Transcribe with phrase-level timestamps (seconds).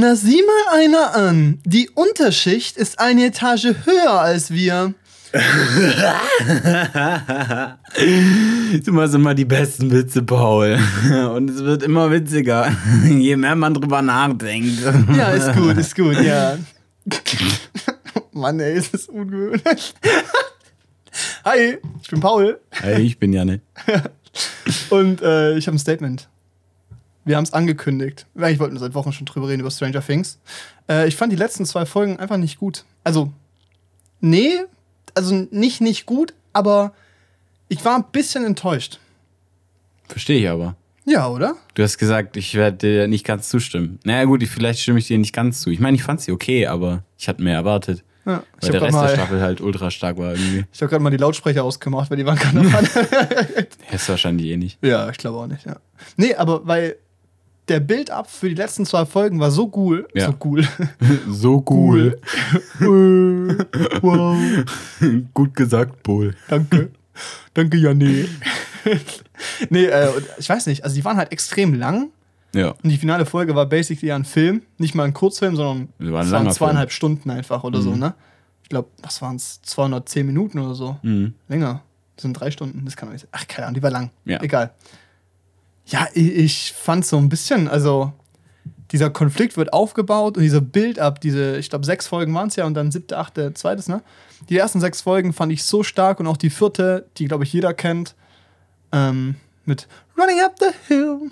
[0.00, 1.60] Na, sieh mal einer an.
[1.66, 4.94] Die Unterschicht ist eine Etage höher als wir.
[8.82, 10.78] Du machst immer die besten Witze, Paul.
[11.34, 12.74] Und es wird immer witziger,
[13.04, 14.80] je mehr man drüber nachdenkt.
[15.14, 16.56] Ja, ist gut, ist gut, ja.
[18.32, 19.94] Mann, ey, ist das ungewöhnlich.
[21.44, 23.60] Hi, ich bin Paul Hey, ich bin Janne.
[24.88, 26.26] und äh, ich habe ein Statement.
[27.30, 28.26] Wir haben es angekündigt.
[28.36, 30.40] Eigentlich wollten wir seit Wochen schon drüber reden, über Stranger Things.
[30.88, 32.84] Äh, ich fand die letzten zwei Folgen einfach nicht gut.
[33.04, 33.32] Also,
[34.20, 34.50] nee,
[35.14, 36.92] also nicht nicht gut, aber
[37.68, 38.98] ich war ein bisschen enttäuscht.
[40.08, 40.74] Verstehe ich aber.
[41.04, 41.54] Ja, oder?
[41.74, 44.00] Du hast gesagt, ich werde dir nicht ganz zustimmen.
[44.02, 45.70] Naja, gut, ich- vielleicht stimme ich dir nicht ganz zu.
[45.70, 48.02] Ich meine, ich fand sie okay, aber ich hatte mehr erwartet.
[48.26, 50.64] Ja, ich Weil habe der gerade Rest der mal, Staffel halt ultra stark war irgendwie.
[50.72, 52.88] ich hab grad mal die Lautsprecher ausgemacht, weil die waren gerade noch an.
[52.94, 54.78] Du wahrscheinlich eh nicht.
[54.84, 55.76] Ja, ich glaube auch nicht, ja.
[56.16, 56.96] Nee, aber weil
[57.70, 60.06] der Build-up für die letzten zwei Folgen war so cool.
[60.14, 60.26] Ja.
[60.26, 60.64] So cool.
[61.28, 62.20] So Cool.
[64.02, 64.36] wow.
[65.34, 66.34] Gut gesagt, Paul.
[66.48, 66.90] Danke.
[67.54, 68.26] Danke, Janne.
[69.68, 70.08] nee, äh,
[70.38, 72.10] ich weiß nicht, also die waren halt extrem lang.
[72.54, 72.70] Ja.
[72.82, 74.62] Und die finale Folge war basically ja ein Film.
[74.78, 77.98] Nicht mal ein Kurzfilm, sondern war es waren zweieinhalb Stunden einfach oder so, Mhm.
[78.00, 78.14] ne?
[78.62, 79.60] Ich glaube, was waren es?
[79.62, 80.96] 210 Minuten oder so.
[81.02, 81.34] Mhm.
[81.48, 81.82] Länger.
[82.16, 84.10] Das sind drei Stunden, das kann man nicht Ach, keine Ahnung, die war lang.
[84.24, 84.42] Ja.
[84.42, 84.72] Egal.
[85.86, 88.12] Ja, ich, ich fand so ein bisschen, also
[88.92, 92.64] dieser Konflikt wird aufgebaut und dieser Build-up, diese, ich glaube, sechs Folgen waren es ja
[92.64, 94.02] und dann siebte, achte, zweites, ne?
[94.48, 97.52] Die ersten sechs Folgen fand ich so stark und auch die vierte, die, glaube ich,
[97.52, 98.14] jeder kennt,
[98.92, 99.86] ähm, mit
[100.18, 101.30] Running Up the Hill.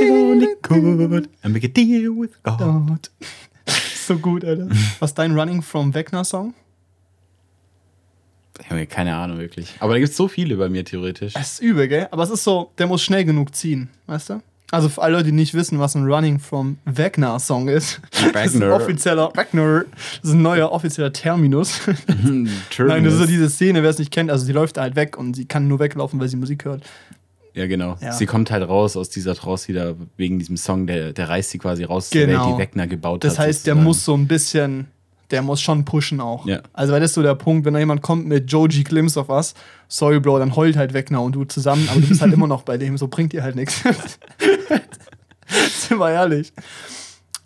[0.00, 1.28] Only good.
[1.44, 3.10] I make a deal with God.
[4.06, 4.68] So gut, Alter.
[5.00, 6.54] Was ist dein Running from Wegner-Song?
[6.54, 6.65] Ich
[8.70, 9.74] habe keine Ahnung, wirklich.
[9.80, 11.34] Aber da gibt es so viele bei mir theoretisch.
[11.38, 12.08] Es ist übel, gell?
[12.10, 14.42] Aber es ist so, der muss schnell genug ziehen, weißt du?
[14.72, 18.00] Also für alle Leute, die nicht wissen, was ein Running from Wagner Song ist.
[18.10, 18.74] Das ist ein Wagner.
[18.74, 19.84] offizieller Wagner.
[20.20, 21.80] Das ist ein neuer offizieller Terminus.
[22.78, 24.30] Nein, das ist so diese Szene, wer es nicht kennt.
[24.30, 26.82] Also sie läuft halt weg und sie kann nur weglaufen, weil sie Musik hört.
[27.54, 27.96] Ja, genau.
[28.00, 28.12] Ja.
[28.12, 31.58] Sie kommt halt raus aus dieser Trance wieder wegen diesem Song, der, der reißt sie
[31.58, 32.46] quasi raus, aus der Genau.
[32.46, 33.46] Welt, die Wegner gebaut Das hat.
[33.46, 33.84] heißt, der sozusagen.
[33.84, 34.88] muss so ein bisschen,
[35.30, 36.46] der muss schon pushen auch.
[36.46, 36.60] Ja.
[36.72, 39.28] Also weil das ist so der Punkt, wenn da jemand kommt mit Joji Glimpse of
[39.28, 39.54] Us,
[39.88, 42.62] sorry Bro, dann heult halt Wegner und du zusammen, aber du bist halt immer noch
[42.62, 43.82] bei dem, so bringt dir halt nichts.
[45.48, 46.52] Sind wir ehrlich.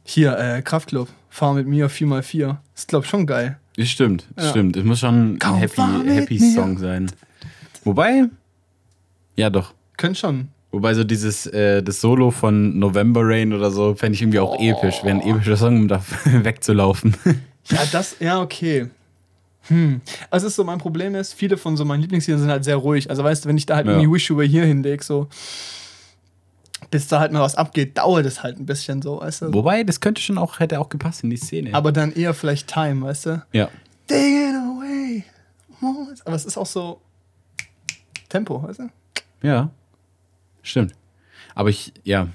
[0.05, 2.57] Hier, äh, Kraftclub, fahr mit mir 4x4.
[2.75, 3.59] Ist glaub ich schon geil.
[3.77, 4.51] Das stimmt, das Ja.
[4.51, 4.77] stimmt.
[4.77, 6.55] Es muss schon ein Komm, Happy, mit Happy mir.
[6.55, 7.11] Song sein.
[7.85, 8.25] Wobei,
[9.37, 9.73] ja doch.
[9.97, 10.49] Könnt schon.
[10.73, 14.57] Wobei so dieses, äh, das Solo von November Rain oder so, fände ich irgendwie auch
[14.59, 14.63] Oh.
[14.63, 15.03] episch.
[15.03, 17.15] Wäre ein epischer Song, um da wegzulaufen.
[17.71, 18.89] Ja, das, ja, okay.
[19.69, 20.01] Hm.
[20.31, 23.11] Also ist so, mein Problem ist, viele von so meinen Lieblingsliedern sind halt sehr ruhig.
[23.11, 23.93] Also weißt du, wenn ich da halt Ja.
[23.93, 25.29] irgendwie Wish You Were Here hinlege, so,
[26.91, 29.53] bis da halt mal was abgeht, dauert es halt ein bisschen so, weißt du.
[29.55, 31.75] Wobei, das könnte schon auch, hätte auch gepasst in die Szene.
[31.75, 33.43] Aber dann eher vielleicht Time, weißt du.
[33.53, 33.69] ja.
[34.09, 35.25] Digging away.
[36.25, 37.01] Aber es ist auch so
[38.29, 38.89] Tempo, weißt du?
[39.47, 39.71] Ja.
[40.63, 40.95] Stimmt.
[41.55, 42.29] Aber ich, ja.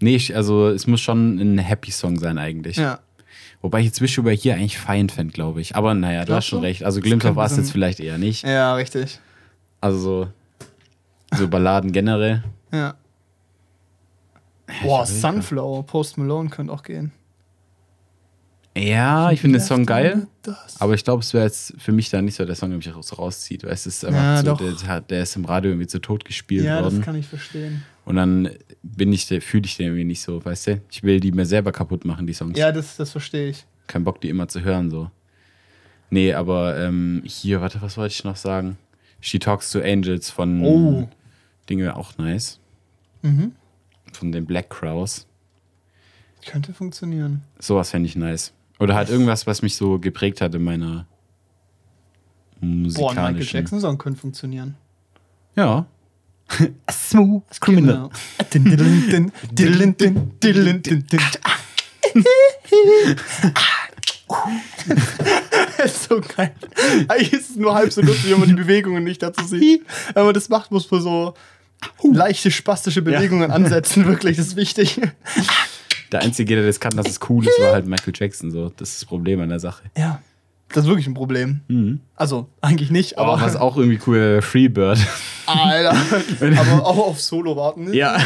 [0.00, 2.76] Nee, ich, also es muss schon ein Happy Song sein eigentlich.
[2.76, 3.00] Ja.
[3.62, 5.76] Wobei ich jetzt Wish über hier eigentlich fein fände, glaube ich.
[5.76, 6.82] Aber naja, du hast schon recht.
[6.84, 8.44] Also Das Us so ein- jetzt vielleicht eher nicht.
[8.44, 9.20] Ja, richtig.
[9.80, 10.28] Also so,
[11.36, 12.42] so Balladen generell.
[12.72, 12.94] Ja.
[14.82, 17.12] Boah, Sunflower, Post Malone könnte auch gehen.
[18.76, 20.26] Ja, ich finde den Song geil.
[20.78, 22.94] Aber ich glaube, es wäre jetzt für mich dann nicht so der Song, der mich
[22.94, 23.64] raus- rauszieht.
[23.64, 24.54] Weil es ist einfach Ja, so,
[24.86, 27.02] der, der ist im Radio irgendwie zu tot gespielt Ja, das worden.
[27.02, 27.84] kann ich verstehen.
[28.04, 28.50] Und dann
[28.82, 30.80] bin ich, der- fühle ich den irgendwie nicht so, weißt du?
[30.90, 32.58] Ich will die mir selber kaputt machen, die Songs.
[32.58, 33.64] Ja, das, das verstehe ich.
[33.86, 35.10] Kein Bock, die immer zu hören, so.
[36.10, 38.76] Nee, aber ähm, hier, warte, was wollte ich noch sagen?
[39.20, 41.08] She Talks to Angels von Oh.
[41.70, 42.58] Dinge auch nice.
[43.22, 43.52] Mhm.
[44.12, 45.26] Von den Black Crows.
[46.44, 47.42] Könnte funktionieren.
[47.60, 48.52] Sowas fände ich nice.
[48.80, 51.06] Oder halt irgendwas, was mich so geprägt hat in meiner
[52.60, 53.56] Boah, ein Michael musikalischen.
[53.58, 54.74] Jackson-Song könnte funktionieren.
[55.56, 55.86] Ja.
[56.86, 58.10] A smooth Genau.
[65.78, 66.54] Das ist so geil.
[67.08, 69.84] Eigentlich ist es nur halb so lustig, wenn man die Bewegungen nicht dazu sieht.
[70.14, 71.34] Wenn man das macht, muss man so
[72.02, 74.06] leichte spastische Bewegungen ansetzen.
[74.06, 75.00] Wirklich, das ist wichtig.
[76.12, 78.50] Der Einzige, der das kann, dass es cool ist, war halt Michael Jackson.
[78.50, 78.70] So.
[78.76, 79.84] Das ist das Problem an der Sache.
[79.96, 80.20] Ja,
[80.72, 81.60] das ist wirklich ein Problem.
[81.68, 82.00] Mhm.
[82.16, 83.42] Also, eigentlich nicht, Aber aber.
[83.42, 84.98] was auch irgendwie cool, Freebird.
[85.46, 85.96] Alter.
[86.40, 87.92] aber auch auf Solo warten.
[87.92, 88.16] ja.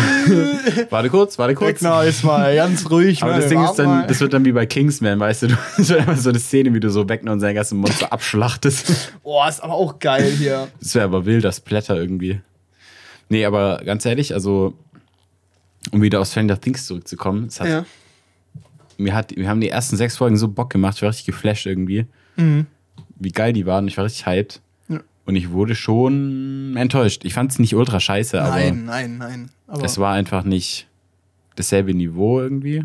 [0.91, 1.83] warte kurz, warte kurz.
[1.83, 3.23] Wegner ist mal ganz ruhig.
[3.23, 4.07] Aber das Ding ist dann, mal.
[4.07, 5.47] das wird dann wie bei Kingsman, weißt du,
[5.79, 9.13] das wird einfach so eine Szene, wie du so Wegner und seine ganzen Monster abschlachtest.
[9.23, 10.69] Boah, ist aber auch geil hier.
[10.81, 12.41] Das wäre aber wild, das Blätter irgendwie.
[13.29, 14.75] Nee, aber ganz ehrlich, also,
[15.91, 17.85] um wieder auf Stranger Things zurückzukommen, es hat Ja.
[18.99, 21.67] mir, hat, mir haben die ersten sechs Folgen so Bock gemacht, ich war richtig geflasht
[21.67, 22.07] irgendwie,
[22.37, 22.67] Mhm.
[23.19, 23.89] wie geil die waren.
[23.89, 24.61] Ich war richtig hyped.
[24.89, 25.01] Ja.
[25.25, 27.25] Und ich wurde schon enttäuscht.
[27.25, 29.51] Ich fand es nicht ultra scheiße, aber Nein, nein, nein.
[29.67, 30.87] Aber es war einfach nicht
[31.57, 32.85] dasselbe Niveau irgendwie.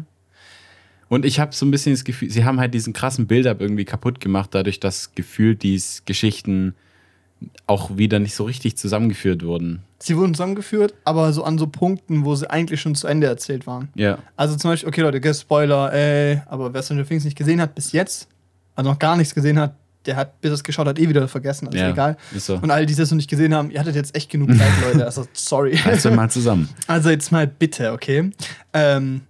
[1.09, 3.83] Und ich habe so ein bisschen das Gefühl, sie haben halt diesen krassen Build-up irgendwie
[3.83, 6.73] kaputt gemacht, dadurch, dass gefühlt diese Geschichten
[7.67, 9.81] auch wieder nicht so richtig zusammengeführt wurden.
[9.99, 13.65] sie wurden zusammengeführt, aber so an so Punkten, wo sie eigentlich schon zu Ende erzählt
[13.67, 13.89] waren.
[13.95, 14.19] Ja.
[14.37, 17.91] Also zum Beispiel, okay Leute, Spoiler, ey, aber wer Stranger Things nicht gesehen hat bis
[17.91, 18.27] jetzt,
[18.75, 19.75] also noch gar nichts gesehen hat,
[20.05, 22.17] der hat, bis er es geschaut hat, eh wieder vergessen, also Ja, egal.
[22.35, 22.55] ist so.
[22.55, 25.05] Und alle, die das noch nicht gesehen haben, ihr hattet jetzt echt genug Zeit, Leute,
[25.05, 25.77] also sorry.
[25.85, 26.67] Also mal zusammen.
[26.87, 28.31] Also jetzt mal bitte, okay?
[28.73, 29.21] Ähm,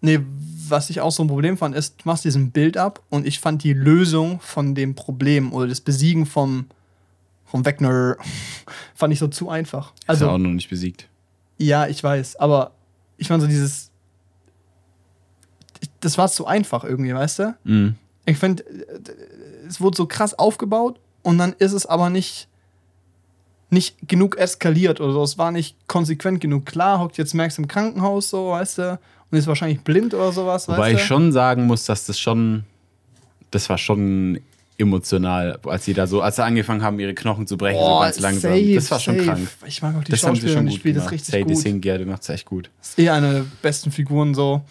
[0.00, 0.20] nee,
[0.68, 3.40] was ich auch so ein Problem fand, ist, du machst diesen Bild ab und ich
[3.40, 6.66] fand die Lösung von dem Problem oder das Besiegen vom,
[7.44, 8.16] vom Wegner
[8.94, 9.92] fand ich so zu einfach.
[10.06, 11.08] Also auch Also, noch nicht besiegt.
[11.58, 12.72] ja, ich weiß, aber
[13.16, 13.90] ich fand so dieses.
[16.00, 17.54] Das war zu einfach irgendwie, weißt du?
[17.64, 17.94] Mhm.
[18.26, 18.64] Ich finde,
[19.68, 22.48] es wurde so krass aufgebaut und dann ist es aber nicht,
[23.70, 25.22] nicht genug eskaliert oder so.
[25.22, 26.66] Es war nicht konsequent genug.
[26.66, 28.98] Klar, hockt jetzt Max im Krankenhaus, so, weißt du,
[29.30, 31.06] und ist wahrscheinlich blind oder sowas, Wobei weißt ich du?
[31.06, 32.64] schon sagen muss, dass das schon,
[33.50, 34.40] das war schon
[34.78, 38.04] emotional, als sie da so, als sie angefangen haben, ihre Knochen zu brechen, so Boah,
[38.04, 38.52] ganz langsam.
[38.52, 39.26] safe, das war schon safe.
[39.26, 39.48] krank.
[39.66, 41.44] Ich mag auch die Das haben sie Schauspielerin, schon die gut spielt das richtig Sadie
[41.54, 41.56] gut.
[41.58, 42.70] Singh, ja, du machst echt gut.
[42.82, 44.62] Ist eh eine der besten Figuren so.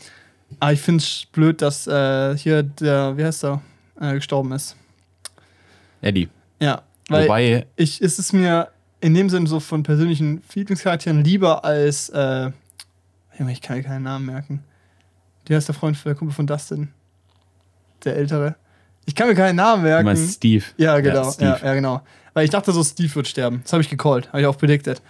[0.59, 3.61] Aber ich finde es blöd, dass äh, hier der, wie heißt er,
[3.99, 4.75] äh, gestorben ist.
[6.01, 6.29] Eddie.
[6.59, 8.69] Ja, weil Wobei, ich, ist es mir
[9.01, 12.51] in dem Sinne so von persönlichen Lieblingscharakteren lieber als, äh,
[13.49, 14.63] ich kann keinen Namen merken.
[15.45, 16.89] Wie heißt der Freund, der Kumpel von Dustin?
[18.03, 18.55] Der Ältere.
[19.05, 20.05] Ich kann mir keinen Namen du merken.
[20.05, 20.63] meinst Steve.
[20.77, 21.25] Ja, genau.
[21.25, 21.59] Ja, Steve.
[21.63, 22.01] ja, genau.
[22.33, 23.61] Weil ich dachte so, Steve wird sterben.
[23.63, 25.01] Das habe ich gecallt, habe ich auch predicted.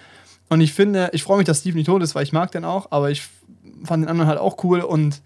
[0.49, 2.65] Und ich finde, ich freue mich, dass Steve nicht tot ist, weil ich mag den
[2.65, 3.23] auch, aber ich
[3.83, 5.21] fand den anderen halt auch cool und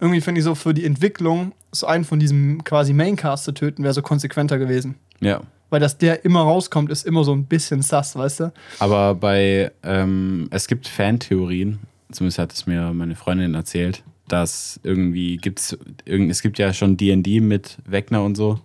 [0.00, 3.82] irgendwie finde ich so für die Entwicklung, so einen von diesem quasi Maincast zu töten,
[3.84, 4.96] wäre so konsequenter gewesen.
[5.20, 5.42] Ja.
[5.70, 8.52] Weil dass der immer rauskommt, ist immer so ein bisschen sass, weißt du?
[8.78, 11.78] Aber bei, ähm, es gibt Fantheorien,
[12.10, 16.96] zumindest hat es mir meine Freundin erzählt, dass irgendwie gibt's, irgend, es gibt ja schon
[16.96, 18.60] D&D mit Wegner und so.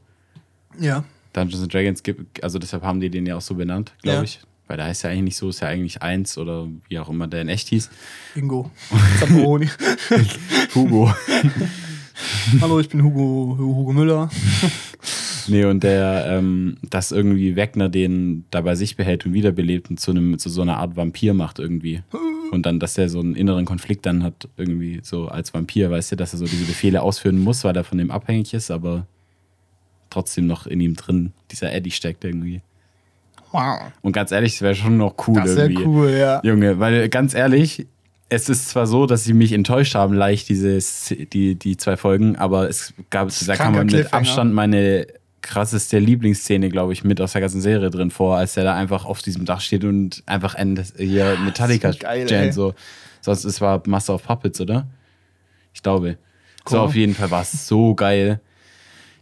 [0.79, 1.03] Ja.
[1.33, 4.23] Dungeons and Dragons gibt, also deshalb haben die den ja auch so benannt, glaube Ja.
[4.23, 4.39] ich.
[4.67, 7.27] Weil da heißt ja eigentlich nicht so, ist ja eigentlich eins oder wie auch immer
[7.27, 7.89] der in echt hieß.
[8.35, 8.69] Ingo.
[9.19, 9.69] Zamperoni.
[10.75, 11.13] Hugo.
[12.61, 14.29] Hallo, ich bin Hugo, Hugo Müller.
[15.47, 19.99] nee, und der, ähm, dass irgendwie Wegner den da bei sich behält und wiederbelebt und
[19.99, 22.01] zu, einem, zu so einer Art Vampir macht irgendwie.
[22.51, 26.13] Und dann, dass er so einen inneren Konflikt dann hat, irgendwie so als Vampir, weißt
[26.13, 29.05] du, dass er so diese Befehle ausführen muss, weil er von dem abhängig ist, aber
[30.09, 32.61] trotzdem noch in ihm drin dieser Eddie steckt irgendwie.
[33.51, 33.91] Wow.
[34.01, 35.83] Und ganz ehrlich, das wäre schon noch cool Das irgendwie.
[35.85, 36.41] cool, ja.
[36.43, 37.87] Junge, weil ganz ehrlich,
[38.29, 40.79] es ist zwar so, dass sie mich enttäuscht haben, leicht, diese,
[41.31, 44.13] die, die zwei Folgen, aber es gab, da kranker man mit.
[44.13, 45.07] Abstand meine
[45.41, 49.05] krasseste Lieblingsszene, glaube ich, mit aus der ganzen Serie drin vor, als er da einfach
[49.05, 52.51] auf diesem Dach steht und einfach ein, hier Metallica so ey.
[52.51, 52.73] so.
[53.21, 54.87] Sonst es war Master of Puppets, oder?
[55.73, 56.17] Ich glaube.
[56.67, 56.83] So Cool.
[56.83, 58.41] auf jeden Fall war es so geil.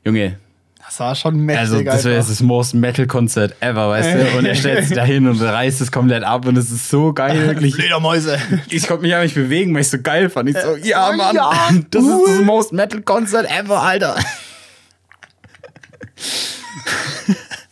[0.03, 0.39] Junge,
[0.85, 1.59] Das war schon mächtig.
[1.59, 4.37] also das wäre jetzt das most Metal Konzert ever, weißt du?
[4.37, 7.11] Und er stellt sich da hin und reißt es komplett ab und es ist so
[7.11, 7.75] geil, wirklich.
[7.75, 8.37] Fledermäuse.
[8.69, 10.49] Ich konnte mich ja nicht bewegen, weil ich so geil fand.
[10.49, 11.51] Ich so, ja, oh, Mann, ja,
[11.89, 14.15] das ist das most Metal Concert ever, Alter.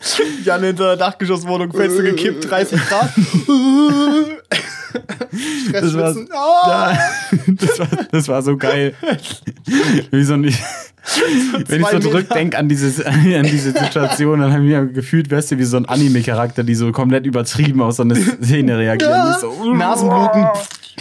[0.44, 3.10] Jan hinter der Dachgeschosswohnung, Fenster gekippt, 30 Grad.
[5.72, 6.16] Das war.
[6.16, 6.70] Oh.
[6.70, 6.98] ja,
[7.48, 8.94] das, war, das war so geil.
[10.12, 14.70] Wie so ein, wenn ich so zurückdenke an, dieses, an diese Situation, dann habe ich
[14.70, 18.16] mir gefühlt, wärst du wie so ein Anime-Charakter, die so komplett übertrieben auf so eine
[18.16, 19.12] Szene reagieren.
[19.12, 19.40] Ja.
[19.40, 20.48] So, Nasenbluten.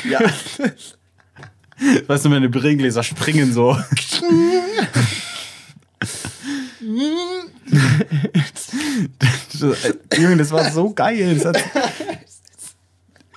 [0.09, 0.21] Ja.
[2.07, 3.77] Weißt du, meine Brillengläser springen so.
[10.19, 11.41] Junge, das war so geil.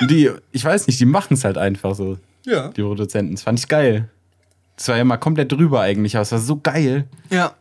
[0.10, 2.70] Die, ich weiß nicht, die machen es halt einfach so, Ja.
[2.70, 3.34] die Produzenten.
[3.36, 4.10] Das fand ich geil.
[4.78, 7.06] Das war ja mal komplett drüber eigentlich, aber es war so geil.
[7.30, 7.54] Ja.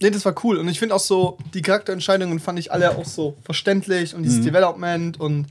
[0.00, 0.58] Nee, das war cool.
[0.58, 4.24] Und ich finde auch so, die Charakterentscheidungen fand ich alle auch so verständlich und Mhm.
[4.24, 5.46] dieses Development und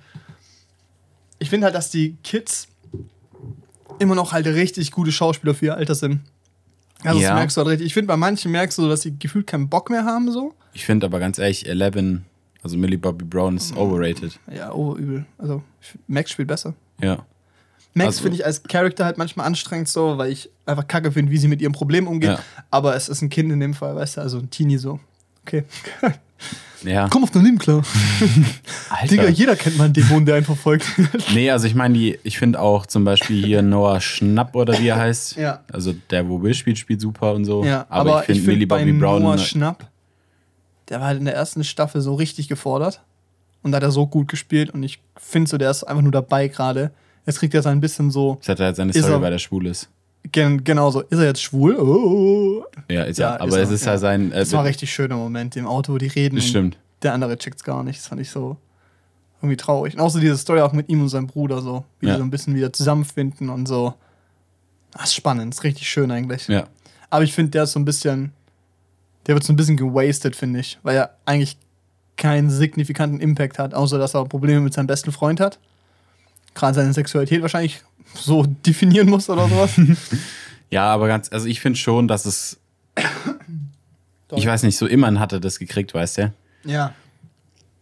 [1.40, 2.68] ich finde halt, dass die Kids
[4.00, 6.20] immer noch halt richtig gute Schauspieler für ihr Alter sind.
[7.06, 7.30] Also Ja.
[7.30, 7.88] das merkst du halt richtig.
[7.88, 10.54] Ich finde, bei manchen merkst du, dass sie gefühlt keinen Bock mehr haben, so.
[10.74, 12.26] Ich finde aber ganz ehrlich, Eleven,
[12.64, 14.40] also Millie Bobby Brown, ist overrated.
[14.54, 15.26] Ja, oh, übel.
[15.38, 15.62] Also,
[16.08, 16.74] Max spielt besser.
[17.02, 17.26] Ja.
[17.94, 21.32] Max Also- finde ich als Charakter halt manchmal anstrengend so, weil ich einfach kacke finde,
[21.32, 22.32] wie sie mit ihrem Problem umgeht.
[22.32, 22.40] Ja.
[22.72, 25.00] Aber es ist ein Kind in dem Fall, weißt du, also ein Teenie so.
[25.46, 25.64] Okay.
[26.84, 27.08] Ja.
[27.10, 27.82] Komm auf dein Leben klar.
[28.90, 29.08] Alter.
[29.08, 30.86] Digga, jeder kennt mal einen Dämon, der einen verfolgt.
[31.34, 34.88] Nee, also ich meine, die, ich finde auch zum Beispiel hier Noah Schnapp oder wie
[34.88, 35.36] er heißt.
[35.38, 35.64] Ja.
[35.72, 37.64] Also der, wo Will spielt, spielt super und so.
[37.64, 39.24] ja, aber, ich finde Millie bei Bobby Brown.
[39.24, 39.90] Noah Schnapp,
[40.90, 43.02] der war halt in der ersten Staffel so richtig gefordert.
[43.64, 44.70] Und da hat er so gut gespielt.
[44.70, 46.92] Und ich finde so, der ist einfach nur dabei gerade.
[47.26, 49.40] Jetzt kriegt er so ein bisschen so, Das hat er halt seine Story, weil er
[49.40, 49.90] schwul ist.
[50.32, 51.76] Gen, genau so, ist er jetzt schwul?
[51.78, 52.64] Oh.
[52.90, 53.42] Ja, ist Ja, er.
[53.42, 53.98] Aber ist es ist ja.
[53.98, 54.32] sein.
[54.32, 56.42] Äh, Das war ein richtig schöner Moment im Auto, wo die reden.
[56.42, 56.78] Stimmt.
[57.04, 58.00] Der andere checkt's gar nicht.
[58.00, 58.58] Das fand ich so
[59.42, 59.94] irgendwie traurig.
[59.96, 62.14] Und auch so diese Story auch mit ihm und seinem Bruder, so, wie Ja.
[62.14, 63.94] die so ein bisschen wieder zusammenfinden und so.
[64.94, 66.48] Das ist spannend, das ist richtig schön eigentlich.
[66.48, 66.68] Ja.
[67.10, 68.32] Aber ich finde, der ist so ein bisschen,
[69.28, 71.58] der wird so ein bisschen gewastet, finde ich, weil er eigentlich
[72.18, 75.60] keinen signifikanten Impact hat, außer dass er Probleme mit seinem besten Freund hat.
[76.56, 77.82] Gerade seine Sexualität wahrscheinlich
[78.16, 79.80] so definieren muss oder sowas.
[80.72, 82.60] Ja, aber ganz, also ich finde schon, dass es.
[84.36, 86.34] Ich weiß nicht, so immerhin hat er das gekriegt, weißt du?
[86.66, 86.94] ja.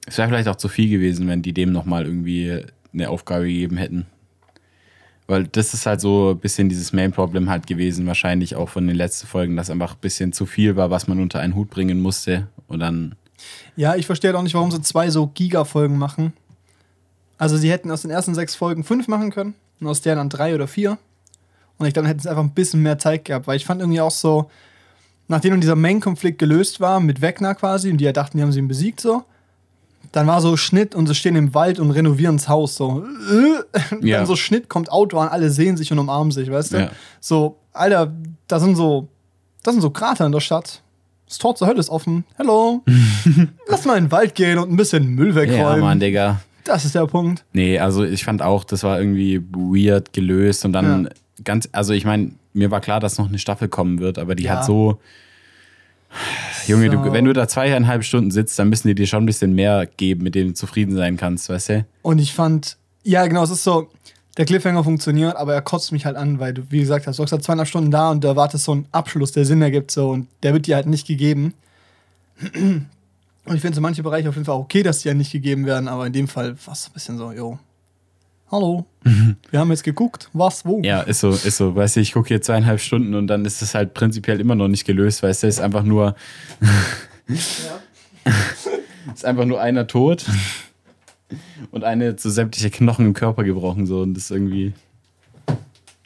[0.05, 2.61] Es wäre vielleicht auch zu viel gewesen, wenn die dem nochmal irgendwie
[2.93, 4.05] eine Aufgabe gegeben hätten.
[5.27, 8.97] Weil das ist halt so ein bisschen dieses Main-Problem halt gewesen, wahrscheinlich auch von den
[8.97, 12.01] letzten Folgen, dass einfach ein bisschen zu viel war, was man unter einen Hut bringen
[12.01, 12.47] musste.
[12.67, 13.15] Und dann,
[13.77, 16.33] Ja, ich verstehe halt auch nicht, warum sie zwei so Giga-Folgen machen.
[17.43, 20.29] Also sie hätten aus den ersten sechs Folgen fünf machen können und aus der dann
[20.29, 20.97] drei oder vier.
[21.77, 23.81] Und ich glaube, dann hätten sie einfach ein bisschen mehr Zeit gehabt, weil ich fand
[23.81, 24.49] irgendwie auch so,
[25.27, 28.59] nachdem dieser Main-Konflikt gelöst war, mit Wegner quasi, und die ja dachten, die haben sie
[28.59, 29.23] ihn besiegt so,
[30.13, 33.03] dann war so Schnitt und sie stehen im Wald und renovieren das Haus so.
[33.29, 34.19] Äh, Ja.
[34.19, 36.77] Dann so Schnitt, kommt Auto an, alle sehen sich und umarmen sich, weißt du?
[36.77, 36.91] Ja.
[37.19, 38.13] So, Alter,
[38.47, 39.09] da sind so,
[39.63, 40.81] das sind so Krater in der Stadt.
[41.27, 42.23] Das Tor zur Hölle ist offen.
[42.37, 42.83] Hello.
[43.67, 45.81] Lass mal in den Wald gehen und ein bisschen Müll ja, wegräumen.
[45.81, 46.39] Mann, Digga.
[46.65, 47.43] Das ist der Punkt.
[47.53, 51.09] Nee, also ich fand auch, das war irgendwie weird gelöst und dann Ja.
[51.43, 54.43] ganz, also ich meine, mir war klar, dass noch eine Staffel kommen wird, aber die
[54.43, 54.51] Ja.
[54.57, 54.99] hat so.
[56.67, 56.97] Junge, So.
[57.03, 59.87] du, wenn du da zweieinhalb Stunden sitzt, dann müssen die dir schon ein bisschen mehr
[59.97, 61.85] geben, mit dem du zufrieden sein kannst, weißt du?
[62.03, 63.89] Und ich fand, ja, genau, es ist so,
[64.37, 67.23] der Cliffhanger funktioniert, aber er kotzt mich halt an, weil du, wie gesagt hast, du
[67.23, 70.09] hast halt zweieinhalb Stunden da und du erwartest so einen Abschluss, der Sinn ergibt, so,
[70.11, 71.53] und der wird dir halt nicht gegeben.
[73.45, 75.31] Und ich finde so manche Bereiche auf jeden Fall auch okay, dass die ja nicht
[75.31, 77.59] gegeben werden, aber in dem Fall war es ein bisschen so, jo.
[78.49, 78.85] Hallo,
[79.51, 80.81] wir haben jetzt geguckt, was, wo.
[80.83, 81.75] Ja, ist so, ist so.
[81.75, 84.67] Weißt du, ich gucke hier zweieinhalb Stunden und dann ist es halt prinzipiell immer noch
[84.67, 86.15] nicht gelöst, weißt du, ist einfach nur.
[87.27, 90.25] ist einfach nur einer tot
[91.71, 94.01] und eine zu sämtliche Knochen im Körper gebrochen, so.
[94.01, 94.73] Und das irgendwie.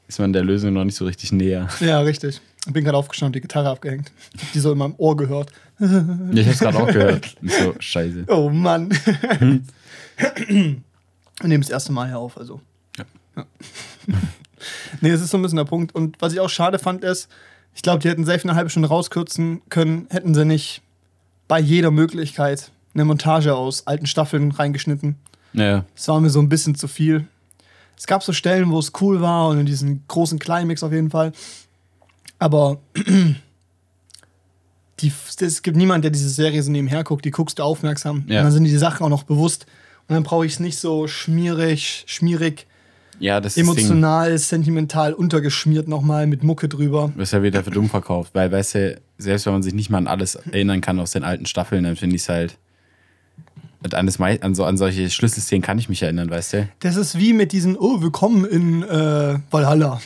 [0.08, 1.68] Ist man der Lösung noch nicht so richtig näher.
[1.82, 2.40] Ja, richtig.
[2.68, 4.12] Ich bin gerade aufgestanden und die Gitarre abgehängt.
[4.36, 5.52] Ich hab die so in meinem Ohr gehört.
[5.80, 7.36] Ich hab's gerade auch gehört.
[7.42, 8.26] Und so, scheiße.
[8.28, 8.90] Oh Mann.
[10.50, 10.82] Wir
[11.44, 12.60] nehmen das erste Mal hier auf, also.
[12.98, 13.06] Ja.
[13.36, 13.46] Ja.
[15.02, 15.94] nee, das ist so ein bisschen der Punkt.
[15.96, 17.30] Und was ich auch schade fand, ist,
[17.76, 20.82] ich glaube, die hätten safe eine halbe Stunde rauskürzen können, hätten sie nicht
[21.48, 25.16] bei jeder Möglichkeit eine Montage aus alten Staffeln reingeschnitten.
[25.54, 27.28] Ja, Das war mir so ein bisschen zu viel.
[27.96, 31.12] Es gab so Stellen, wo es cool war und in diesen großen Climax auf jeden
[31.12, 31.32] Fall.
[32.40, 32.80] Aber
[35.00, 37.26] die, es gibt niemanden, der diese Serie so nebenher guckt.
[37.26, 38.26] Die guckst du aufmerksam.
[38.28, 38.40] Ja.
[38.40, 39.66] Und dann sind die Sachen auch noch bewusst.
[40.08, 42.68] Und dann brauche ich es nicht so schmierig, schmierig,
[43.20, 43.86] ja das ist das Ding.
[43.86, 47.12] emotional, sentimental untergeschmiert nochmal mit Mucke drüber.
[47.14, 49.90] Du wirst ja wieder für dumm verkauft, weil, weißt du, selbst wenn man sich nicht
[49.90, 52.58] mal an alles erinnern kann aus den alten Staffeln, dann finde ich es halt.
[53.84, 56.70] Und An, das, an, so, an solche Schlüsselszenen kann ich mich erinnern, weißt du?
[56.80, 60.02] Das ist wie mit diesen, oh, willkommen in äh, Valhalla.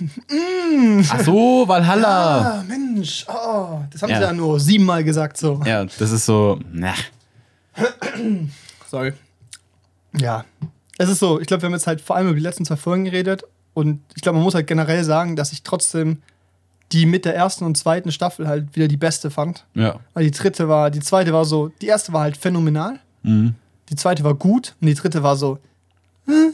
[1.09, 2.41] Ach so, Valhalla!
[2.61, 4.17] Ah, Mensch, oh, das haben Ja.
[4.17, 5.61] sie ja nur siebenmal gesagt so.
[5.65, 6.93] Ja, das ist so, na,
[8.89, 9.13] Sorry.
[10.17, 10.43] Ja.
[10.97, 12.75] Es ist so, ich glaube, wir haben jetzt halt vor allem über die letzten zwei
[12.75, 16.17] Folgen geredet und ich glaube, man muss halt generell sagen, dass ich trotzdem
[16.91, 19.65] die mit der ersten und zweiten Staffel halt wieder die beste fand.
[19.73, 19.99] ja.
[20.13, 23.55] Weil die dritte war, die zweite war so, die erste war halt phänomenal, Mhm.
[23.89, 25.59] die zweite war gut und die dritte war so,
[26.25, 26.53] hm,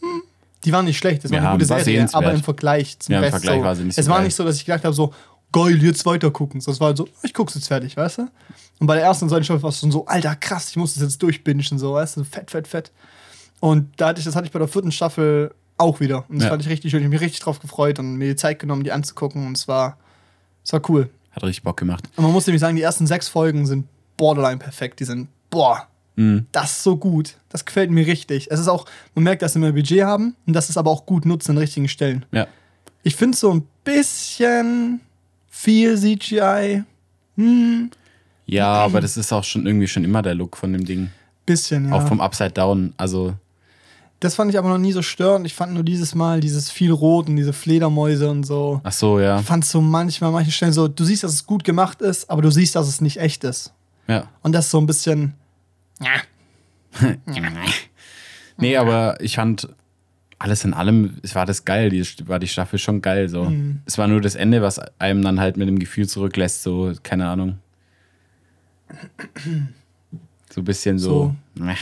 [0.00, 0.22] hm.
[0.64, 3.18] die war nicht schlecht, das war Ja, eine gute Serie, aber im Vergleich zum Ja,
[3.18, 3.64] im Rest Vergleich so.
[3.64, 4.24] war sie nicht so Es war geil.
[4.26, 5.12] nicht so, dass ich gedacht habe, so,
[5.52, 6.60] geil, jetzt weiter gucken.
[6.60, 8.28] So, es war halt so, ich guck's jetzt fertig, weißt du?
[8.80, 10.94] Und bei der ersten und zweiten Staffel war es schon so, alter, krass, ich muss
[10.94, 12.92] das jetzt durchbingen, so, weißt du, fett, fett, fett.
[13.60, 16.24] Und da hatte ich, das hatte ich bei der vierten Staffel auch wieder.
[16.28, 16.50] Und das Ja.
[16.50, 17.00] fand ich richtig schön.
[17.00, 19.46] Ich habe mich richtig drauf gefreut und mir die Zeit genommen, die anzugucken.
[19.46, 19.96] Und es war,
[20.64, 21.08] es war cool.
[21.32, 22.04] Hat richtig Bock gemacht.
[22.16, 25.00] Und man muss nämlich sagen, die ersten sechs Folgen sind borderline perfekt.
[25.00, 26.46] Die sind, boah, Mhm.
[26.52, 27.34] das ist so gut.
[27.48, 28.48] Das gefällt mir richtig.
[28.50, 28.84] Es ist auch,
[29.16, 31.58] man merkt, dass sie mehr Budget haben und dass es aber auch gut nutzen an
[31.58, 32.24] richtigen Stellen.
[32.30, 32.46] Ja.
[33.02, 35.00] Ich finde so ein bisschen
[35.48, 36.84] viel CGI.
[37.36, 37.90] Hm,
[38.46, 41.10] Ja, aber das ist auch schon irgendwie schon immer der Look von dem Ding.
[41.46, 41.94] bisschen, ja.
[41.96, 42.92] Auch vom Upside Down.
[42.96, 43.34] Also,
[44.20, 45.44] das fand ich aber noch nie so störend.
[45.46, 48.80] Ich fand nur dieses Mal dieses viel Rot und diese Fledermäuse und so.
[48.84, 49.40] ach so, ja.
[49.40, 52.30] Ich fand so manchmal, an manchen Stellen so, du siehst, dass es gut gemacht ist,
[52.30, 53.72] aber du siehst, dass es nicht echt ist.
[54.06, 54.28] Ja.
[54.42, 55.34] Und das ist so ein bisschen.
[58.56, 59.68] Nee, aber ich fand
[60.38, 63.28] alles in allem, es war das geil, die, war die Staffel schon geil.
[63.28, 63.44] So.
[63.44, 63.80] Mhm.
[63.86, 67.28] Es war nur das Ende, was einem dann halt mit dem Gefühl zurücklässt, so, keine
[67.28, 67.58] Ahnung.
[70.50, 71.34] So ein bisschen so.
[71.54, 71.74] meh.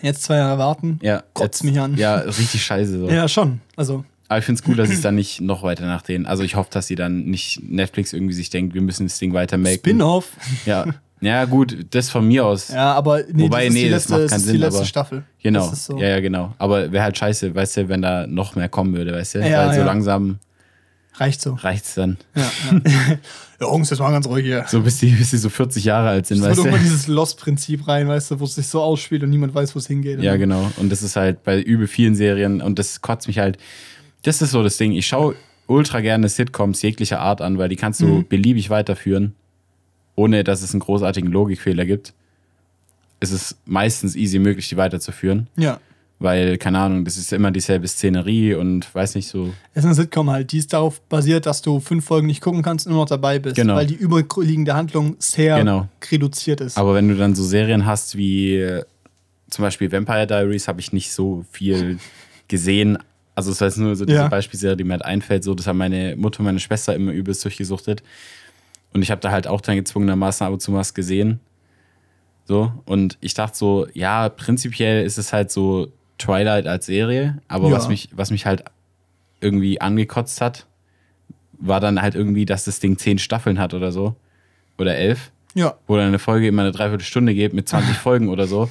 [0.00, 0.98] Jetzt zwei Jahre warten.
[1.02, 1.96] Ja, Kotzt mich an.
[1.96, 2.98] Ja, richtig scheiße.
[2.98, 3.08] So.
[3.08, 3.60] Ja, schon.
[3.76, 6.26] Also, Aber ich finde es gut, dass es dann nicht noch weiter nach denen.
[6.26, 9.32] Also ich hoffe, dass sie dann nicht Netflix irgendwie sich denkt, wir müssen das Ding
[9.32, 9.90] weiter melken.
[9.90, 10.36] Spin-off.
[10.66, 10.86] Ja.
[11.22, 12.68] Ja, gut, das von mir aus.
[12.68, 14.50] Ja, aber nee, Wobei, das ist nee, die das letzte, macht das keinen ist die
[14.50, 15.22] Sinn, letzte aber- Staffel.
[15.42, 15.70] Genau.
[15.70, 15.98] Das so.
[15.98, 16.54] Ja, ja, genau.
[16.58, 19.38] Aber wäre halt scheiße, weißt du, wenn da noch mehr kommen würde, weißt du?
[19.40, 19.86] Ja, Weil so ja.
[19.86, 20.38] langsam
[21.14, 21.54] Reicht so.
[21.54, 22.16] reicht's dann.
[22.34, 22.80] Ja, ja.
[23.60, 24.64] ja, Jungs, jetzt mal ganz ruhig hier.
[24.66, 26.82] So bis die, bis die so 40 Jahre alt sind, Es weißt wird immer du?
[26.82, 29.86] dieses Lost-Prinzip rein, weißt du, wo es sich so ausspielt und niemand weiß, wo es
[29.86, 30.20] hingeht.
[30.22, 30.72] Ja, genau.
[30.78, 33.58] Und das ist halt bei übel vielen Serien und das kotzt mich halt.
[34.22, 34.92] Das ist so das Ding.
[34.92, 35.34] Ich schaue
[35.66, 38.28] ultra gerne Sitcoms jeglicher Art an, weil die kannst du Mhm.
[38.28, 39.34] beliebig weiterführen,
[40.14, 42.12] ohne dass es einen großartigen Logikfehler gibt.
[43.20, 45.78] Es ist meistens easy möglich, die weiterzuführen, Ja.
[46.18, 49.52] weil, keine Ahnung, das ist immer dieselbe Szenerie und weiß nicht so.
[49.74, 52.62] Es ist eine Sitcom halt, die ist darauf basiert, dass du fünf Folgen nicht gucken
[52.62, 53.56] kannst und nur noch dabei bist.
[53.56, 53.76] Genau.
[53.76, 55.88] Weil die überliegende Handlung sehr Genau.
[56.10, 56.76] reduziert ist.
[56.76, 58.84] Aber wenn du dann so Serien hast wie äh,
[59.50, 61.98] zum Beispiel Vampire Diaries, habe ich nicht so viel
[62.48, 62.98] gesehen.
[63.34, 64.28] Also es war jetzt nur so diese Ja.
[64.28, 65.44] Beispielserie, die mir halt einfällt.
[65.44, 68.02] So, das haben meine Mutter und meine Schwester immer übelst durchgesuchtet.
[68.92, 71.40] Und ich habe da halt auch dann gezwungenermaßen ab und zu was gesehen.
[72.44, 77.68] So, und ich dachte so, ja, prinzipiell ist es halt so Twilight als Serie, aber
[77.68, 77.76] Ja.
[77.76, 78.64] was, mich, was mich halt
[79.40, 80.66] irgendwie angekotzt hat,
[81.52, 84.16] war dann halt irgendwie, dass das Ding zehn Staffeln hat oder so.
[84.78, 85.74] Oder elf ja.
[85.86, 88.68] wo dann eine Folge immer eine Dreiviertelstunde geht mit 20 Folgen oder so.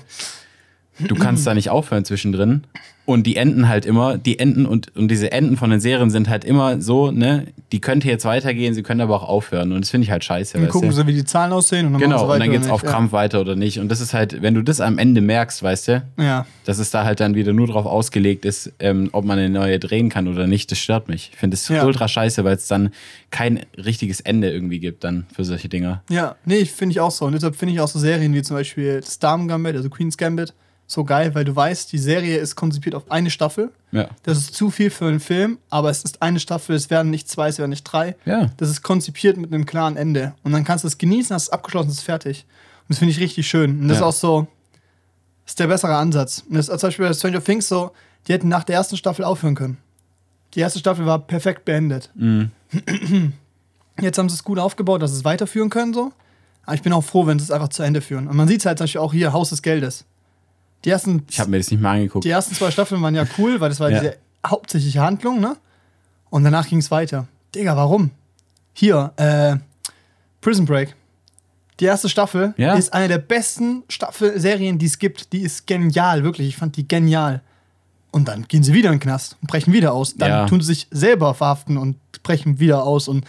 [1.00, 2.63] Du kannst da nicht aufhören zwischendrin.
[3.05, 6.29] Und die enden halt immer, die Enden und, und diese Enden von den Serien sind
[6.29, 9.71] halt immer so, ne, die könnte jetzt weitergehen, sie können aber auch aufhören.
[9.71, 10.60] Und das finde ich halt scheiße.
[10.60, 10.95] Dann gucken du?
[10.95, 12.83] sie, wie die Zahlen aussehen und dann Genau, und dann geht's oder auf.
[12.83, 13.79] Krampf weiter oder nicht.
[13.79, 16.24] Und das ist halt, wenn du das am Ende merkst, weißt du, Ja.
[16.24, 16.45] ja.
[16.65, 19.79] dass es da halt dann wieder nur drauf ausgelegt ist, ähm, ob man eine neue
[19.79, 21.31] drehen kann oder nicht, das stört mich.
[21.33, 21.83] Ich finde es Ja.
[21.86, 22.91] ultra scheiße, weil es dann
[23.31, 26.03] kein richtiges Ende irgendwie gibt dann für solche Dinger.
[26.10, 27.25] Ja, nee, finde ich auch so.
[27.25, 30.17] Und deshalb finde ich auch so Serien wie zum Beispiel das Damen Gambit, also Queen's
[30.17, 30.54] Gambit,
[30.91, 33.71] so geil, weil du weißt, die Serie ist konzipiert auf eine Staffel.
[33.93, 34.10] Ja.
[34.23, 37.30] Das ist zu viel für einen Film, aber es ist eine Staffel, es werden nicht
[37.30, 38.17] zwei, es werden nicht drei.
[38.25, 38.49] Ja.
[38.58, 40.34] Das ist konzipiert mit einem klaren Ende.
[40.43, 42.45] Und dann kannst du es genießen, hast es abgeschlossen, es ist fertig.
[42.82, 43.80] Und das finde ich richtig schön.
[43.80, 44.10] Und das Ja.
[44.10, 44.47] ist auch so,
[45.45, 46.43] das ist der bessere Ansatz.
[46.49, 47.91] Und das ist zum Beispiel bei Stranger Things so,
[48.27, 49.77] die hätten nach der ersten Staffel aufhören können.
[50.56, 52.10] Die erste Staffel war perfekt beendet.
[52.15, 52.51] Mhm.
[54.01, 56.12] Jetzt haben sie es gut aufgebaut, dass sie es weiterführen können, so.
[56.65, 58.27] Aber ich bin auch froh, wenn sie es einfach zu Ende führen.
[58.27, 60.04] Und man sieht es halt zum Beispiel auch hier, Haus des Geldes.
[60.86, 62.26] Die ersten, Ich habe mir das nicht mal angeguckt.
[62.26, 64.00] die ersten zwei Staffeln waren ja cool, weil das war Ja.
[64.00, 65.56] diese hauptsächliche Handlung, ne?
[66.30, 67.28] Und danach ging es weiter.
[67.54, 68.12] Digga, warum?
[68.74, 69.58] Hier, äh,
[70.39, 70.96] Prison Break.
[71.80, 72.74] Die erste Staffel Ja.
[72.76, 75.34] ist eine der besten Staffel-Serien, die es gibt.
[75.34, 76.48] Die ist genial, wirklich.
[76.48, 77.41] Ich fand die genial.
[78.12, 80.15] Und dann gehen sie wieder in den Knast und brechen wieder aus.
[80.15, 80.46] Dann Ja.
[80.46, 83.08] tun sie sich selber verhaften und brechen wieder aus.
[83.08, 83.26] Und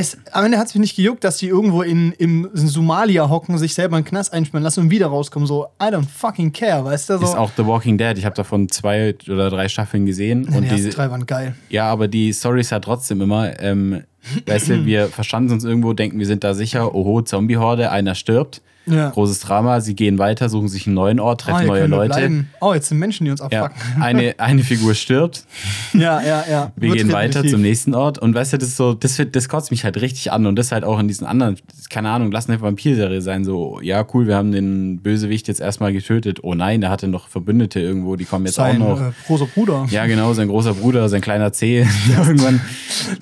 [0.00, 3.58] es, am Ende hat es mich nicht gejuckt, dass die irgendwo in, in Somalia hocken,
[3.58, 5.46] sich selber in den Knast einsperren lassen und wieder rauskommen.
[5.46, 7.18] So, I don't fucking care, weißt du?
[7.18, 8.16] So, Ist auch The Walking Dead.
[8.16, 10.46] Ich habe davon zwei oder drei Staffeln gesehen.
[10.48, 11.54] Nee, und die ersten drei waren geil.
[11.68, 14.02] ja, aber die Story ist ja trotzdem immer, ähm,
[14.46, 18.62] weißt du, wir verstanden uns irgendwo, denken, wir sind da sicher, oho, Zombie-Horde, einer stirbt.
[18.92, 19.10] Ja.
[19.10, 22.14] Großes Drama, sie gehen weiter, suchen sich einen neuen Ort, treffen hier neue Leute.
[22.14, 22.50] bleiben.
[22.60, 23.80] Oh, jetzt sind Menschen, die uns Ja, abfucken.
[24.02, 25.44] eine, eine Figur stirbt,
[25.92, 26.72] Ja, ja, ja.
[26.76, 29.48] wir Wird gehen weiter zum nächsten Ort und weißt du, das ist so, das, das
[29.48, 31.56] kotzt mich halt richtig an und das halt auch in diesen anderen,
[31.90, 35.92] keine Ahnung, lass eine Vampirserie sein, so, ja, cool, wir haben den Bösewicht jetzt erstmal
[35.92, 36.40] getötet.
[36.42, 39.08] Oh nein, der hatte noch Verbündete irgendwo, die kommen jetzt Sein auch noch.
[39.08, 39.86] äh, großer Bruder.
[39.90, 41.86] Ja, genau, sein großer Bruder, sein kleiner C.
[42.16, 42.60] Irgendwann.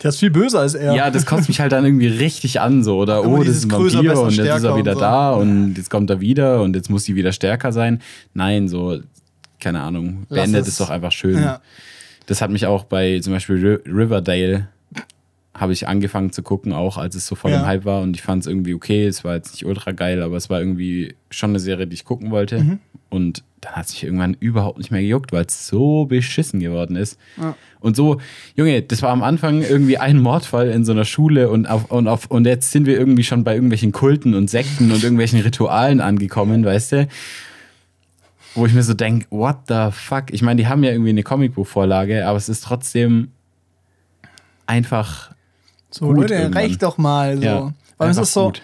[0.02, 0.94] Der ist viel böser als er.
[0.94, 2.98] Ja, das kotzt mich halt dann irgendwie richtig an, so.
[2.98, 5.00] Oder, Immer oh, das ist ein Vampir und jetzt ist er wieder so.
[5.00, 8.00] da und jetzt kommt er wieder und jetzt muss sie wieder stärker sein.
[8.34, 9.00] Nein, so,
[9.60, 10.26] keine Ahnung.
[10.28, 10.68] Beendet es.
[10.68, 11.36] es doch einfach schön.
[11.38, 11.60] Ja.
[12.26, 14.68] Das hat mich auch bei zum Beispiel Ri- Riverdale
[15.54, 17.60] habe ich angefangen zu gucken, auch als es so voll Ja.
[17.60, 19.06] im Hype war und ich fand es irgendwie okay.
[19.06, 22.04] Es war jetzt nicht ultra geil, aber es war irgendwie schon eine Serie, die ich
[22.04, 22.62] gucken wollte.
[22.62, 22.78] Mhm.
[23.10, 26.96] Und dann hat es mich irgendwann überhaupt nicht mehr gejuckt, weil es so beschissen geworden
[26.96, 27.18] ist.
[27.36, 27.56] Ja.
[27.80, 28.20] Und so,
[28.56, 32.08] Junge, das war am Anfang irgendwie ein Mordfall in so einer Schule und, auf, und,
[32.08, 36.00] auf, und jetzt sind wir irgendwie schon bei irgendwelchen Kulten und Sekten und irgendwelchen Ritualen
[36.00, 37.08] angekommen, weißt du?
[38.54, 40.24] Wo ich mir so denke, what the fuck?
[40.30, 43.28] Ich meine, die haben ja irgendwie eine Comicbuchvorlage, aber es ist trotzdem
[44.66, 45.32] einfach
[45.90, 47.36] So, Gut Leute, reicht doch mal.
[47.36, 47.42] So.
[47.42, 48.62] Ja, Weil es ist so, gut.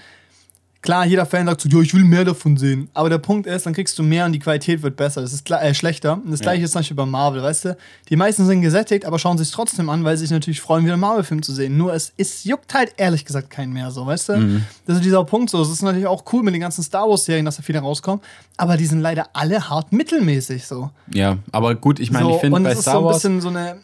[0.84, 2.88] Klar, jeder Fan sagt so, ja, ich will mehr davon sehen.
[2.94, 5.20] Aber der Punkt ist, dann kriegst du mehr und die Qualität wird besser.
[5.22, 6.12] Das ist äh, schlechter.
[6.24, 6.44] Und das Ja.
[6.44, 7.76] gleiche ist zum Beispiel bei Marvel, weißt du?
[8.10, 10.92] Die meisten sind gesättigt, aber schauen sich trotzdem an, weil sie sich natürlich freuen, wieder
[10.92, 11.76] einen Marvel-Film zu sehen.
[11.76, 14.36] Nur es, es juckt halt ehrlich gesagt keinen mehr so, weißt du?
[14.36, 14.64] Mhm.
[14.86, 15.60] Das ist dieser Punkt so.
[15.62, 18.20] Es ist natürlich auch cool mit den ganzen Star Wars-Serien, dass da viele rauskommen.
[18.56, 20.90] Aber die sind leider alle hart mittelmäßig so.
[21.12, 23.04] Ja, aber gut, ich meine, so ich finde und bei es ist Star so ein
[23.06, 23.16] Wars.
[23.16, 23.76] bisschen so eine,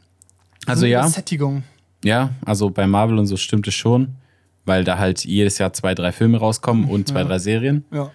[0.67, 1.63] Also so eine ja, Sättigung.
[2.05, 4.09] ja, also bei Marvel und so stimmt es schon,
[4.65, 7.25] weil da halt jedes Jahr zwei, drei Filme rauskommen und zwei, Ja.
[7.27, 7.85] drei Serien.
[7.93, 8.11] Ja,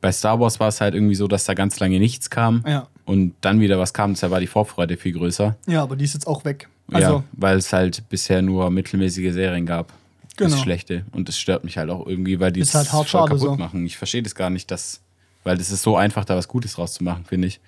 [0.00, 2.86] Bei Star Wars war es halt irgendwie so, dass da ganz lange nichts kam ja.
[3.04, 5.56] und dann wieder was kam, deshalb war die Vorfreude viel größer.
[5.66, 6.68] Ja, aber die ist jetzt auch weg.
[6.92, 9.92] Also, ja, weil es halt bisher nur mittelmäßige Serien gab.
[10.36, 10.50] Genau.
[10.50, 11.04] Das schlechte.
[11.12, 13.56] Und das stört mich halt auch irgendwie, weil die Ist halt voll kaputt so.
[13.56, 13.84] machen.
[13.84, 15.00] Ich verstehe das gar nicht, dass,
[15.44, 17.60] weil das ist so einfach, da was Gutes rauszumachen, finde ich.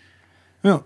[0.62, 0.82] ja.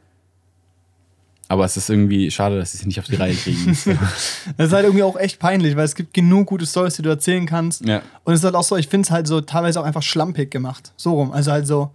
[1.49, 3.67] Aber es ist irgendwie schade, dass sie es nicht auf die Reihe kriegen.
[4.57, 7.09] Das ist halt irgendwie auch echt peinlich, weil es gibt genug gute Stories, die du
[7.09, 7.85] erzählen kannst.
[7.85, 8.03] ja.
[8.25, 10.51] Und es ist halt auch so, ich finde es halt so teilweise auch einfach schlampig
[10.51, 10.93] gemacht.
[10.97, 11.31] So rum.
[11.31, 11.91] Also halt so,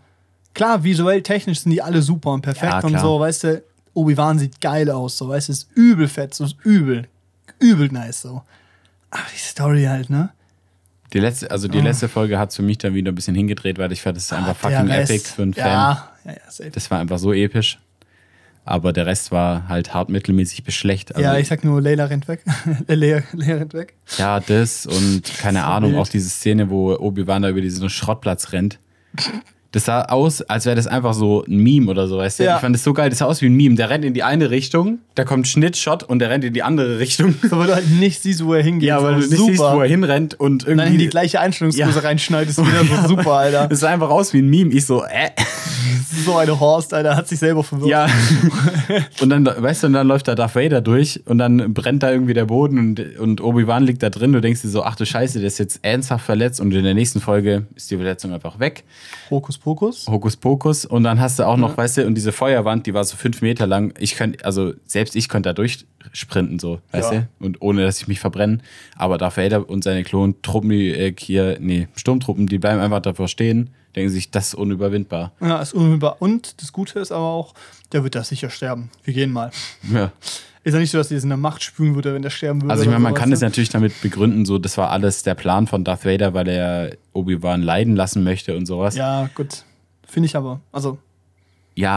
[0.53, 4.39] klar, visuell, technisch sind die alle super und perfekt Ja, und so, weißt du, Obi-Wan
[4.39, 7.07] sieht geil aus, so, weißt du, ist übel fett, so ist übel,
[7.59, 8.41] übel nice, so.
[9.09, 10.29] Aber die Story halt, ne?
[11.11, 11.81] Die letzte, also die Oh.
[11.81, 14.31] letzte Folge hat für mich dann wieder ein bisschen hingedreht, weil ich fand, das ist
[14.33, 15.65] einfach der fucking epic für einen Fan.
[15.67, 16.69] Ja, ja, ja, safe.
[16.71, 17.79] Das war einfach so episch.
[18.71, 21.13] Aber der Rest war halt hart mittelmäßig beschlecht.
[21.13, 22.41] Also, ja, ich sag nur, Leila rennt weg.
[22.87, 23.95] Lea, Lea rennt weg.
[24.17, 26.01] ja, das und keine So Ahnung, wild.
[26.01, 28.79] auch diese Szene, wo Obi-Wan da über diesen Schrottplatz rennt.
[29.73, 32.43] Das sah aus, als wäre das einfach so ein Meme oder so, weißt du?
[32.43, 32.55] Ja.
[32.55, 33.75] Ich fand das so geil, das sah aus wie ein Meme.
[33.75, 36.61] Der rennt in die eine Richtung, da kommt Schnitt, Shot und der rennt in die
[36.63, 37.35] andere Richtung.
[37.49, 38.89] So, weil du halt nicht siehst, wo er hingeht.
[38.89, 39.51] Ja, weil du nicht super.
[39.51, 40.97] siehst, wo er hinrennt und irgendwie.
[40.97, 42.05] die gleiche Einstellungsgröße Ja.
[42.05, 43.67] reinschneidest, wieder so super, Alter.
[43.69, 44.71] Das sah einfach aus wie ein Meme.
[44.73, 45.29] Ich so, äh.
[46.25, 47.89] So eine Horst, Alter, hat sich selber verwirrt.
[47.89, 48.07] Ja.
[49.21, 52.11] und dann, weißt du, und dann läuft da Darth Vader durch und dann brennt da
[52.11, 54.33] irgendwie der Boden und, und Obi-Wan liegt da drin.
[54.33, 56.93] Du denkst dir so, ach du Scheiße, der ist jetzt ernsthaft verletzt und in der
[56.93, 58.83] nächsten Folge ist die Verletzung einfach weg.
[59.29, 60.07] Hokus Pokus.
[60.07, 60.85] Hokus Pokus.
[60.85, 63.41] Und dann hast du auch noch, weißt du, und diese Feuerwand, die war so fünf
[63.41, 63.93] Meter lang.
[63.99, 67.19] Ich könnte, also selbst ich könnte da durchsprinten, so, weißt Ja.
[67.39, 67.45] du?
[67.45, 68.59] Und ohne, dass ich mich verbrenne.
[68.97, 73.27] Aber Darth Vader und seine Klontruppen, die äh, hier, nee, Sturmtruppen, die bleiben einfach davor
[73.27, 75.31] stehen, denken sich, das ist unüberwindbar.
[75.39, 76.17] Ja, ist unmittelbar.
[76.19, 77.53] Und das Gute ist aber auch,
[77.91, 78.89] der wird da sicher sterben.
[79.03, 79.51] Wir gehen mal.
[79.91, 80.11] Ja.
[80.63, 82.61] Ist ja nicht so, dass die es in der Macht spüren würde, wenn der sterben
[82.61, 82.71] würde.
[82.71, 85.33] Also ich meine, man so, kann es natürlich damit begründen, so das war alles der
[85.33, 88.95] Plan von Darth Vader, weil er Obi-Wan leiden lassen möchte und sowas.
[88.95, 89.63] Ja, Ja, gut.
[90.07, 90.61] Finde ich aber.
[90.71, 90.99] Also,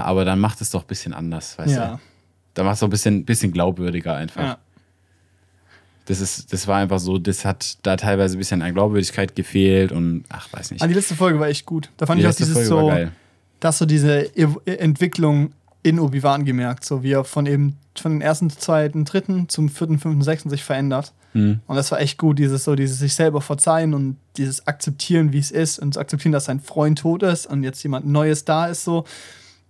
[0.05, 1.87] aber dann macht es doch ein bisschen anders, weißt ja.
[1.89, 2.01] du?
[2.55, 4.43] Da macht es doch ein bisschen, bisschen glaubwürdiger einfach.
[4.43, 4.59] ja.
[6.07, 9.91] Das, ist, das war einfach so, das hat da teilweise ein bisschen an Glaubwürdigkeit gefehlt
[9.91, 10.83] und ach, weiß nicht.
[10.83, 11.91] Ah, die letzte Folge war echt gut.
[11.97, 13.11] Da fand Die ich auch dieses Folge so,
[13.61, 18.21] dass so diese Ev Entwicklung in Obi-Wan gemerkt, so wie er von eben von den
[18.21, 21.13] ersten, zweiten, dritten zum vierten, fünften, sechsten sich verändert.
[21.33, 21.61] Hm.
[21.67, 25.39] Und das war echt gut, dieses so, dieses sich selber verzeihen und dieses akzeptieren, wie
[25.39, 28.67] es ist und zu akzeptieren, dass sein Freund tot ist und jetzt jemand Neues da
[28.67, 28.85] ist.
[28.85, 29.05] So,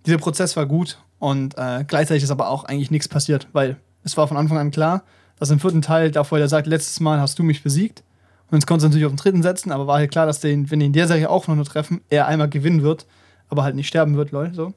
[0.05, 4.17] dieser Prozess war gut und äh, gleichzeitig ist aber auch eigentlich nichts passiert, weil es
[4.17, 5.03] war von Anfang an klar,
[5.39, 8.03] dass im vierten Teil, davor er sagt, letztes Mal hast du mich besiegt.
[8.51, 10.69] Und jetzt konnte es natürlich auf den dritten setzen, aber war halt klar, dass den,
[10.69, 13.05] wenn die in der Serie auch noch nur treffen, er einmal gewinnen wird,
[13.49, 14.53] aber halt nicht sterben wird, Leute.
[14.53, 14.73] So.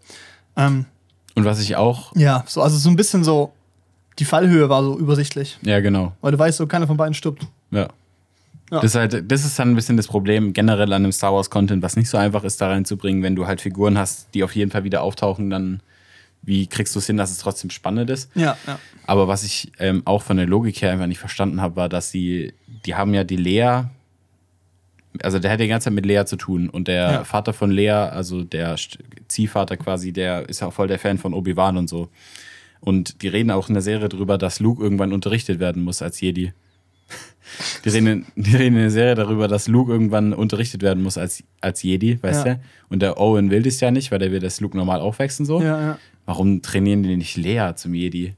[0.57, 0.87] Ähm,
[1.35, 3.53] Und was ich auch, ja, so, also so ein bisschen so,
[4.19, 7.47] die Fallhöhe war so übersichtlich, ja genau, weil du weißt, so keiner von beiden stirbt.
[7.71, 7.89] ja.
[8.71, 8.81] Ja.
[8.81, 11.49] Das, ist halt, das ist dann ein bisschen das Problem generell an dem Star Wars
[11.49, 14.55] Content, was nicht so einfach ist, da reinzubringen, wenn du halt Figuren hast, die auf
[14.55, 15.81] jeden Fall wieder auftauchen, dann
[16.43, 18.31] wie kriegst du es hin, dass es trotzdem spannend ist?
[18.35, 18.79] Ja, ja.
[19.07, 22.11] Aber was ich ähm, auch von der Logik her einfach nicht verstanden habe, war, dass
[22.11, 22.55] sie,
[22.87, 23.85] die haben ja die Lea,
[25.23, 27.25] also der hat die ganze Zeit mit Lea zu tun und der Ja.
[27.25, 28.77] Vater von Lea, also der
[29.29, 32.09] Ziehvater quasi, der ist ja auch voll der Fan von Obi-Wan und so.
[32.81, 36.21] Und die reden auch in der Serie drüber, dass Luke irgendwann unterrichtet werden muss als
[36.21, 36.53] Jedi.
[37.85, 41.43] Die reden, die reden in der Serie darüber, dass Luke irgendwann unterrichtet werden muss als,
[41.61, 42.55] als Jedi, weißt Ja.
[42.55, 42.61] du?
[42.91, 45.61] Und der Owen will das ja nicht, weil der will, dass Luke normal aufwachsen so.
[45.61, 45.99] Ja, ja.
[46.27, 48.35] Warum trainieren die nicht Lea zum Jedi?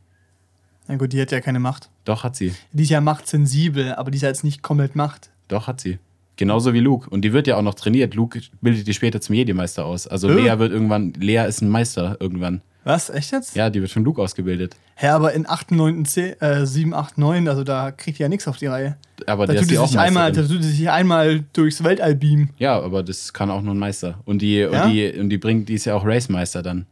[0.88, 1.88] Na gut, die hat ja keine Macht.
[2.04, 2.52] Doch, hat sie.
[2.72, 5.30] Die ist ja machtsensibel, aber die ist ja jetzt nicht komplett Macht.
[5.48, 5.98] Doch, hat sie.
[6.36, 7.08] Genauso wie Luke.
[7.10, 8.14] Und die wird ja auch noch trainiert.
[8.14, 10.06] Luke bildet die später zum Jedi-Meister aus.
[10.06, 10.34] Also Äh.
[10.34, 12.62] Lea wird irgendwann, Lea ist ein Meister irgendwann.
[12.84, 13.10] Was?
[13.10, 13.54] Echt jetzt?
[13.56, 14.74] Ja, die wird von Luke ausgebildet.
[14.94, 18.28] Hä, aber in 8, 9, 10, äh, 7, 8, 9, also da kriegt die ja
[18.28, 18.96] nichts auf die Reihe.
[19.26, 21.84] Aber Da der tut, ist die auch sich einmal, da tut die sich einmal durchs
[21.84, 22.50] Weltall beamen.
[22.58, 24.18] Ja, aber das kann auch nur ein Meister.
[24.24, 24.84] Und die, Ja?
[24.84, 26.86] und die, und die bringt, die ist ja auch Race-Meister dann.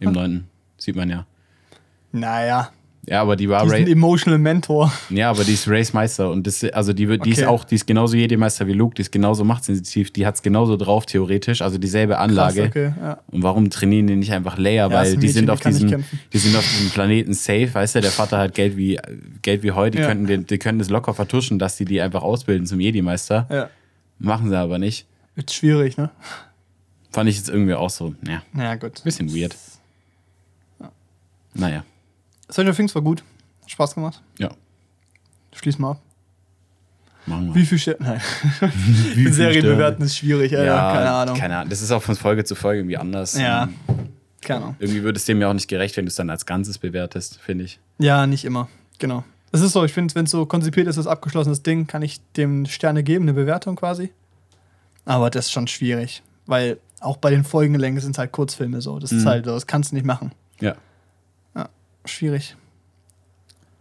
[0.00, 0.12] Im Ah.
[0.12, 0.48] neunten.
[0.76, 1.26] Sieht man ja.
[2.12, 2.70] Naja,
[3.08, 3.92] Ja, aber die war die ist ein Race.
[3.92, 4.92] Emotional Mentor.
[5.10, 6.28] Ja, aber die ist Race-Meister.
[6.28, 7.46] Und das, also die, die ist Okay.
[7.46, 10.76] auch, die ist genauso Jedi-Meister wie Luke, die ist genauso machtsensitiv, die hat es genauso
[10.76, 11.62] drauf, theoretisch.
[11.62, 12.62] Also dieselbe Anlage.
[12.62, 13.18] Krass, okay, ja.
[13.30, 14.86] Und warum trainieren die nicht einfach Leia?
[14.86, 17.32] ist Weil ein die Mädchen, sind die auf nicht diesem, die sind auf diesem Planeten
[17.34, 18.98] safe, weißt du, der Vater hat Geld wie,
[19.42, 20.08] Geld wie heute, die, Ja.
[20.08, 23.46] könnten, den- die können das locker vertuschen, dass die die einfach ausbilden zum Jedi-Meister.
[23.50, 23.70] ja.
[24.18, 25.06] Machen sie aber nicht.
[25.36, 26.10] Wird schwierig, ne?
[27.12, 29.04] Fand ich jetzt irgendwie auch so, ja, Naja, gut.
[29.04, 29.54] bisschen weird.
[31.54, 31.84] Naja,
[32.50, 33.22] Stranger Things war gut.
[33.62, 34.22] Hat Spaß gemacht.
[34.38, 34.50] ja,
[35.54, 36.00] Schließ mal ab.
[37.26, 37.54] machen wir.
[37.54, 37.98] Wie viel Sterne?
[38.00, 38.20] Nein.
[39.14, 39.74] Wie viel Serien Sterne?
[39.76, 40.64] bewerten ist schwierig, Alter.
[40.66, 41.36] Ja, keine Ahnung.
[41.36, 41.70] Keine Ahnung.
[41.70, 43.38] Das ist auch von Folge zu Folge irgendwie anders.
[43.38, 43.68] Ja.
[44.42, 44.76] Keine Ahnung.
[44.78, 47.38] Irgendwie würde es dem ja auch nicht gerecht, wenn du es dann als Ganzes bewertest,
[47.40, 47.80] finde ich.
[47.98, 48.68] Ja, nicht immer.
[48.98, 49.24] Genau.
[49.52, 52.20] Es ist so, ich finde, wenn es so konzipiert ist, das abgeschlossenes Ding, kann ich
[52.36, 54.12] dem Sterne geben, eine Bewertung quasi.
[55.06, 56.22] Aber das ist schon schwierig.
[56.46, 58.98] Weil auch bei den Folgenlängen sind es halt Kurzfilme so.
[58.98, 59.28] Das ist Mhm.
[59.28, 60.32] halt so, das kannst du nicht machen.
[60.60, 60.74] Ja.
[62.08, 62.56] Schwierig.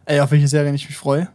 [0.05, 1.27] Ey, auf welche Serie ich mich freue?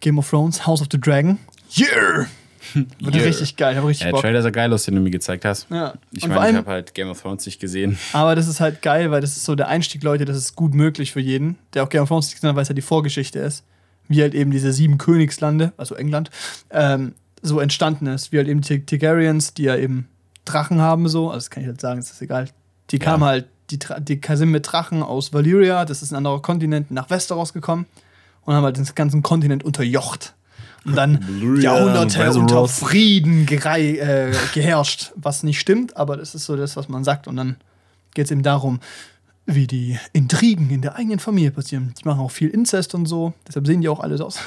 [0.00, 1.38] Game of Thrones, House of the Dragon.
[1.76, 2.26] Yeah!
[3.00, 3.24] Wird Yeah.
[3.24, 4.20] richtig geil, ich hab richtig Ja, der Bock.
[4.20, 5.68] Trailer sah geil aus, den du mir gezeigt hast.
[5.70, 5.94] Ja.
[6.12, 7.98] Ich meine, ich habe halt Game of Thrones nicht gesehen.
[8.12, 10.74] Aber das ist halt geil, weil das ist so der Einstieg, Leute, das ist gut
[10.74, 12.82] möglich für jeden, der auch Game of Thrones nicht gesehen hat, weil es ja die
[12.82, 13.64] Vorgeschichte ist.
[14.06, 16.30] Wie halt eben diese sieben Königslande, also England,
[16.70, 18.32] ähm, so entstanden ist.
[18.32, 20.08] Wie halt eben die Targaryens, die ja eben
[20.44, 22.48] Drachen haben, so, also das kann ich halt sagen, das ist egal.
[22.90, 26.90] Die kamen halt, die, die sind mit Drachen aus Valyria, das ist ein anderer Kontinent,
[26.90, 27.86] nach Westeros gekommen
[28.44, 30.34] und haben halt den ganzen Kontinent unterjocht.
[30.84, 36.56] Und dann Valyria, Jahrhunderte unter Frieden äh, geherrscht, was nicht stimmt, aber das ist so
[36.56, 37.28] das, was man sagt.
[37.28, 37.56] Und dann
[38.14, 38.80] geht es eben darum,
[39.44, 41.94] wie die Intrigen in der eigenen Familie passieren.
[42.00, 44.38] Die machen auch viel Inzest und so, deshalb sehen die auch alles aus.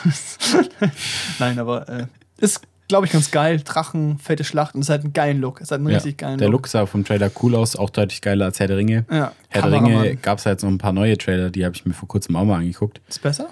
[1.39, 2.07] Nein, aber äh,
[2.37, 3.61] ist, glaube ich, ganz geil.
[3.63, 5.61] Drachen, fette Schlacht und es hat einen geilen Look.
[5.61, 5.95] Es hat einen Ja.
[5.95, 6.63] richtig geilen Der Look.
[6.63, 9.05] Look sah vom Trailer cool aus, auch deutlich geiler als Herr der Ringe.
[9.09, 11.85] Ja, Herr der Ringe gab es jetzt noch ein paar neue Trailer, die habe ich
[11.85, 12.99] mir vor kurzem auch mal angeguckt.
[13.07, 13.49] Ist besser?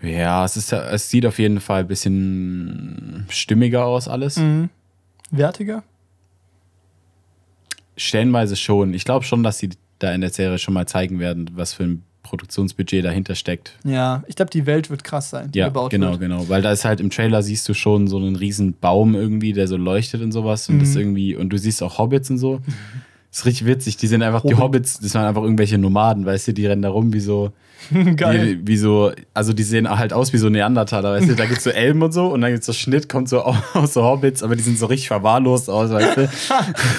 [0.00, 4.36] Ja, es, ist, es sieht auf jeden Fall ein bisschen stimmiger aus alles.
[4.38, 4.70] Mhm.
[5.30, 5.82] Wertiger?
[7.96, 8.92] Stellenweise schon.
[8.94, 11.84] Ich glaube schon, dass sie da in der Serie schon mal zeigen werden, was für
[11.84, 13.78] ein Produktionsbudget dahinter steckt.
[13.84, 16.20] Ja, ich glaube, die Welt wird krass sein, die Ja, gebaut genau, wird.
[16.20, 16.48] genau.
[16.48, 19.68] Weil da ist halt im Trailer siehst du schon so einen riesen Baum irgendwie, der
[19.68, 20.68] so leuchtet und sowas.
[20.68, 21.00] Und das Mhm.
[21.00, 22.60] irgendwie, und du siehst auch Hobbits und so.
[23.34, 23.96] Das ist richtig witzig.
[23.96, 24.60] Die sind einfach, die Hobbit.
[24.60, 27.50] Hobbits, das waren einfach irgendwelche Nomaden, weißt du, die rennen da rum wie so,
[28.16, 28.60] Geil.
[28.62, 31.64] wie, wie so, also die sehen halt aus wie so Neandertaler, weißt du, da gibt's
[31.64, 34.44] so Elben und so und dann gibt's so Schnitt, kommt so au- aus so Hobbits,
[34.44, 36.28] aber die sind so richtig verwahrlost aus, weißt du,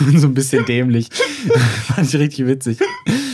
[0.07, 1.07] und so ein bisschen dämlich.
[1.85, 2.79] Fand ich richtig witzig.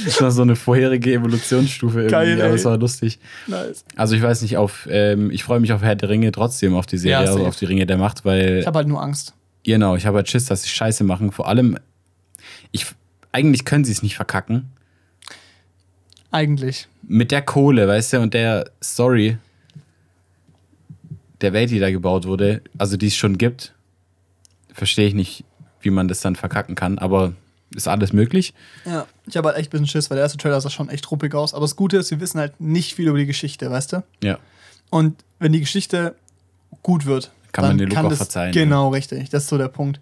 [0.06, 3.18] Das war so eine vorherige Evolutionsstufe irgendwie, Geil, aber es war lustig.
[3.48, 3.84] Nice.
[3.96, 6.86] Also ich weiß nicht, auf, ähm, ich freue mich auf Herr der Ringe trotzdem auf
[6.86, 9.34] die Serie, Ja, also auf die Ringe der Macht, weil Ich habe halt nur Angst.
[9.64, 11.32] genau, ich habe halt Schiss, dass sie Scheiße machen.
[11.32, 11.78] Vor allem,
[12.72, 12.86] ich
[13.32, 14.72] eigentlich können sie es nicht verkacken.
[16.32, 16.88] Eigentlich.
[17.04, 19.38] Mit der Kohle, weißt du, und der Story
[21.42, 23.74] der Welt, die da gebaut wurde, also die es schon gibt,
[24.74, 25.44] verstehe ich nicht,
[25.82, 27.34] wie man das dann verkacken kann, aber
[27.76, 28.54] ist alles möglich.
[28.86, 31.10] Ja, ich habe halt echt ein bisschen Schiss, weil der erste Trailer sah schon echt
[31.10, 31.54] ruppig aus.
[31.54, 34.04] Aber das Gute ist, wir wissen halt nicht viel über die Geschichte, weißt du?
[34.24, 34.40] Ja.
[34.90, 36.16] Und wenn die Geschichte
[36.84, 39.30] gut wird, Kann man den Look auch verzeihen, Genau, richtig.
[39.30, 40.00] Das ist so der Punkt.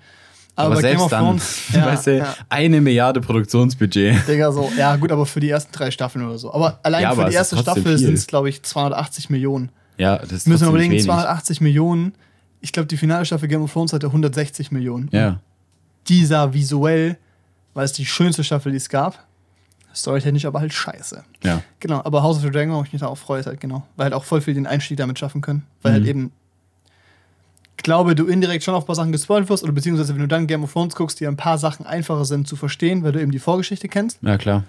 [0.55, 4.27] Aber, Aber, selbst Game of dann, Thrones, ja, weißt du, ja, eine Milliarde Produktionsbudget.
[4.27, 6.53] Digga, so, ja, gut, aber für die ersten drei Staffeln oder so.
[6.53, 9.71] Aber allein Ja, aber für die erste Staffel sind es, glaube ich, 280 Millionen.
[9.97, 11.05] Ja, das ist Müssen wir überlegen, nicht wenig.
[11.21, 12.13] 280 Millionen.
[12.62, 15.07] Ich glaube, die finale Staffel Game of Thrones hatte 160 Millionen.
[15.13, 15.39] Ja,
[16.09, 17.17] Die sah visuell,
[17.73, 19.25] weil es die schönste Staffel, die es gab.
[19.95, 21.23] Storytechnisch aber halt scheiße.
[21.43, 21.62] ja.
[21.79, 24.05] Genau, aber House of the Dragon, wo ich mich darauf freue, ist halt genau, weil
[24.05, 25.63] halt auch voll viel den Einstieg damit schaffen können.
[25.81, 26.09] Weil halt Mhm.
[26.09, 26.31] eben, ich
[27.83, 30.47] glaube, du indirekt schon auf ein paar Sachen gespoilt wirst, oder beziehungsweise wenn du dann
[30.47, 33.31] Game of Thrones guckst, die ein paar Sachen einfacher sind zu verstehen, weil du eben
[33.31, 34.19] die Vorgeschichte kennst.
[34.21, 34.63] Ja, klar.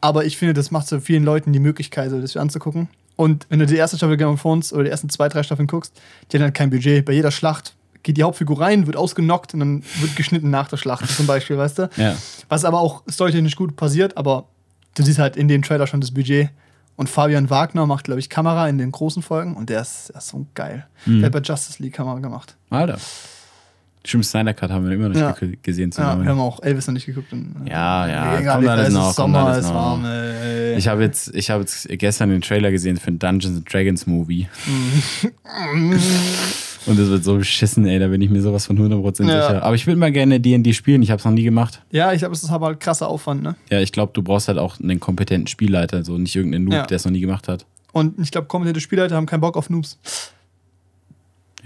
[0.00, 2.88] Aber ich finde, das macht so vielen Leuten die Möglichkeit, so das anzugucken.
[3.16, 5.66] Und wenn du die erste Staffel Game of Thrones oder die ersten zwei, drei Staffeln
[5.66, 6.00] guckst,
[6.30, 7.04] die haben halt kein Budget.
[7.04, 10.76] Bei jeder Schlacht geht die Hauptfigur rein, wird ausgenockt und dann wird geschnitten nach der
[10.76, 11.90] Schlacht zum Beispiel, weißt du?
[11.96, 12.14] Ja.
[12.48, 14.46] Was aber auch storytechnisch gut passiert, aber
[14.94, 16.50] du siehst halt in dem Trailer schon das Budget.
[16.96, 20.16] Und Fabian Wagner macht, glaube ich, Kamera in den großen Folgen und der ist, der
[20.16, 20.86] ist so geil.
[21.04, 21.18] Mhm.
[21.20, 22.56] Der hat bei Justice League Kamera gemacht.
[22.70, 22.96] Alter.
[24.04, 25.28] Stimmt, Snyder Cut haben wir immer noch Ja.
[25.30, 27.32] nicht ge- gesehen Ja, wir haben auch Elvis noch nicht geguckt.
[27.32, 29.74] Und, Ja, ja, Egal, kommt alles noch, kommt Sommer, alles es ist noch.
[29.74, 30.04] warm.
[30.04, 30.74] Ey.
[30.76, 34.06] Ich habe jetzt, ich habe jetzt gestern den Trailer gesehen für den Dungeons and Dragons
[34.06, 34.48] Movie.
[36.86, 39.42] Und das wird so beschissen, ey, da bin ich mir sowas von 100% Ja.
[39.48, 39.62] sicher.
[39.62, 41.82] Aber ich würde mal gerne D&D spielen, ich habe es noch nie gemacht.
[41.90, 43.56] ja, ich glaube, es ist aber halt krasser Aufwand, ne?
[43.70, 46.86] Ja, ich glaube, du brauchst halt auch einen kompetenten Spielleiter, so nicht irgendeinen Noob, Ja.
[46.86, 47.66] der es noch nie gemacht hat.
[47.92, 49.98] Und ich glaube, kompetente Spielleiter haben keinen Bock auf Noobs.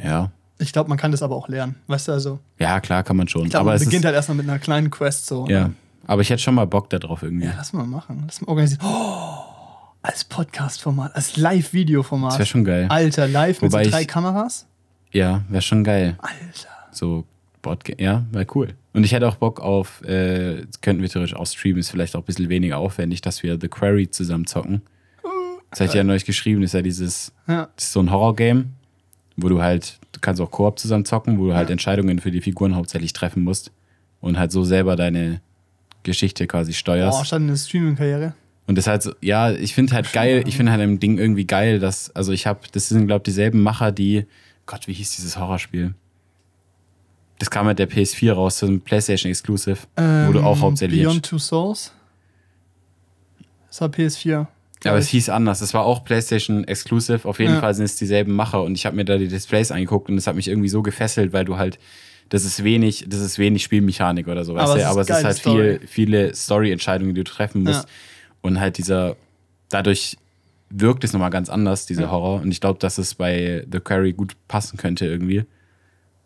[0.03, 0.31] Ja.
[0.59, 1.77] Ich glaube, man kann das aber auch lernen.
[1.87, 3.45] Weißt du, also, Ja, klar, kann man schon.
[3.45, 5.47] ich glaube, aber man es beginnt halt erstmal mit einer kleinen Quest so.
[5.49, 5.71] ja.
[6.07, 7.45] Aber ich hätte schon mal Bock darauf irgendwie.
[7.47, 8.25] Ja, lass mal machen.
[8.27, 8.81] Lass mal organisieren.
[8.85, 9.45] Oh,
[10.03, 12.33] als Podcast-Format, als Live-Video-Format.
[12.33, 12.87] das wäre schon geil.
[12.89, 14.67] Alter, live mit Wobei so drei Kameras?
[15.13, 16.17] Ja, wäre schon geil.
[16.19, 16.69] Alter.
[16.93, 17.25] So
[17.63, 18.75] Boardgame, ja, wäre cool.
[18.93, 22.21] Und ich hätte auch Bock auf, äh, könnten wir theoretisch auch streamen, ist vielleicht auch
[22.21, 24.83] ein bisschen weniger aufwendig, dass wir The Quarry zusammen zocken.
[25.71, 27.69] Das hatte ich ja neulich geschrieben, ist ja dieses, Ja.
[27.77, 28.71] das ist so ein Horror-Game,
[29.37, 32.41] wo du halt du kannst auch Koop zusammen zocken, wo du halt Entscheidungen für die
[32.41, 33.71] Figuren hauptsächlich treffen musst
[34.21, 35.41] und halt so selber deine
[36.03, 37.19] Geschichte quasi steuerst.
[37.19, 38.35] Boah, stand eine Streaming-Karriere.
[38.67, 41.19] Und das ist halt so, ja, ich finde halt geil, ich finde halt im Ding
[41.19, 44.27] irgendwie geil, dass, also ich habe, das sind, glaube ich, dieselben Macher, die,
[44.71, 45.95] Gott, wie hieß dieses Horrorspiel?
[47.41, 51.03] Das kam mit der PS4 raus, so ein PlayStation Exclusive, wo du auch Ähm, hauptsächlich.
[51.03, 51.93] Beyond Two Souls.
[53.69, 54.47] Das war PS4.
[54.85, 55.61] Ja, aber es hieß anders.
[55.61, 57.27] Es war auch PlayStation Exclusive.
[57.29, 57.61] Auf jeden Ja.
[57.61, 58.63] Fall sind es dieselben Macher.
[58.63, 61.33] Und ich habe mir da die Displays angeguckt und es hat mich irgendwie so gefesselt,
[61.33, 61.79] weil du halt,
[62.29, 64.79] das ist wenig, das ist wenig Spielmechanik oder so, weißt Aber du?
[64.79, 65.79] es ist Aber es ist halt Story.
[65.81, 67.85] viel, viele Story-Entscheidungen, die du treffen musst.
[67.85, 67.91] Ja.
[68.43, 69.17] Und halt dieser,
[69.69, 70.17] dadurch
[70.71, 72.11] wirkt es nochmal ganz anders, dieser Ja.
[72.11, 72.41] Horror.
[72.43, 75.41] Und ich glaube, dass es bei The Quarry gut passen könnte irgendwie.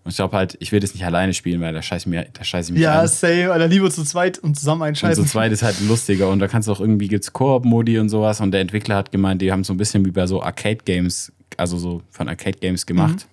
[0.05, 2.27] Und ich glaube halt, ich will das nicht alleine spielen, weil da scheiße ich, mir-
[2.31, 3.09] da scheiß ich mich Ja, an.
[3.09, 5.25] same, Alter, lieber zu zweit und zusammen Und einscheißen.
[5.25, 8.41] zu zweit ist halt lustiger und da kannst du auch irgendwie gibt's Koop-Modi und sowas
[8.43, 11.79] und der Entwickler hat gemeint, die haben so ein bisschen wie bei so Arcade-Games, also
[11.79, 13.27] so von Arcade-Games gemacht,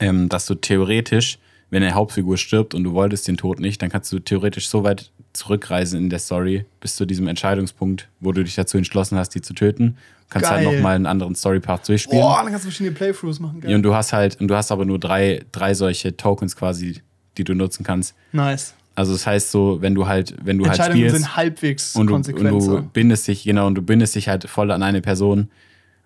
[0.00, 1.38] ähm, dass du theoretisch,
[1.70, 4.82] wenn eine Hauptfigur stirbt und du wolltest den Tod nicht, dann kannst du theoretisch so
[4.84, 9.30] weit zurückreisen in der Story bis zu diesem Entscheidungspunkt, wo du dich dazu entschlossen hast,
[9.30, 9.96] die zu töten.
[10.28, 10.76] Kannst halt Geil.
[10.76, 12.20] nochmal einen anderen Story-Path durchspielen.
[12.22, 13.58] Boah, dann kannst du verschiedene Playthroughs machen.
[13.62, 13.74] Ja, Geil.
[13.76, 17.02] und du hast halt, und du hast aber nur drei, drei solche Tokens quasi,
[17.36, 18.14] die du nutzen kannst.
[18.32, 18.74] Nice.
[18.94, 22.06] Also das heißt so, wenn du halt, wenn du halt Entscheidungen spielst sind halbwegs und
[22.08, 25.48] du, und du bindest dich, genau, und du bindest dich halt voll an eine Person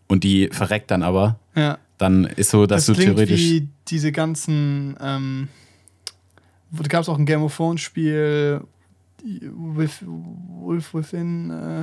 [0.07, 1.79] und die verreckt dann aber, Ja.
[1.99, 3.41] Dann ist so, dass Das du theoretisch.
[3.41, 4.97] wie diese ganzen.
[5.01, 5.49] Ähm,
[6.71, 8.61] wo- da gab es auch ein Game of Thrones Spiel,
[9.23, 11.83] With, Wolf Within, äh,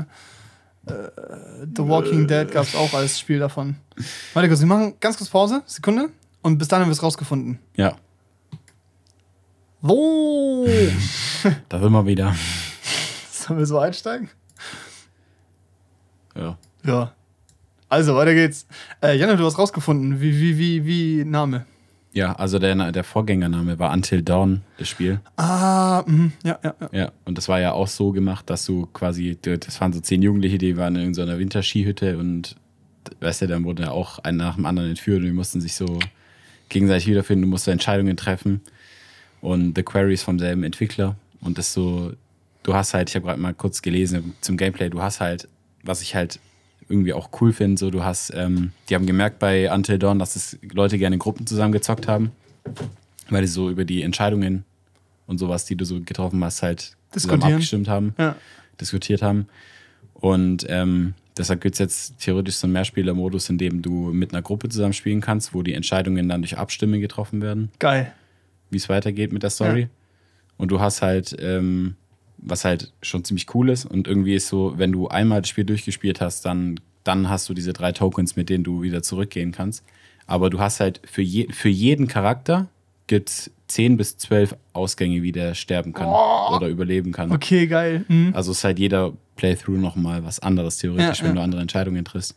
[0.92, 3.76] äh, The Walking Dead gab es auch als Spiel davon.
[4.34, 6.10] Warte kurz, wir machen ganz kurz Pause, Sekunde,
[6.42, 7.58] und bis dann haben wir es rausgefunden.
[7.78, 7.96] Ja,
[9.82, 10.68] So,
[11.70, 12.36] da will man wieder.
[13.32, 14.30] sollen wir so einsteigen?
[16.36, 16.58] Ja.
[16.84, 17.14] Ja.
[17.92, 18.66] Also, weiter geht's.
[19.04, 20.22] Äh, Janne, du hast rausgefunden.
[20.22, 21.66] Wie, wie, wie, wie Name?
[22.14, 25.20] Ja, also der, der Vorgängername war Until Dawn, das Spiel.
[25.36, 26.32] Ah, mhm.
[26.46, 26.90] ja, ja, ja.
[26.94, 30.22] Ja, und das war ja auch so gemacht, dass du quasi, das waren so zehn
[30.22, 32.56] Jugendliche, die waren in so einer Winterskihütte und
[33.20, 35.76] weißt du, dann wurde ja auch ein nach dem anderen entführt und die mussten sich
[35.76, 36.00] so
[36.70, 38.62] gegenseitig wiederfinden, du musst Entscheidungen treffen.
[39.42, 42.14] Und The Quarry ist vom selben Entwickler und das so,
[42.64, 45.50] du hast halt, ich habe gerade mal kurz gelesen zum Gameplay, du hast halt,
[45.84, 46.40] was ich halt
[46.92, 50.36] irgendwie auch cool finde, so du hast, ähm, die haben gemerkt bei Until Dawn, dass
[50.36, 52.32] es Leute gerne in Gruppen zusammengezockt haben,
[53.30, 54.66] weil die so über die Entscheidungen
[55.26, 58.36] und sowas, die du so getroffen hast, halt zusammen abgestimmt haben, ja.
[58.80, 59.48] diskutiert haben.
[60.14, 64.42] Und ähm, deshalb gibt es jetzt theoretisch so einen Mehrspieler-Modus, in dem du mit einer
[64.42, 68.12] Gruppe zusammen spielen kannst, wo die Entscheidungen dann durch Abstimmen getroffen werden Geil.
[68.70, 69.82] wie es weitergeht mit der Story.
[69.82, 69.88] Ja.
[70.58, 71.96] Und du hast halt, ähm,
[72.42, 73.86] was halt schon ziemlich cool ist.
[73.86, 77.54] Und irgendwie ist so, wenn du einmal das Spiel durchgespielt hast, dann, dann hast du
[77.54, 79.84] diese drei Tokens, mit denen du wieder zurückgehen kannst.
[80.28, 82.68] Aber du hast halt für, je, für jeden Charakter
[83.08, 87.32] gibt es 10 bis 12 Ausgänge, wie der sterben kann oder überleben kann.
[87.32, 88.06] Okay, geil.
[88.08, 88.32] Mhm.
[88.34, 91.36] Also ist halt jeder Playthrough nochmal was anderes theoretisch, Ja, wenn ja.
[91.36, 92.36] du andere Entscheidungen triffst.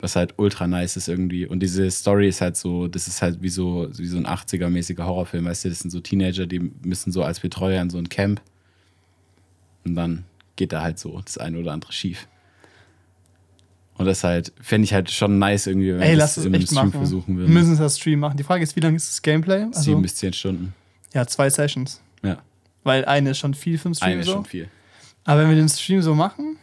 [0.00, 1.46] Was halt ultra nice ist irgendwie.
[1.46, 5.04] Und diese Story ist halt so, das ist halt wie so, wie so ein 80er-mäßiger
[5.04, 8.08] Horrorfilm, weißt du, das sind so Teenager, die müssen so als Betreuer in so ein
[8.08, 8.40] Camp.
[9.84, 10.24] Und dann
[10.56, 12.28] geht da halt so das eine oder andere schief.
[13.98, 16.46] Und das halt, fände ich halt schon nice irgendwie, wenn Ey, wir lass das es
[16.46, 16.92] im echt Stream machen.
[16.92, 17.52] versuchen Wir würden.
[17.54, 18.36] müssen es als Stream machen.
[18.36, 19.64] Die Frage ist, wie lange ist das Gameplay?
[19.64, 20.74] Also, Sieben bis zehn Stunden.
[21.12, 22.00] ja, zwei Sessions.
[22.22, 22.38] Ja,
[22.84, 24.32] Weil eine ist schon viel für den Stream eine ist so.
[24.32, 24.68] schon viel.
[25.24, 26.56] Aber wenn wir den Stream so machen,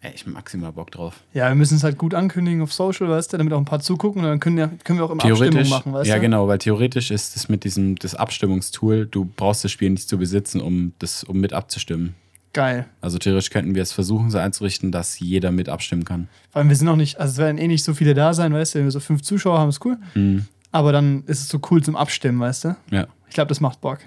[0.00, 1.22] Ey, ich hab maximal Bock drauf.
[1.32, 3.80] ja, wir müssen es halt gut ankündigen auf Social, weißt du, damit auch ein paar
[3.80, 6.20] zugucken und dann können, ja, können wir auch immer Abstimmung machen, weißt ja du?
[6.20, 10.18] genau, weil theoretisch ist es mit diesem das Abstimmungstool, du brauchst das Spiel nicht zu
[10.18, 12.14] besitzen, um das um mit abzustimmen.
[12.56, 12.86] Geil.
[13.02, 16.28] Also theoretisch könnten wir es versuchen, so einzurichten, dass jeder mit abstimmen kann.
[16.50, 18.54] Vor allem, wir sind auch nicht, also es werden eh nicht so viele da sein,
[18.54, 19.98] weißt du, wenn wir so fünf Zuschauer haben, ist cool.
[20.14, 20.46] Mhm.
[20.72, 22.76] Aber dann ist es so cool zum Abstimmen, weißt du?
[22.90, 23.98] Ja, Ich glaube, das macht Bock.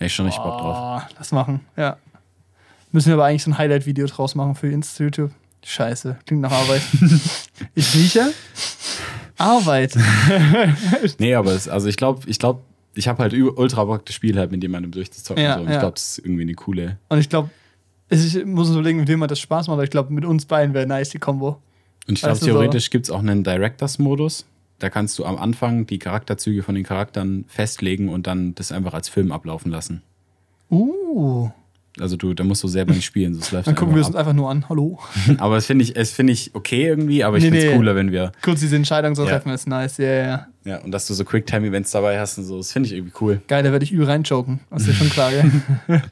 [0.00, 1.02] ich schon richtig Bock drauf.
[1.06, 1.96] Oh, das machen, ja.
[2.90, 5.30] Müssen wir aber eigentlich so ein Highlight-Video draus machen für Insta YouTube.
[5.64, 6.82] Scheiße, klingt nach Arbeit.
[7.76, 8.32] ich rieche
[9.38, 9.96] Arbeit.
[11.20, 12.62] Nee, aber es, also ich glaube, ich glaube,
[12.94, 15.42] ich habe halt ultra Bock, das Spiel halt mit jemandem durchzuzocken.
[15.42, 15.60] Ja, so.
[15.62, 15.74] Und ja.
[15.74, 16.98] ich glaube, das ist irgendwie eine coole.
[17.08, 17.50] Und ich glaube,
[18.08, 20.44] ich muss uns überlegen, mit wem man das Spaß macht, aber ich glaube, mit uns
[20.44, 21.60] beiden wäre nice die Kombo.
[22.06, 24.46] Und ich glaube, du, so- theoretisch gibt es auch einen Directors-Modus.
[24.78, 28.92] Da kannst du am Anfang die Charakterzüge von den Charakteren festlegen und dann das einfach
[28.92, 30.02] als Film ablaufen lassen.
[30.70, 31.50] Uh.
[32.00, 34.08] Also du, da musst du selber nicht spielen, so es läuft Dann gucken wir einfach
[34.10, 34.68] uns einfach nur an.
[34.68, 34.98] Hallo.
[35.28, 35.36] ab.
[35.38, 37.76] Aber das finde ich, es finde ich okay irgendwie, aber ich Nee, finde es nee.
[37.76, 39.30] cooler, wenn wir, Kurz diese Entscheidung so Ja.
[39.30, 39.98] treffen, ist nice.
[39.98, 40.46] Ja, ja, ja.
[40.64, 43.40] ja, und dass du so Quicktime-Events dabei hast und so, das finde ich irgendwie cool.
[43.46, 44.58] Geil, da werde ich übel reinchoken.
[44.70, 45.50] Das ist ja schon klar, gell?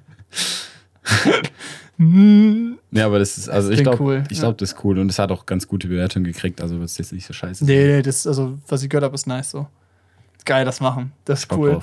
[2.95, 4.43] Ja, aber das ist, also ich klingt glaube, cool, ich ja.
[4.45, 6.99] glaube, das ist cool und es hat auch ganz gute Bewertungen gekriegt, also wird es
[6.99, 7.65] jetzt nicht so scheiße.
[7.65, 9.69] Nee, nee, das, also, was ich gehört habe, ist nice so.
[10.45, 11.13] Geil, das machen.
[11.25, 11.81] Das ist cool.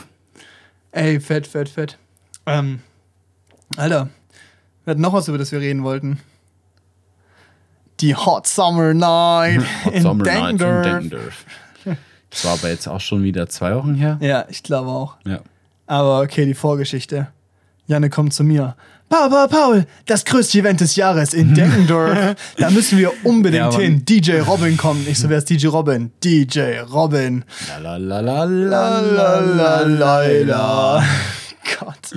[0.92, 1.98] Ey, fett, fett, fett.
[2.46, 2.80] Ähm,
[3.78, 4.10] Alter,
[4.86, 6.20] wir hatten noch was, über das wir reden wollten.
[8.00, 10.58] Die Hot Summer Night Hot in Summer Night in.
[10.58, 11.46] Denkendorf.
[12.30, 14.18] Das war aber jetzt auch schon wieder zwei Wochen her.
[14.22, 15.18] Ja, ich glaube auch.
[15.26, 15.40] Ja.
[15.88, 17.28] Aber okay, die Vorgeschichte.
[17.88, 18.76] Janne kommt zu mir.
[19.10, 22.36] Paul, Paul, Paul, das größte Event des Jahres in Denkendorf.
[22.58, 24.06] da müssen wir unbedingt Ja, hin.
[24.06, 25.08] DJ Robin kommt.
[25.08, 26.12] Ich so, wer ist DJ Robin?
[26.24, 27.44] DJ Robin.
[27.82, 31.04] La la la la La, la la, la, la, la.
[31.80, 32.12] Gott.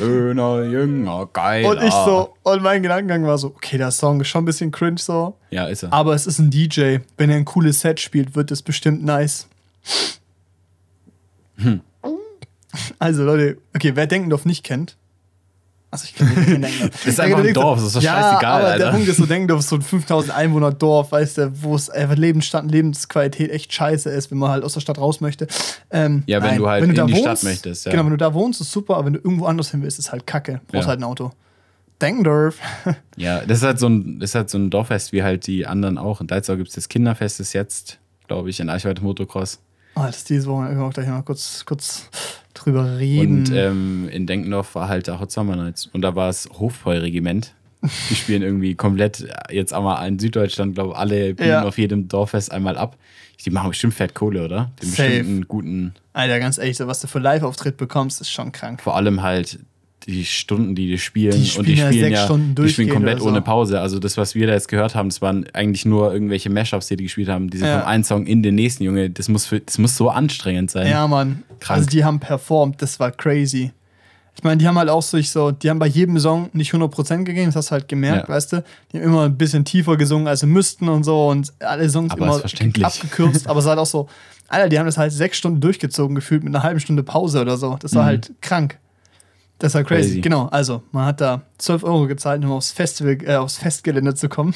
[0.00, 1.68] Schöner, jünger, geiler.
[1.68, 4.70] Und ich so, und mein Gedankengang war so, okay, der Song ist schon ein bisschen
[4.70, 5.92] cringe so, Ja, ist er.
[5.92, 6.98] aber es ist ein DJ.
[7.16, 9.46] Wenn er ein cooles Set spielt, wird es bestimmt nice.
[12.98, 14.96] Also Leute, okay, wer Denkendorf nicht kennt,
[15.90, 16.90] also ich kenne nicht Denkendorf.
[16.92, 18.90] Das ist einfach ein Dorf, das ist doch ja, scheißegal, aber der Alter.
[18.92, 22.16] Punkt ist so, Denkendorf ist so ein 5000 Einwohner Dorf, weißt du, wo es einfach
[22.16, 25.46] Lebensstand, Lebensqualität echt scheiße ist, wenn man halt aus der Stadt raus möchte.
[25.90, 27.90] Ähm, Ja, wenn du halt in die Stadt möchtest, ja.
[27.92, 30.12] Genau, wenn du da wohnst, ist super, aber wenn du irgendwo anders hin willst, ist
[30.12, 30.60] halt kacke.
[30.68, 30.88] Brauchst Ja.
[30.90, 31.32] halt ein Auto.
[32.00, 32.56] Denkendorf.
[33.16, 35.66] Ja, das ist halt so ein, das ist halt so ein Dorffest wie halt die
[35.66, 36.22] anderen auch.
[36.22, 39.58] In Deitzau gibt es das Kinderfest, das jetzt, glaube ich, in Eichwald Motocross.
[39.96, 42.08] Oh, das ist diese Woche, können wir auch gleich mal kurz, kurz
[42.54, 43.38] drüber reden.
[43.46, 45.86] Und ähm, in Denkendorf war halt der Hot Summer Nights.
[45.92, 47.54] Und da war das Hofbräu-Regiment.
[48.10, 51.62] Die spielen irgendwie komplett jetzt einmal in Süddeutschland, glaube ich, alle bieten Ja.
[51.64, 52.96] auf jedem Dorffest einmal ab.
[53.44, 54.70] Die machen bestimmt fett Kohle, oder?
[54.82, 55.08] Die haben Safe.
[55.08, 58.82] bestimmt einen guten, Alter, ganz ehrlich, was du für Live-Auftritt bekommst, ist schon krank.
[58.82, 59.58] vor allem halt
[60.06, 61.32] die Stunden, die die spielen.
[61.32, 63.26] Die und die spielen ja spielen ja, Stunden die spielen komplett so.
[63.28, 63.80] ohne Pause.
[63.80, 66.96] Also das, was wir da jetzt gehört haben, das waren eigentlich nur irgendwelche Mashups, die
[66.96, 67.50] die gespielt haben.
[67.50, 67.80] Die sind Ja.
[67.80, 69.10] vom einen Song in den nächsten, Junge.
[69.10, 70.88] Das muss, für, das muss so anstrengend sein.
[70.88, 71.42] Ja, Mann.
[71.60, 71.78] Krank.
[71.78, 73.72] Also die haben performt, das war crazy.
[74.36, 77.24] Ich meine, die haben halt auch sich so, die haben bei jedem Song nicht 100%
[77.24, 78.34] gegeben, das hast du halt gemerkt, Ja.
[78.34, 78.64] weißt du?
[78.92, 82.12] Die haben immer ein bisschen tiefer gesungen, als sie müssten und so und alle Songs
[82.12, 82.36] Aber immer
[82.86, 84.08] abgekürzt, aber es war halt auch so,
[84.48, 87.56] Alter, die haben das halt sechs Stunden durchgezogen gefühlt mit einer halben Stunde Pause oder
[87.58, 87.76] so.
[87.80, 88.06] Das war Mhm.
[88.06, 88.78] halt krank.
[89.60, 90.08] Das war crazy.
[90.08, 90.20] Crazy.
[90.22, 94.28] Genau, also man hat da 12 Euro gezahlt, um aufs Festival, äh, aufs Festgelände zu
[94.28, 94.54] kommen.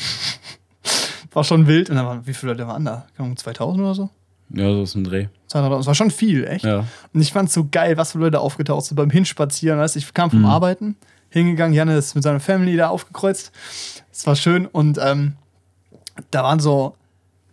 [1.33, 1.91] war schon wild.
[1.91, 3.07] Und dann waren, wie viele Leute waren da?
[3.17, 4.11] Keine Ahnung, 2000 oder so?
[4.51, 5.27] Ja, so ist ein Dreh.
[5.49, 6.65] 2000, Das war schon viel, echt.
[6.65, 6.85] Ja.
[7.13, 9.79] Und ich fand's so geil, was für Leute aufgetaucht sind beim Hinspazieren.
[9.79, 9.97] Weißt?
[9.97, 10.47] Ich kam vom Mhm.
[10.47, 10.97] Arbeiten,
[11.31, 13.53] hingegangen, Janne ist mit seiner Family da aufgekreuzt.
[14.13, 15.35] Es war schön und ähm,
[16.31, 16.95] da waren so,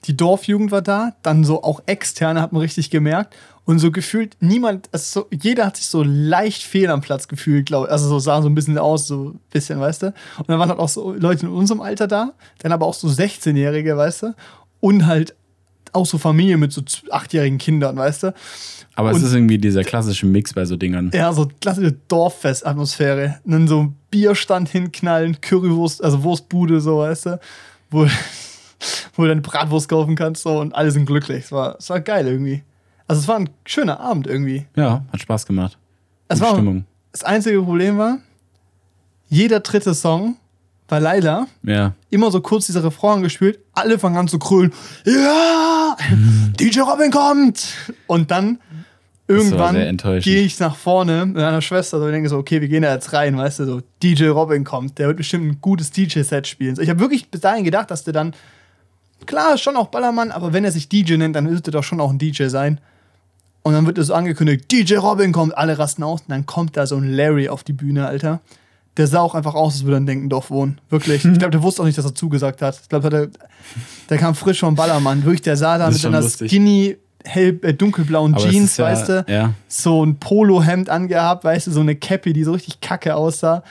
[0.06, 3.36] die Dorfjugend war da, dann so auch externe hat man richtig gemerkt.
[3.64, 7.68] Und so gefühlt niemand, also so, jeder hat sich so leicht fehl am Platz gefühlt,
[7.68, 7.92] glaube ich.
[7.94, 10.08] Also so sah so ein bisschen aus, so ein bisschen, weißt du.
[10.40, 13.08] Und dann waren halt auch so Leute in unserem Alter da, dann aber auch so
[13.08, 14.36] 16-Jährige, weißt du.
[14.80, 15.36] Und halt
[15.94, 16.82] auch so Familie mit so
[17.12, 18.34] achtjährigen Kindern, weißt du.
[18.96, 21.12] Aber Und- es ist irgendwie dieser klassische Mix bei so Dingern.
[21.14, 23.40] Ja, so klassische Dorffest-Atmosphäre.
[23.46, 27.40] Dann so ein Bierstand hinknallen, Currywurst, also Wurstbude, so, weißt du,
[27.92, 28.06] wo,
[29.16, 31.46] wo du deine Bratwurst kaufen kannst, so, und alle sind glücklich.
[31.46, 32.64] Es war, es war geil irgendwie.
[33.12, 34.66] Also, es war ein schöner Abend irgendwie.
[34.76, 35.78] Ja, hat Spaß gemacht.
[36.28, 36.86] Es Gute war, Stimmung.
[37.12, 38.20] das einzige Problem war,
[39.28, 40.38] jeder dritte Song
[40.88, 41.94] war leider Ja.
[42.10, 44.72] immer so kurz dieser Refrain gespielt, alle fangen an zu krölen.
[45.06, 45.96] Ja!
[46.60, 47.66] DJ Robin kommt!
[48.08, 48.60] Und dann
[49.28, 49.76] irgendwann
[50.22, 52.94] gehe ich nach vorne mit meiner Schwester so, und denke so, okay, wir gehen da
[52.94, 56.76] jetzt rein, weißt du, so DJ Robin kommt, der wird bestimmt ein gutes DJ-Set spielen.
[56.76, 58.34] So, Ich habe wirklich bis dahin gedacht, dass der dann,
[59.26, 62.02] klar, schon auch Ballermann, aber wenn er sich DJ nennt, dann wird er doch schon
[62.02, 62.80] auch ein DJ sein.
[63.64, 66.22] Und dann wird er so angekündigt, DJ Robin kommt, alle rasten aus.
[66.22, 68.42] Und dann kommt da so ein Larry auf die Bühne, Alter.
[68.98, 70.82] Der sah auch einfach aus, als würde er in Denkendorf wohnen.
[70.90, 71.24] Wirklich.
[71.24, 72.80] Ich glaube, der wusste auch nicht, dass er zugesagt hat.
[72.82, 73.30] Ich glaube, der,
[74.10, 75.24] der kam frisch vom Ballermann.
[75.24, 76.50] Wirklich, der sah da mit einer lustig.
[76.50, 79.26] skinny, hell, äh, dunkelblauen Aber es Jeans, ja, weißt du.
[79.30, 79.54] Ja.
[79.68, 83.64] So ein Polohemd angehabt, weißt du, so eine Cappy, die so richtig kacke aussah.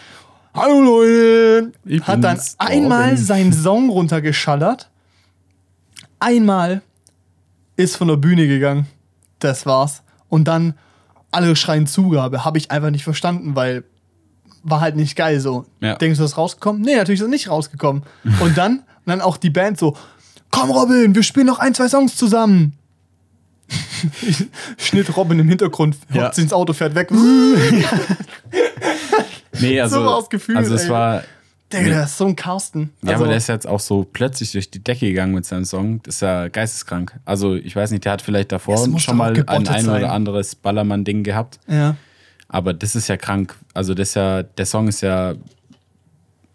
[0.54, 1.72] Hallo Leute!
[1.84, 3.16] Ich Hat dann einmal Robin.
[3.24, 4.88] seinen Song runtergeschallert.
[6.18, 6.82] Einmal
[7.76, 8.86] ist von der Bühne gegangen.
[9.40, 10.02] Das war's.
[10.28, 10.74] Und dann
[11.32, 12.44] alle schreien Zugabe.
[12.44, 13.84] Habe ich einfach nicht verstanden, weil
[14.62, 15.64] war halt nicht geil so.
[15.80, 15.94] Ja.
[15.96, 16.82] Denkst du, das ist rausgekommen?
[16.82, 18.02] Nee, natürlich ist es nicht rausgekommen.
[18.40, 19.96] Und dann, und dann auch die Band so:
[20.50, 22.74] Komm, Robin, wir spielen noch ein, zwei Songs zusammen.
[24.76, 26.32] Schnitt Robin im Hintergrund, Ja.
[26.32, 27.08] sich ins Auto, fährt weg.
[29.60, 30.90] Nee, also, So war's gefühlt, also es ey.
[30.90, 31.22] war,
[31.72, 32.90] Digga, der ist so ein Carsten.
[33.02, 35.64] ja, Also, aber der ist jetzt auch so plötzlich durch die Decke gegangen mit seinem
[35.64, 36.02] Song.
[36.02, 37.14] Das ist ja geisteskrank.
[37.24, 40.54] Also ich weiß nicht, der hat vielleicht davor Es schon mal ein ein oder anderes
[40.54, 41.58] Ballermann-Ding gehabt.
[41.68, 41.96] ja.
[42.52, 43.54] Aber das ist ja krank.
[43.74, 45.34] Also das ist ja, der Song ist ja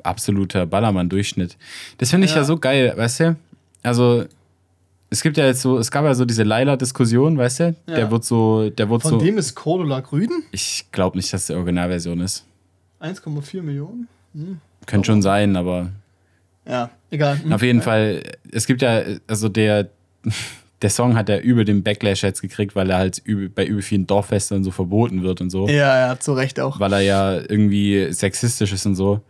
[0.03, 1.57] absoluter Ballermann-Durchschnitt.
[1.97, 2.39] Das finde ich ja.
[2.39, 2.43] Ja.
[2.43, 3.35] so geil, weißt du?
[3.83, 4.25] Also
[5.09, 7.75] es gibt ja jetzt so, es gab ja so diese Laila-Diskussion, weißt du?
[7.87, 7.95] Ja.
[7.95, 9.17] Der wird so, der wird Von so.
[9.19, 10.43] dem ist Cordula Grüden?
[10.51, 12.43] Ich glaube nicht, dass die Originalversion ist.
[12.99, 14.07] 1,4 Millionen?
[14.85, 15.89] Könnte schon sein, aber
[16.67, 17.39] Ja, egal.
[17.51, 19.89] auf jeden Fall, es gibt ja, also der,
[20.81, 23.81] der Song hat ja übel den Backlash jetzt gekriegt, weil er halt übel, bei übel
[23.81, 25.67] vielen Dorffesten so verboten wird und so.
[25.67, 26.79] Ja, ja, zu Recht auch.
[26.79, 29.21] Weil er ja irgendwie sexistisch ist und so.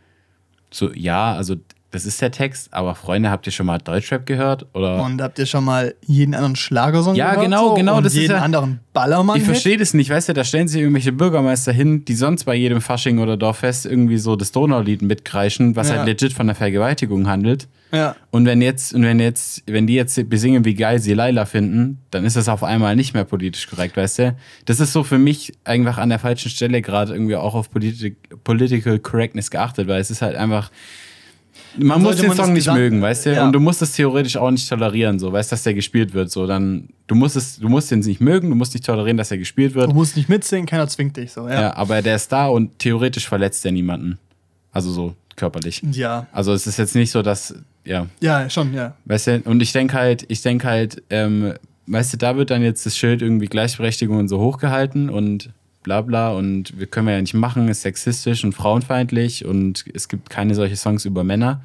[0.71, 1.55] So, ja, also
[1.95, 4.67] das ist der Text, aber Freunde, habt ihr schon mal Deutschrap gehört?
[4.73, 5.01] Oder?
[5.03, 7.45] Und habt ihr schon mal jeden anderen Schlagersong Ja, gehört?
[7.45, 7.73] genau, so?
[7.75, 9.37] genau, Und das ist jeden ja- anderen Ballermann.
[9.37, 12.55] Ich verstehe das nicht, weißt du, da stellen sich irgendwelche Bürgermeister hin, die sonst bei
[12.55, 15.95] jedem Fasching oder Dorffest irgendwie so das Donaulied mitkreischen, was Ja.
[15.97, 17.67] halt legit von der Vergewaltigung handelt.
[17.91, 18.15] Ja.
[18.31, 21.99] Und wenn jetzt, und wenn jetzt, wenn die jetzt besingen, wie geil sie Laila finden,
[22.11, 24.35] dann ist das auf einmal nicht mehr politisch korrekt, weißt du?
[24.65, 28.15] Das ist so für mich einfach an der falschen Stelle gerade irgendwie auch auf Politi
[28.43, 30.71] Political Correctness geachtet, weil es ist halt einfach.
[31.77, 33.33] Man muss den man Song nicht mögen, weißt du?
[33.33, 33.45] Ja.
[33.45, 36.31] Und du musst es theoretisch auch nicht tolerieren, so, weißt du, dass der gespielt wird.
[36.31, 39.31] So, dann, du musst es, du musst den nicht mögen, du musst nicht tolerieren, dass
[39.31, 39.89] er gespielt wird.
[39.89, 41.61] Du musst nicht mitsingen, keiner zwingt dich so, Ja.
[41.61, 41.75] ja.
[41.75, 44.17] aber der ist da und theoretisch verletzt er niemanden.
[44.71, 45.81] Also so körperlich.
[45.91, 48.93] Ja, Also es ist jetzt nicht so, dass, ja, ja, schon, ja.
[49.05, 51.53] weißt du, und ich denke halt, ich denke halt, ähm,
[51.87, 55.49] weißt du, da wird dann jetzt das Schild irgendwie Gleichberechtigung und so hochgehalten und
[55.85, 60.09] bla bla und wir können wir ja nicht machen, ist sexistisch und frauenfeindlich und es
[60.09, 61.61] gibt keine solche Songs über Männer.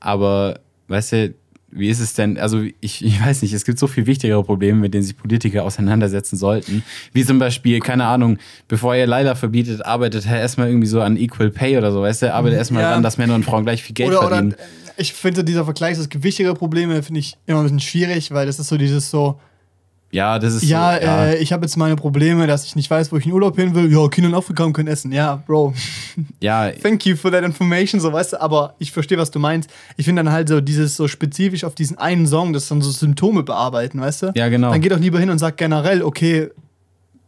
[0.00, 1.34] Aber, weißt du,
[1.70, 2.38] wie ist es denn?
[2.38, 5.64] Also, ich, ich weiß nicht, es gibt so viel wichtigere Probleme, mit denen sich Politiker
[5.64, 6.82] auseinandersetzen sollten.
[7.12, 8.38] Wie zum Beispiel, keine Ahnung,
[8.68, 12.22] bevor ihr Leider verbietet, arbeitet er erstmal irgendwie so an Equal Pay oder so, weißt
[12.22, 12.32] du?
[12.32, 12.88] Arbeitet erstmal Ja.
[12.90, 14.54] daran, dass Männer und Frauen gleich viel Geld Oder, oder verdienen.
[14.96, 18.46] ich finde dieser Vergleich, es gibt wichtigere Probleme, finde ich immer ein bisschen schwierig, weil
[18.46, 19.38] das ist so dieses so,
[20.10, 21.24] ja, das ist ja, so, ja.
[21.26, 23.74] Äh, ich habe jetzt meine Probleme, dass ich nicht weiß, wo ich in Urlaub hin
[23.74, 23.92] will.
[23.92, 25.12] Ja, Kinder in Afrika können essen.
[25.12, 25.74] Ja, Bro,
[26.40, 29.68] ja, thank you for that information, so weißt du, aber ich verstehe, was du meinst.
[29.96, 32.90] Ich finde dann halt so dieses so spezifisch auf diesen einen Song, das dann so
[32.90, 34.32] Symptome bearbeiten, weißt du?
[34.34, 34.70] Ja, genau.
[34.70, 36.48] Dann geht doch lieber hin und sagt generell, okay,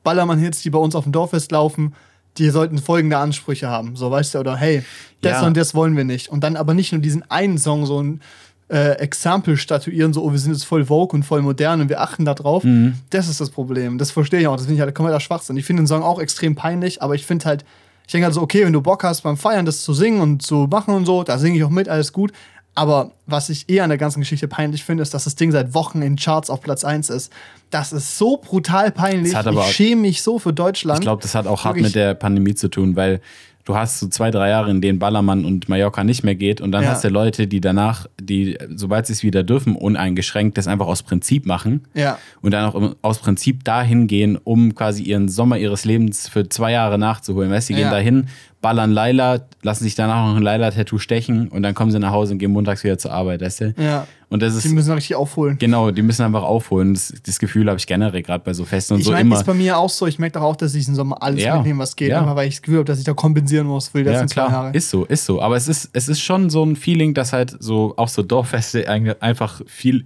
[0.02, 1.94] Ballermann-Hits, die bei uns auf dem Dorffest laufen,
[2.38, 4.82] die sollten folgende Ansprüche haben, so weißt du, oder hey,
[5.20, 5.46] das Ja.
[5.46, 6.28] und das wollen wir nicht.
[6.28, 8.20] Und dann aber nicht nur diesen einen Song so ein
[8.70, 12.00] äh, Exempel statuieren, so, oh, wir sind jetzt voll Vogue und voll modern und wir
[12.00, 12.62] achten da drauf.
[12.62, 12.94] Mhm.
[13.10, 13.98] Das ist das Problem.
[13.98, 14.56] Das verstehe ich auch.
[14.56, 15.56] Das finde ich halt kompletter Schwachsinn.
[15.56, 17.64] Ich finde den Song auch extrem peinlich, aber ich finde halt,
[18.06, 20.42] ich denke halt so, okay, wenn du Bock hast beim Feiern das zu singen und
[20.42, 22.32] zu machen und so, da singe ich auch mit, alles gut.
[22.76, 25.74] Aber was ich eher an der ganzen Geschichte peinlich finde, ist, dass das Ding seit
[25.74, 27.32] Wochen in Charts auf Platz 1 ist.
[27.70, 29.32] Das ist so brutal peinlich.
[29.32, 31.00] Das hat aber ich schäme mich so für Deutschland.
[31.00, 31.86] Ich glaube, das hat auch hart Wirklich.
[31.86, 33.20] mit der Pandemie zu tun, weil
[33.64, 36.72] du hast so zwei, drei Jahre, in denen Ballermann und Mallorca nicht mehr geht und
[36.72, 36.90] dann Ja.
[36.90, 41.02] hast du Leute, die danach, die, sobald sie es wieder dürfen, uneingeschränkt das einfach aus
[41.02, 42.18] Prinzip machen Ja.
[42.40, 46.72] und dann auch aus Prinzip dahin gehen, um quasi ihren Sommer ihres Lebens für zwei
[46.72, 47.50] Jahre nachzuholen.
[47.50, 47.86] Weißt du, die Ja.
[47.88, 48.26] gehen dahin,
[48.60, 52.32] ballern Laila, lassen sich danach noch ein Laila-Tattoo stechen und dann kommen sie nach Hause
[52.32, 53.74] und gehen montags wieder zur Arbeit, weißt du?
[53.78, 54.06] Ja.
[54.28, 55.56] Und das Die ist, müssen richtig aufholen.
[55.58, 56.94] genau, die müssen einfach aufholen.
[56.94, 59.36] Das, das Gefühl habe ich generell gerade bei so Festen und Ich so meine, immer.
[59.36, 60.06] ist bei mir auch so.
[60.06, 61.56] Ich merke doch auch, dass ich diesen Sommer alles Ja.
[61.56, 62.10] mitnehme, was geht.
[62.10, 62.20] Ja.
[62.20, 64.28] Einfach weil ich das Gefühl habe, dass ich da kompensieren muss für die Ja, letzten
[64.28, 64.76] zwei klar, Jahre.
[64.76, 65.40] ist so, ist so.
[65.42, 68.88] Aber es ist, es ist schon so ein Feeling, dass halt so auch so Dorffeste
[69.20, 70.04] einfach viel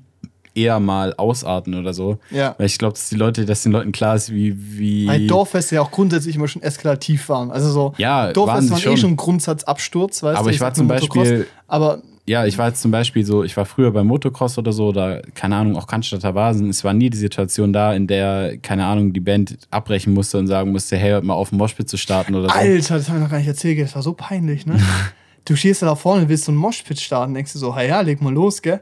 [0.54, 2.18] eher mal ausarten oder so.
[2.30, 2.54] Ja.
[2.58, 4.54] Weil ich glaube, dass die Leute, dass den Leuten klar ist, wie.
[4.78, 7.50] wie Weil Dorffeste ja auch grundsätzlich immer schon eskalativ waren.
[7.50, 8.96] Also so, Ja, Dorffeste waren waren sie eh schon.
[8.96, 10.54] schon Grundsatzabsturz, weißt Aber du?
[10.54, 11.28] ich war sag zum Motocross.
[11.28, 14.72] Beispiel- Aber ja, ich war jetzt zum Beispiel so, ich war früher beim Motocross oder
[14.72, 16.70] so, da, keine Ahnung, auch Cannstatter Vasen.
[16.70, 20.46] Es war nie die Situation da, in der, keine Ahnung, die Band abbrechen musste und
[20.46, 22.54] sagen musste, hey, hört mal auf, einen Moshpit zu starten oder so.
[22.54, 24.78] Alter, das habe ich noch gar nicht erzählt, das war so peinlich, ne?
[25.44, 28.22] du stehst da vorne, willst so einen Moshpit starten, denkst du so, hey, ja, leg
[28.22, 28.80] mal los, gell?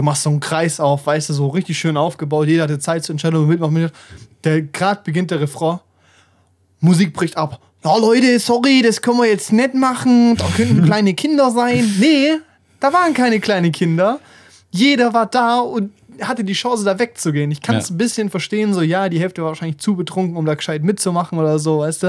[0.00, 3.04] Du machst so einen Kreis auf, weißt du, so richtig schön aufgebaut, jeder hatte Zeit
[3.04, 3.70] zu entscheiden, ob er mitmacht.
[3.70, 3.92] mit.
[4.44, 5.80] Der gerade beginnt der Refrain,
[6.80, 7.60] Musik bricht ab.
[7.84, 10.36] Ja, Leute, sorry, das können wir jetzt nicht machen.
[10.36, 11.96] Da könnten kleine Kinder sein.
[11.98, 12.30] Nee,
[12.80, 14.20] da waren keine kleinen Kinder.
[14.70, 15.92] Jeder war da und
[16.22, 17.50] hatte die Chance, da wegzugehen.
[17.50, 17.94] Ich kann es Ja.
[17.94, 21.38] ein bisschen verstehen, so, ja, die Hälfte war wahrscheinlich zu betrunken, um da gescheit mitzumachen
[21.38, 22.06] oder so, weißt du.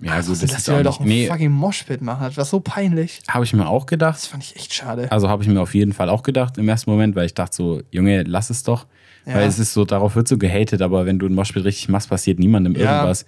[0.00, 2.24] Ja, also Also, das dass ist auch nicht, einen nee, fucking Moshpit machen.
[2.26, 3.20] Das war so peinlich.
[3.28, 4.16] habe ich mir auch gedacht.
[4.16, 5.10] Das fand ich echt schade.
[5.10, 7.54] Also habe ich mir auf jeden Fall auch gedacht im ersten Moment, weil ich dachte
[7.56, 8.86] so, Junge, lass es doch.
[9.26, 9.34] Ja.
[9.34, 12.08] Weil es ist so, darauf wird so gehatet, aber wenn du ein Moshpit richtig machst,
[12.08, 12.96] passiert niemandem Ja.
[12.96, 13.24] irgendwas.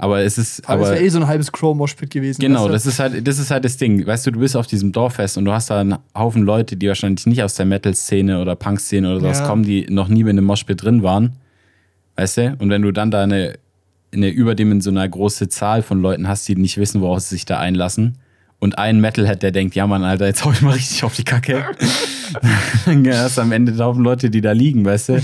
[0.00, 2.40] Aber es ist, Aber aber wäre eh so ein halbes Crow-Moshpit gewesen.
[2.40, 2.72] genau, weißt du?
[2.72, 4.06] das ist halt, das ist halt das Ding.
[4.06, 6.86] Weißt du, du bist auf diesem Dorffest und du hast da einen Haufen Leute, die
[6.86, 9.46] wahrscheinlich nicht aus der Metal-Szene oder Punk-Szene oder sowas Ja.
[9.46, 11.32] kommen, die noch nie mit einem Moshpit drin waren.
[12.16, 12.56] Weißt du?
[12.60, 13.54] Und wenn du dann da eine,
[14.14, 18.18] eine überdimensional große Zahl von Leuten hast, die nicht wissen, worauf sie sich da einlassen.
[18.60, 21.22] Und ein Metalhead, der denkt, ja Mann, Alter, jetzt hau ich mal richtig auf die
[21.22, 21.64] Kacke.
[22.86, 25.22] Dann hast du am Ende Haufen Leute, die da liegen, weißt du?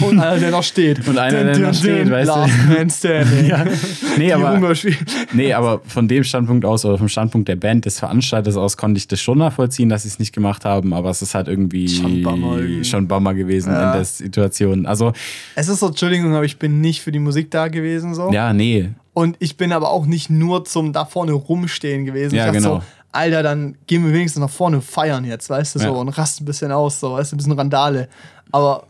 [0.00, 1.06] Und einer, der noch steht.
[1.06, 3.44] Und einer, der noch steht, weißt du?
[3.44, 3.64] Ja.
[4.16, 4.72] Nee, aber,
[5.32, 8.98] nee, aber von dem Standpunkt aus oder vom Standpunkt der Band, des Veranstalters aus, konnte
[8.98, 11.88] ich das schon nachvollziehen, dass sie es nicht gemacht haben, aber es ist halt irgendwie
[11.88, 12.84] Schon Bummer irgendwie.
[12.84, 13.88] schon Bummer gewesen Ja.
[13.88, 14.86] in der Situation.
[14.86, 15.12] Also,
[15.56, 18.14] Es ist so, Entschuldigung, aber ich bin nicht für die Musik da gewesen.
[18.14, 18.32] So.
[18.32, 18.90] ja, nee.
[19.14, 22.34] Und ich bin aber auch nicht nur zum da vorne rumstehen gewesen.
[22.34, 22.76] Ja, ich dachte genau.
[22.80, 25.90] so, Alter, dann gehen wir wenigstens nach vorne feiern jetzt, weißt du, so, Ja.
[25.92, 28.08] und rasten ein bisschen aus, so, weißt du, ein bisschen Randale.
[28.50, 28.88] Aber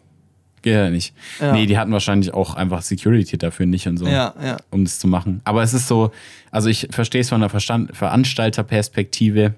[0.62, 1.14] geht ja nicht.
[1.40, 1.52] Ja.
[1.52, 4.56] Nee, die hatten wahrscheinlich auch einfach Security dafür nicht und so, Ja, ja.
[4.70, 5.42] um das zu machen.
[5.44, 6.10] Aber es ist so,
[6.50, 9.54] also ich verstehe es von der Verstand Veranstalterperspektive,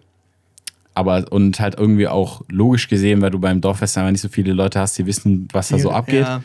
[0.94, 4.52] aber und halt irgendwie auch logisch gesehen, weil du beim Dorffest einfach nicht so viele
[4.52, 6.24] Leute hast, die wissen, was da so abgeht.
[6.26, 6.42] Ja.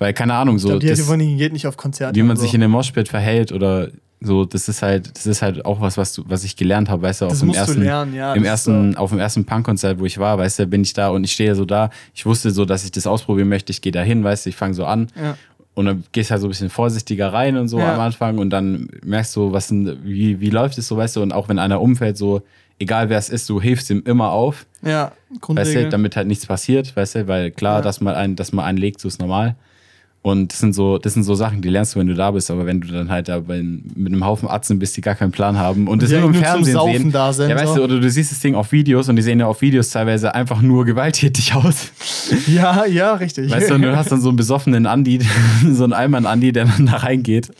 [0.00, 0.66] Weil, keine Ahnung, so.
[0.68, 2.16] Ich glaub, die das- von geht nicht auf Konzerte.
[2.18, 2.42] wie man so.
[2.42, 3.88] sich in dem Moshpit verhält oder
[4.22, 7.02] so, das ist halt, das ist halt auch was, was, du, was ich gelernt habe,
[7.02, 9.44] weißt du, auf Das dem musst du ersten, lernen, ja, im ersten, auf dem ersten
[9.46, 11.90] Punkkonzert, wo ich war, weißt du, bin ich da und ich stehe so da.
[12.14, 13.70] Ich wusste so, dass ich das ausprobieren möchte.
[13.72, 15.08] Ich gehe da hin, weißt du, ich fange so an.
[15.16, 15.36] Ja.
[15.74, 17.94] Und dann gehst halt so ein bisschen vorsichtiger rein und so Ja.
[17.94, 21.32] am Anfang und dann merkst du, was wie, wie läuft es so, weißt du, und
[21.32, 22.42] auch wenn einer umfällt, so,
[22.78, 25.84] egal wer es ist, du hilfst ihm immer auf, Ja, weißt Grundregel.
[25.84, 28.78] du, damit halt nichts passiert, weißt du, weil klar, dass man einen, dass man einen
[28.78, 29.54] legt, so ist normal.
[30.22, 32.50] Und das sind so, das sind so Sachen, die lernst du, wenn du da bist,
[32.50, 35.32] aber wenn du dann halt da bei, mit einem Haufen Atzen bist, die gar keinen
[35.32, 37.10] Plan haben und das Die nur im Fernsehen sehen.
[37.10, 39.40] da sind, ja, weißt du, oder du siehst das Ding auf Videos und die sehen
[39.40, 41.90] ja auf Videos teilweise einfach nur gewalttätig aus.
[42.46, 43.50] ja, ja, richtig.
[43.50, 45.20] Weißt du, und du hast dann so einen besoffenen Andi,
[45.72, 47.50] so einen Allmann-Andi, der dann da reingeht,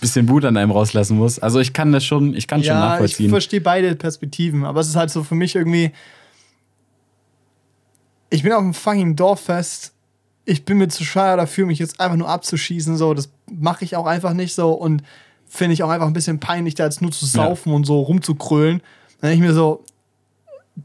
[0.00, 1.40] bisschen Wut an einem rauslassen muss.
[1.40, 3.30] Also ich kann das schon, ich kann schon ja, ich nachvollziehen.
[3.30, 5.90] verstehe beide Perspektiven, aber es ist halt so für mich irgendwie.
[8.30, 9.92] Ich bin auf dem fucking Dorffest.
[10.46, 12.96] Ich bin mir zu schade dafür, mich jetzt einfach nur abzuschießen.
[12.96, 15.02] So, das mache ich auch einfach nicht so und
[15.48, 18.80] finde ich auch einfach ein bisschen peinlich, da jetzt nur zu saufen und so rumzukrölen.
[19.20, 19.84] Dann denke ich mir so,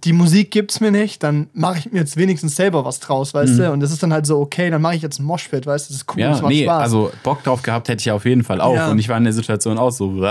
[0.06, 3.60] die Musik gibt's mir nicht, dann mache ich mir jetzt wenigstens selber was draus, weißt
[3.60, 3.72] du?
[3.72, 5.94] Und das ist dann halt so, okay, dann mache ich jetzt ein Moshpit, weißt du?
[5.94, 6.36] Das ist cool, das Mhm.
[6.38, 6.82] Ja, macht nee, Spaß.
[6.84, 8.74] also Bock drauf gehabt hätte ich auf jeden Fall auch.
[8.76, 8.90] Ja.
[8.90, 10.22] Und ich war in der Situation auch so,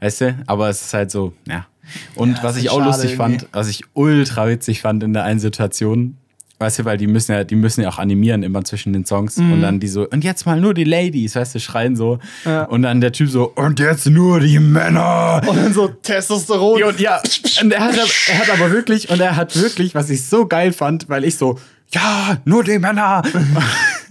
[0.00, 1.66] weißt du, aber es ist halt so, ja.
[2.14, 3.38] Und Ja, was ich halt auch lustig irgendwie.
[3.40, 6.16] fand, was ich ultra witzig fand in der einen Situation,
[6.58, 9.36] weißt du, weil die müssen ja, die müssen ja auch animieren immer zwischen den Songs
[9.36, 12.18] und dann die so, und jetzt mal nur die Ladies, weißt du, schreien so.
[12.44, 12.50] Mhm.
[12.50, 12.64] Ja.
[12.64, 15.42] Und dann der Typ so, und jetzt nur die Männer.
[15.46, 16.78] und dann so Testosteron.
[16.78, 17.20] Ja, und ja,
[17.60, 17.94] und er hat,
[18.28, 21.36] er hat aber wirklich, und er hat wirklich, was ich so geil fand, weil ich
[21.36, 21.58] so,
[21.92, 23.22] ja, nur die Männer.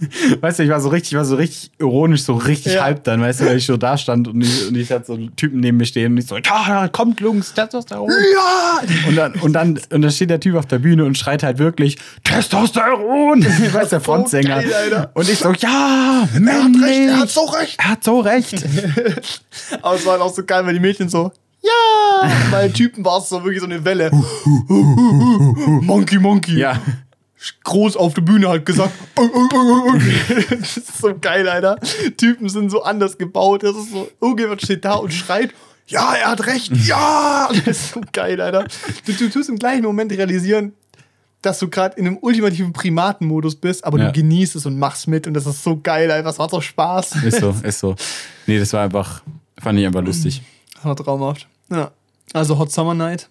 [0.40, 2.84] weißt du, ich war so richtig, ich war so richtig ironisch, so richtig Ja.
[2.84, 5.14] halb dann, weißt du, weil ich so da stand und ich, und ich hatte so
[5.14, 8.10] einen Typen neben mir stehen und ich so, ja, kommt Jungs, Testosteron.
[8.10, 8.80] ja!
[9.08, 11.58] Und dann, und dann, und dann steht der Typ auf der Bühne und schreit halt
[11.58, 13.44] wirklich, Testosteron!
[13.72, 14.62] Weißt der So Frontsänger.
[14.62, 15.10] geil, Alter.
[15.14, 17.76] und ich so, ja, Er hat recht, er hat so recht.
[17.78, 18.64] Er hat so recht.
[19.82, 21.32] Aber es war halt auch so geil, weil die Mädchen so,
[21.62, 22.30] ja!
[22.52, 24.10] Bei Typen war es so wirklich so eine Welle.
[25.82, 26.58] monkey, Monkey.
[26.58, 26.80] ja.
[27.64, 28.92] Groß auf der Bühne halt gesagt.
[30.50, 31.78] das ist so geil, Alter.
[32.16, 33.62] Typen sind so anders gebaut.
[33.62, 35.52] Das ist so, irgendjemand steht da und schreit,
[35.86, 37.48] ja, er hat recht, ja!
[37.64, 38.66] Das ist so geil, Alter.
[39.04, 40.72] Du, du tust im gleichen Moment realisieren,
[41.42, 44.06] dass du gerade in einem ultimativen Primatenmodus bist, aber Ja.
[44.06, 46.24] du genießt es und machst mit und das ist so geil, Alter.
[46.24, 47.22] Das macht so Spaß.
[47.22, 47.94] Ist so, ist so.
[48.46, 49.22] Nee, das war einfach,
[49.60, 50.42] fand ich einfach lustig.
[50.82, 51.46] War traumhaft.
[51.70, 51.90] Ja.
[52.32, 53.28] Also Hot Summer Night.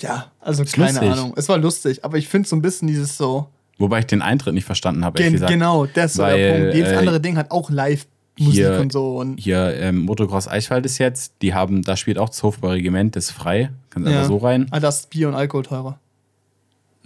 [0.00, 1.10] Ja, also keine lustig.
[1.10, 1.32] Ahnung.
[1.36, 3.48] Es war lustig, aber ich finde so ein bisschen dieses so.
[3.78, 6.74] Wobei ich den Eintritt nicht verstanden habe, Gen genau, das ist so der Punkt.
[6.74, 9.18] Jedes äh, andere Ding hat auch Live-Musik hier- und so.
[9.18, 13.26] Und Hier ähm, Motocross Eichwald ist jetzt, die haben, da spielt auch das Hofbauregiment, das
[13.26, 13.70] ist frei.
[13.90, 14.16] Kannst ja.
[14.16, 14.68] einfach so rein.
[14.70, 15.98] Ah, das ist Bier und Alkohol teurer.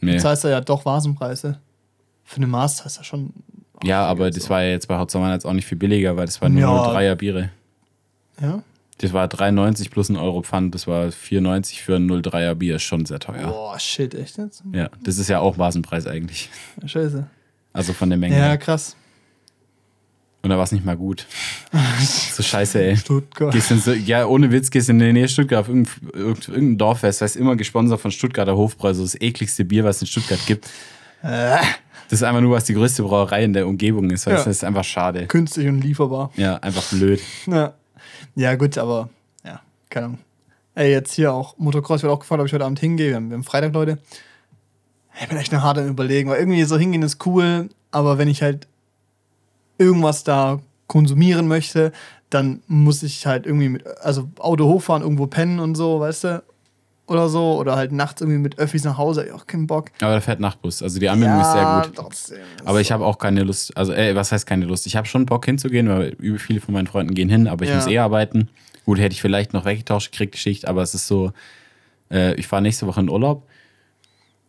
[0.01, 0.14] Nee.
[0.14, 1.59] Das heißt ja doch Vasenpreise.
[2.24, 3.32] Für eine Master ist ja schon.
[3.82, 6.26] ja, aber das war ja jetzt bei Hot Summer jetzt auch nicht viel billiger, weil
[6.26, 6.93] das war nur Ja.
[6.93, 7.51] 03er Biere.
[8.41, 8.62] Ja?
[9.01, 12.82] Das war 3,90 plus ein Euro Pfand, das war 4,90 für ein 03er Bier, ist
[12.82, 13.46] schon sehr teuer.
[13.49, 14.62] Boah, shit, echt jetzt?
[14.72, 16.51] Ja, das ist ja auch Vasenpreis eigentlich.
[16.84, 17.26] Scheiße.
[17.72, 18.36] Also von der Menge.
[18.36, 18.96] Ja, krass.
[20.42, 21.26] Und da war es nicht mal gut.
[22.32, 22.96] so scheiße, ey.
[22.96, 23.53] Stuttgart.
[23.53, 26.78] Gehst in so, ja, ohne Witz, gehst in der Nähe Stuttgart auf irgendein, irgend- irgendein
[26.78, 30.07] Dorffest, das ist immer gesponsert von Stuttgarter Hofbräu, so das ekligste Bier, was es in
[30.09, 30.66] Stuttgart gibt.
[31.22, 31.59] Äh,
[32.09, 34.26] Das ist einfach nur, was die größte Brauerei in der Umgebung ist.
[34.26, 34.38] Weißt?
[34.38, 34.44] Ja.
[34.44, 35.26] Das ist einfach schade.
[35.26, 36.30] künstlich und lieferbar.
[36.36, 37.20] Ja, einfach blöd.
[37.46, 37.74] Ja.
[38.34, 39.08] Ja, gut, aber
[39.44, 39.60] ja,
[39.90, 40.18] keine Ahnung.
[40.74, 43.08] Ey, jetzt hier auch Motocross, werde auch gefragt, ob ich heute Abend hingehe.
[43.08, 43.98] Wir haben, wir haben Freitag, Leute.
[45.20, 48.28] Ich bin echt noch hart am Überlegen, weil irgendwie so hingehen ist cool, aber wenn
[48.28, 48.68] ich halt
[49.78, 51.92] irgendwas da konsumieren möchte,
[52.30, 56.42] dann muss ich halt irgendwie mit, also Auto hochfahren, irgendwo pennen und so, weißt du?
[57.09, 57.59] Oder so.
[57.59, 59.26] Oder halt nachts irgendwie mit Öffis nach Hause.
[59.26, 59.90] Ich auch keinen Bock.
[60.00, 60.82] Aber der fährt Nachtbus.
[60.82, 61.92] Also die Anbindung ist sehr gut.
[61.96, 62.38] Trotzdem.
[62.64, 64.86] Aber ich habe auch keine Lust, also äh, was heißt keine Lust?
[64.86, 67.70] Ich habe schon Bock hinzugehen, weil übel viele von meinen Freunden gehen hin, aber ich
[67.70, 67.76] Ja.
[67.76, 68.48] muss eh arbeiten.
[68.84, 71.32] Gut, hätte ich vielleicht noch weggetauscht gekriegt, die Schicht, aber es ist so,
[72.11, 73.42] äh, ich fahre nächste Woche in Urlaub,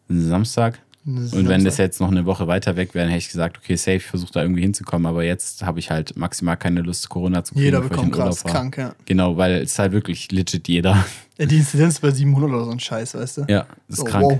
[0.07, 0.79] Samstag.
[1.05, 3.75] Und wenn das jetzt noch eine Woche weiter weg wäre, dann hätte ich gesagt, okay,
[3.75, 5.05] safe, ich versuche da irgendwie hinzukommen.
[5.07, 7.65] Aber jetzt habe ich halt maximal keine Lust, Corona zu kriegen.
[7.65, 8.93] Jeder bekommt krass krank, ja.
[9.05, 11.03] Genau, weil es ist halt wirklich legit jeder.
[11.37, 11.45] ja.
[11.45, 13.41] Die Inzidenz ist bei 700 oder so ein Scheiß, weißt du?
[13.47, 14.23] Ja, das ist So, krank.
[14.25, 14.39] wow.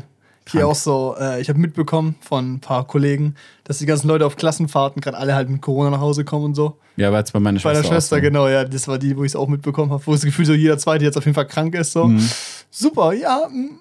[0.51, 3.35] Hier auch so, äh, ich habe mitbekommen von ein paar Kollegen,
[3.65, 6.55] dass die ganzen Leute auf Klassenfahrten gerade alle halt mit Corona nach Hause kommen und
[6.55, 6.77] so.
[6.97, 7.81] Ja, war jetzt bei meiner Bei Schwester.
[7.83, 8.21] der Schwester, so.
[8.23, 10.53] genau, ja, das war die, wo ich es auch mitbekommen habe, wo das Gefühl so
[10.53, 11.91] jeder Zweite jetzt auf jeden Fall krank ist.
[11.91, 12.07] So.
[12.07, 12.27] Mhm.
[12.71, 13.77] Super, ja, mm,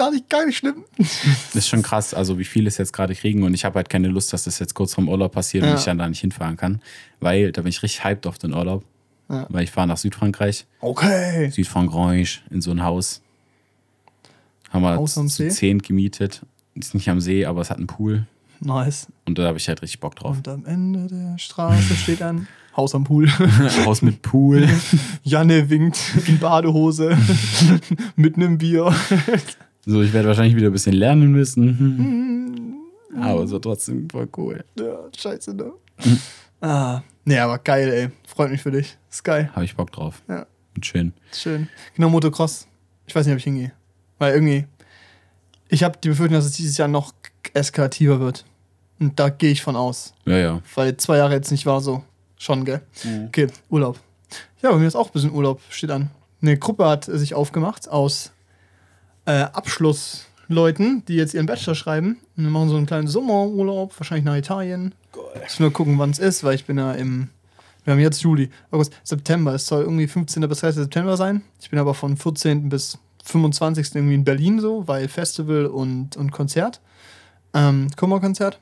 [0.00, 0.84] gar nicht, gar nicht schlimm.
[0.98, 1.14] Das
[1.54, 4.08] ist schon krass, also wie viele es jetzt gerade kriegen und ich habe halt keine
[4.08, 5.70] Lust, dass das jetzt kurz vorm Urlaub passiert Ja.
[5.72, 6.80] und ich dann da nicht hinfahren kann,
[7.20, 8.82] weil da bin ich richtig hyped auf den Urlaub,
[9.28, 9.46] Ja.
[9.50, 11.50] weil ich fahre nach Südfrankreich, Okay.
[11.50, 13.20] Südfrankreich in so ein Haus.
[14.70, 15.48] Haben wir Haus zu See?
[15.50, 16.40] zehn gemietet.
[16.74, 18.26] Ist nicht am See, aber es hat einen Pool
[18.60, 19.08] Nice.
[19.26, 20.36] und da habe ich halt richtig Bock drauf.
[20.38, 22.46] Und am Ende der Straße steht ein
[22.76, 23.28] Haus am Pool.
[23.84, 24.68] Haus mit Pool.
[25.24, 25.98] Janne winkt
[26.28, 27.18] in Badehose
[28.14, 28.94] mit einem Bier.
[29.86, 32.76] So, ich werde wahrscheinlich wieder ein bisschen lernen müssen.
[33.20, 34.64] Aber so trotzdem voll cool.
[34.78, 35.72] Ja, scheiße, ne?
[36.60, 38.08] Ah, nee, aber geil, ey.
[38.26, 38.96] Freut mich für dich.
[39.10, 39.50] Ist geil.
[39.52, 40.22] Habe ich Bock drauf.
[40.28, 41.12] Ja, Und schön.
[41.32, 41.68] schön.
[41.96, 42.68] Genau, Motocross.
[43.06, 43.72] Ich weiß nicht, ob ich hingehe.
[44.18, 44.66] Weil irgendwie,
[45.68, 47.12] ich habe die Befürchtung, dass es dieses Jahr noch
[47.52, 48.44] eskalativer wird.
[49.00, 50.14] Und da gehe ich von aus.
[50.26, 50.60] Ja, ja.
[50.74, 52.04] Weil zwei Jahre jetzt nicht war so.
[52.38, 52.80] Schon, gell?
[53.26, 53.98] Okay, Urlaub.
[54.62, 56.10] Ja, bei mir ist auch ein bisschen Urlaub, steht an.
[56.42, 58.32] Eine Gruppe hat sich aufgemacht aus
[59.24, 62.18] äh, Abschlussleuten, die jetzt ihren Bachelor schreiben.
[62.36, 64.94] Und wir machen so einen kleinen Sommerurlaub, wahrscheinlich nach Italien.
[65.46, 67.28] Ich will nur gucken, wann es ist, weil ich bin ja im.
[67.84, 69.54] Wir haben jetzt Juli, August, September.
[69.54, 70.46] Es soll irgendwie 15.
[70.46, 70.82] bis 30.
[70.82, 71.42] September sein.
[71.60, 72.68] Ich bin aber von 14.
[72.68, 73.94] bis 25.
[73.94, 76.80] irgendwie in Berlin so, weil Festival und, und Konzert.
[77.54, 78.60] Ähm, Kummerkonzert.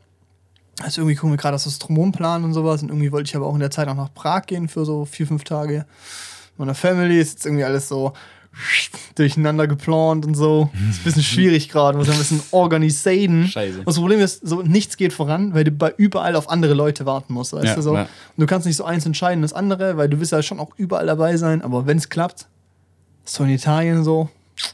[0.80, 2.82] Also irgendwie gucken wir gerade das Astronom planen und sowas.
[2.82, 5.04] Und irgendwie wollte ich aber auch in der Zeit auch nach Prag gehen für so
[5.04, 5.84] vier, fünf Tage.
[6.56, 8.12] Meiner Family ist jetzt irgendwie alles so
[9.14, 10.70] durcheinander geplant und so.
[10.90, 13.46] Ist ein bisschen schwierig gerade, muss ein bisschen organisieren.
[13.48, 13.78] Scheiße.
[13.80, 17.06] Und das Problem ist, so nichts geht voran, weil du bei überall auf andere Leute
[17.06, 17.94] warten musst, weißt Ja, du so.
[17.94, 18.02] ja.
[18.02, 20.70] Und du kannst nicht so eins entscheiden, das andere, weil du willst ja schon auch
[20.76, 21.62] überall dabei sein.
[21.62, 22.48] Aber wenn es klappt,
[23.24, 24.28] so in Italien so,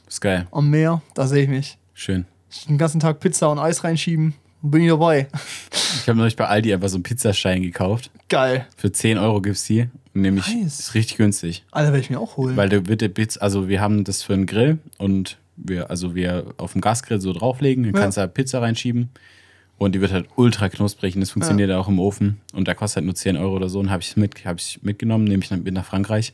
[0.08, 0.46] Ist geil.
[0.52, 1.78] am Meer, da sehe ich mich.
[1.92, 2.26] Schön.
[2.68, 4.34] Den ganzen Tag Pizza und Eis reinschieben,
[4.70, 5.28] bin ich dabei.
[5.72, 8.10] Ich habe neulich bei Aldi einfach so einen Pizzaschein gekauft.
[8.28, 8.66] Geil.
[8.76, 9.88] Für 10 Euro gibt's die.
[10.12, 10.80] Nämlich Nice.
[10.80, 11.64] ist richtig günstig.
[11.70, 12.56] Alter, werde ich mir auch holen.
[12.56, 16.14] Weil der wird der Bits, also wir haben das für einen Grill und wir, also
[16.14, 18.00] wir auf dem Gasgrill so drauflegen, dann Ja.
[18.00, 19.10] kannst du da Pizza reinschieben
[19.78, 22.96] und die wird halt ultra knusprig und das funktioniert auch im Ofen und der kostet
[22.98, 25.50] halt nur 10 Euro oder so und habe ich mit, hab ich mitgenommen, nehme ich
[25.50, 26.32] mit nach Frankreich,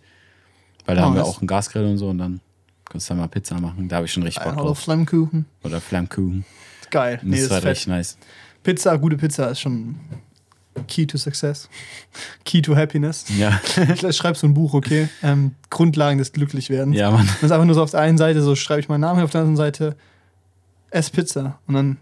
[0.86, 1.28] weil da Oh, haben wir nice.
[1.28, 2.40] auch einen Gasgrill und so und dann
[2.86, 3.88] kannst du da mal Pizza machen.
[3.88, 4.78] Da habe ich schon richtig Bock Oder drauf.
[4.80, 5.46] Flammkuchen.
[5.64, 6.44] Oder Flammkuchen.
[6.91, 7.20] Geil.
[7.22, 7.70] Nee, das das war ist fett.
[7.72, 8.18] richtig nice.
[8.62, 9.97] Pizza, gute Pizza ist schon
[10.86, 11.68] Key to Success.
[12.45, 13.24] Key to Happiness.
[13.36, 13.61] Ja,
[14.05, 15.09] Ich schreibe so ein Buch, okay?
[15.22, 16.97] Ähm, Grundlagen des Glücklichwerdens.
[16.97, 17.26] ja, Mann.
[17.26, 19.30] Das ist einfach nur so auf der einen Seite, so schreibe ich meinen Namen, auf
[19.30, 19.97] der anderen Seite
[20.91, 21.59] ess Pizza.
[21.66, 21.97] Und dann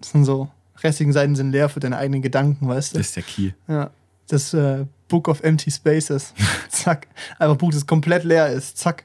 [0.00, 0.48] sind so,
[0.82, 2.98] restlichen Seiten sind leer für deine eigenen Gedanken, weißt du?
[2.98, 3.52] Das ist der Key.
[3.66, 3.90] Ja.
[4.28, 6.34] Das äh, Book of Empty Spaces.
[6.68, 7.08] Zack.
[7.38, 8.76] Einfach ein Buch, das komplett leer ist.
[8.78, 9.04] Zack.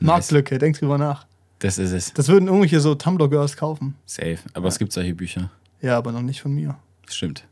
[0.00, 0.06] Nice.
[0.08, 1.26] Marktlücke, denk drüber nach.
[1.62, 2.12] Das ist es.
[2.12, 3.94] Das würden irgendwelche so Tumblr-Girls kaufen.
[4.04, 4.38] Safe.
[4.52, 5.48] Aber es gibt solche Bücher.
[5.80, 6.76] Ja, aber noch nicht von mir.
[7.08, 7.44] Stimmt.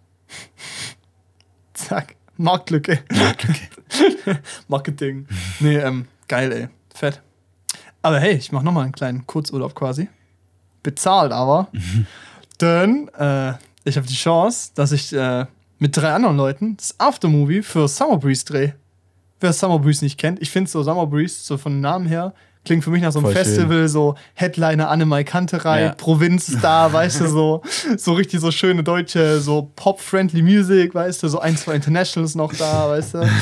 [1.74, 2.16] Zack.
[2.36, 2.98] Marktlücke.
[4.68, 5.28] Marketing.
[5.60, 6.68] Nee, ähm, geil, ey.
[6.92, 7.22] Fett.
[8.02, 10.08] Aber hey, ich mach nochmal einen kleinen Kurzurlaub quasi.
[10.82, 11.68] Bezahlt aber.
[12.60, 13.52] Denn äh,
[13.84, 15.46] ich habe die Chance, dass ich äh,
[15.78, 18.74] mit drei anderen Leuten das Aftermovie für Summer Breeze drehe.
[19.38, 22.34] Wer Summer Breeze nicht kennt, ich finde so Summer Breeze, so von Namen her,
[22.64, 23.44] klingt für mich nach so einem Voll schön.
[23.44, 25.92] Festival, so Headliner Annemai Kanterei, Ja.
[25.94, 27.62] Provinzstar, weißt du, so,
[27.96, 32.52] so richtig so schöne deutsche, so Pop-friendly Music, weißt du, so ein, zwei Internationals noch
[32.54, 33.28] da, weißt du.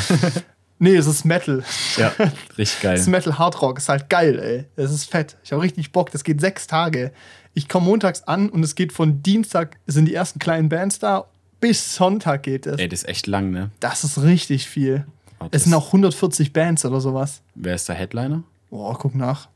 [0.80, 1.64] Nee, es ist Metal.
[1.96, 2.12] Ja,
[2.56, 2.94] richtig geil.
[2.94, 4.64] Es ist Metal Hard Rock, ist halt geil, ey.
[4.76, 5.36] Es ist fett.
[5.42, 6.12] Ich habe richtig Bock.
[6.12, 7.10] Das geht sechs Tage.
[7.52, 11.24] Ich komme montags an und es geht von Dienstag, sind die ersten kleinen Bands da,
[11.58, 12.78] bis Sonntag geht es.
[12.78, 13.70] Ey, das ist echt lang, ne?
[13.80, 15.04] Das ist richtig viel.
[15.40, 17.40] Warte, Es sind auch 140 Bands oder sowas.
[17.56, 18.44] Wer ist der Headliner?
[18.70, 19.48] Boah, guck nach.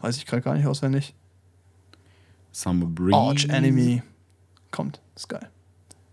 [0.00, 1.14] Weiß ich gerade gar nicht auswendig.
[2.52, 3.16] Summer Breeze.
[3.16, 4.02] Arch Enemy.
[4.70, 5.00] Kommt.
[5.16, 5.48] Ist geil.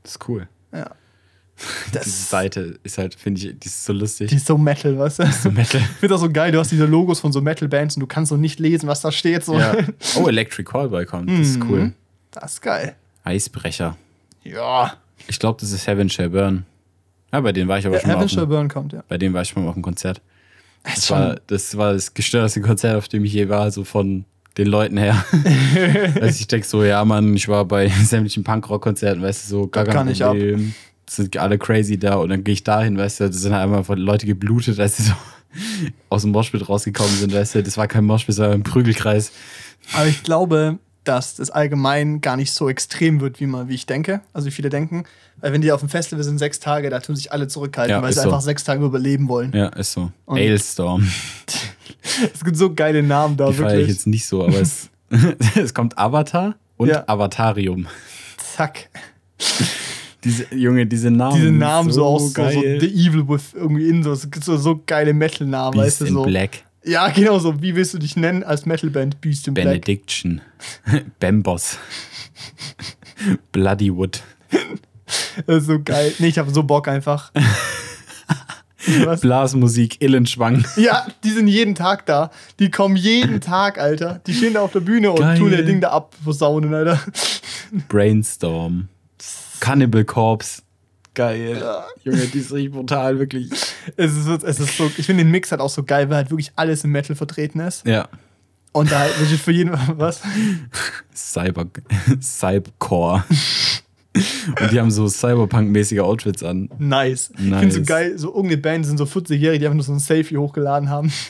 [0.03, 0.47] Das ist cool.
[0.71, 0.89] Ja.
[1.93, 4.29] Diese Seite ist halt, finde ich, die ist so lustig.
[4.29, 5.31] Die ist so Metal, weißt du?
[5.31, 5.81] so Metal.
[5.81, 6.51] Ich finde das so geil.
[6.51, 9.11] Du hast diese Logos von so Metal-Bands und du kannst so nicht lesen, was da
[9.11, 9.43] steht.
[9.43, 9.59] So.
[9.59, 9.75] ja.
[10.15, 11.29] Oh, Electric Callboy kommt.
[11.29, 11.79] Das ist cool.
[11.79, 11.93] Mhm.
[12.31, 12.95] Das ist geil.
[13.23, 13.97] Eisbrecher.
[14.43, 14.93] Ja.
[15.27, 16.65] Ich glaube, das ist Heaven Shall Burn.
[17.31, 19.03] Ja, bei denen war ich aber schon mal Heaven auf Shall Burn kommt, ja.
[19.07, 20.21] bei denen war ich schon mal auf dem Konzert.
[20.84, 24.25] Das Das war, das war das gestörteste Konzert, auf dem ich je war, so von
[24.57, 25.23] den Leuten her.
[26.21, 29.86] also ich denke so, ja, Mann, ich war bei sämtlichen Punkrock-Konzerten, weißt du, so gar
[29.86, 30.36] kann ich ab.
[31.09, 33.84] Sind alle crazy da und dann gehe ich dahin, weißt du, da sind halt einmal
[33.84, 35.13] von Leute geblutet, als sie so
[36.09, 39.32] aus dem Moshpit rausgekommen sind, weißt du, das war kein Moshpit, sondern ein Prügelkreis.
[39.93, 43.86] Aber ich glaube, dass das allgemein gar nicht so extrem wird, wie, man, wie ich
[43.88, 44.22] denke.
[44.34, 45.06] Also wie viele denken.
[45.39, 48.02] Weil wenn die auf dem Festival sind, sechs Tage, da tun sich alle zurückhalten, Ja,
[48.04, 48.26] weil sie so.
[48.28, 49.52] einfach sechs Tage überleben wollen.
[49.56, 50.12] Ja, ist so.
[50.26, 51.08] Und- Ailstorm.
[52.34, 53.88] Es gibt so geile Namen da, Die feiere ich wirklich.
[53.89, 54.89] jetzt nicht so, aber es,
[55.56, 57.04] es kommt Avatar und Ja.
[57.08, 57.86] Avatarium.
[58.56, 58.89] Zack.
[60.24, 61.36] Diese, Junge, diese Namen.
[61.36, 62.62] Diese Namen so, aus so, so.
[62.62, 66.24] The Evil with irgendwie in so, es gibt so, so geile Metal-Namen, weißt du so.
[66.24, 66.64] Black.
[66.84, 67.61] Ja, genau so.
[67.61, 69.65] Wie willst du dich nennen als Metalband Beast in Black?
[69.65, 70.41] Benediction.
[71.19, 71.77] Bambos.
[73.51, 74.23] Bloodywood.
[75.45, 76.13] Das ist so geil.
[76.19, 77.32] Nee, ich habe so Bock einfach.
[79.05, 79.21] Was?
[79.21, 80.65] Blasmusik, Illenschwang.
[80.75, 82.32] Ja, die sind jeden Tag da.
[82.59, 84.19] Die kommen jeden Tag, Alter.
[84.25, 85.38] Die stehen da auf der Bühne und Geil.
[85.38, 86.99] tun ihr Ding da ab, posaunen, Alter.
[87.88, 88.88] Brainstorm.
[89.59, 90.63] Cannibal Corpse.
[91.14, 91.62] Geil.
[92.03, 93.49] Junge, die ist richtig brutal, wirklich.
[93.97, 96.32] Es ist, es ist so, ich finde den Mix halt auch so geil, weil halt
[96.32, 97.86] wirklich alles im Metal vertreten ist.
[97.86, 98.07] Ja.
[98.72, 100.22] Und da halt wirklich für jeden was.
[101.14, 101.66] Cyber,
[102.22, 103.24] Cybercore.
[104.62, 106.70] Und die haben so Cyberpunk-mäßige Outfits an.
[106.80, 107.32] Nice.
[107.38, 107.59] Ich Nice.
[107.59, 110.38] finde so geil, so irgendeine Band sind so 40-Jährige, die einfach nur so ein Selfie
[110.38, 111.12] hochgeladen haben.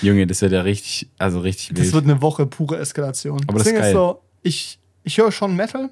[0.00, 1.94] Junge, das wird ja richtig, also richtig Das wild.
[1.94, 3.40] wird eine Woche pure Eskalation.
[3.48, 3.92] Aber das ist Ding geil.
[3.92, 5.90] so, ich, ich höre schon Metal,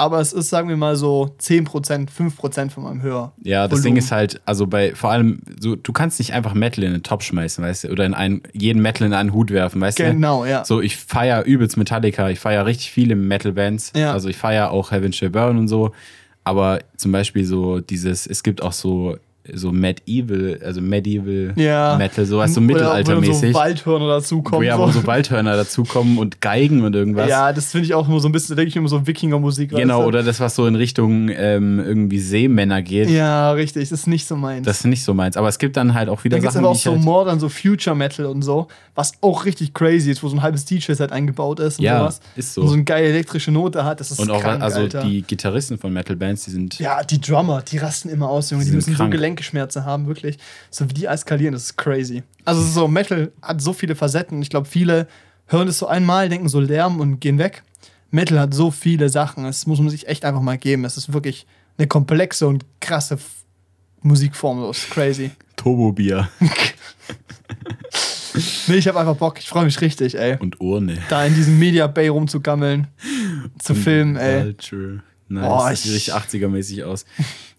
[0.00, 3.32] aber es ist, sagen wir mal so 10%, 5% von meinem Hör.
[3.42, 3.84] Ja, das Volumen.
[3.84, 7.02] Ding ist halt, also bei vor allem, so, du kannst nicht einfach Metal in den
[7.02, 10.04] Top schmeißen, weißt du, oder in einen, jeden Metal in einen Hut werfen, weißt du?
[10.04, 10.64] Genau, ja.
[10.64, 13.92] So, ich feiere übelst Metallica, ich feiere richtig viele Metal-Bands.
[13.94, 14.14] Ja.
[14.14, 15.92] Also ich feiere auch Heaven Shall Burn und so.
[16.44, 19.18] Aber zum Beispiel so dieses, es gibt auch so,
[19.54, 21.96] so Medieval, also Medieval Ja.
[21.96, 23.52] Metal, so was so Oder wo mittelaltermäßig.
[23.52, 24.66] so Waldhörner wo dazukommen.
[24.66, 27.28] ja, wo so Waldhörner dazukommen und Geigen und irgendwas.
[27.28, 29.70] ja, das finde ich auch immer so ein bisschen, da denke ich immer so Wikinger-Musik.
[29.70, 33.08] genau, oder das, was so in Richtung ähm, irgendwie Seemänner geht.
[33.10, 34.64] Ja, richtig, das ist nicht so meins.
[34.66, 35.36] Das ist nicht so meins.
[35.36, 37.48] Aber es gibt dann halt auch wieder es Sachen, aber auch so halt, Modern, so
[37.48, 41.60] Future Metal und so, was auch richtig crazy ist, wo so ein halbes DJ-Set eingebaut
[41.60, 42.20] ist und Ja, sowas.
[42.36, 42.62] ist so.
[42.62, 45.02] Und so eine geile elektrische Note hat, das ist Und auch, krank, also Alter.
[45.04, 48.64] die Gitarristen von Metal-Bands, die sind Ja, die Drummer, die rasten immer aus, Junge.
[48.64, 49.12] Die Die sind müssen krank.
[49.12, 50.38] so Gelenkeschmerzen haben, wirklich.
[50.70, 52.22] So wie die eskalieren, das ist crazy.
[52.44, 54.42] Also so Metal hat so viele Facetten.
[54.42, 55.08] Ich glaube, viele
[55.46, 57.62] hören es so einmal, denken so Lärm und gehen weg.
[58.10, 59.44] Metal hat so viele Sachen.
[59.44, 60.84] Das muss man sich echt einfach mal geben.
[60.84, 61.46] Es ist wirklich
[61.78, 63.18] eine komplexe und krasse
[64.02, 64.60] Musikform.
[64.62, 65.30] Das ist crazy.
[65.56, 66.28] Turbo-Bier
[68.68, 69.40] Nee, ich habe einfach Bock.
[69.40, 70.36] Ich freue mich richtig, ey.
[70.38, 70.98] und Urne.
[71.08, 72.86] Da in diesem Media Bay rumzugammeln,
[73.58, 74.42] zu filmen, ey.
[74.42, 75.02] Culture.
[75.30, 75.44] Nice.
[75.48, 77.04] Oh, das sieht ich- richtig 80er-mäßig aus.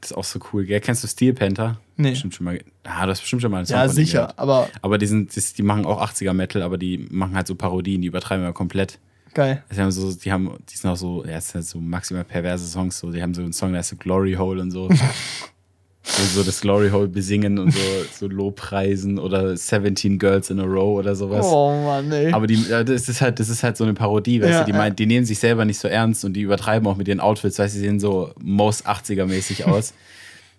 [0.01, 0.79] Das ist auch so cool, gell?
[0.81, 1.79] Kennst du Steel Panther?
[1.95, 2.11] Nee.
[2.11, 2.59] Bestimmt schon mal.
[2.83, 4.33] Ah, du hast bestimmt schon mal einen Song Ja, sicher.
[4.37, 8.01] Aber Aber die, sind, das, die machen auch 80er-Metal, aber die machen halt so Parodien,
[8.01, 8.99] die übertreiben wir komplett.
[9.33, 9.63] geil.
[9.73, 12.67] Die haben so, die haben, die sind auch so, ja, sind halt so maximal perverse
[12.67, 14.89] Songs, so, die haben so einen Song, der heißt so Glory Hole und so.
[16.03, 17.79] So das Glory Hole besingen und so,
[18.19, 21.45] so Lobpreisen oder 17 Girls in a Row oder sowas.
[21.47, 22.33] Oh Mann, ey.
[22.33, 24.77] Aber die, das ist halt, das ist halt so eine Parodie, weißt Ja, du, die,
[24.77, 24.89] ja.
[24.89, 27.75] die nehmen sich selber nicht so ernst und die übertreiben auch mit ihren Outfits, weißt
[27.75, 29.93] du, sie sehen so most 80er-mäßig aus.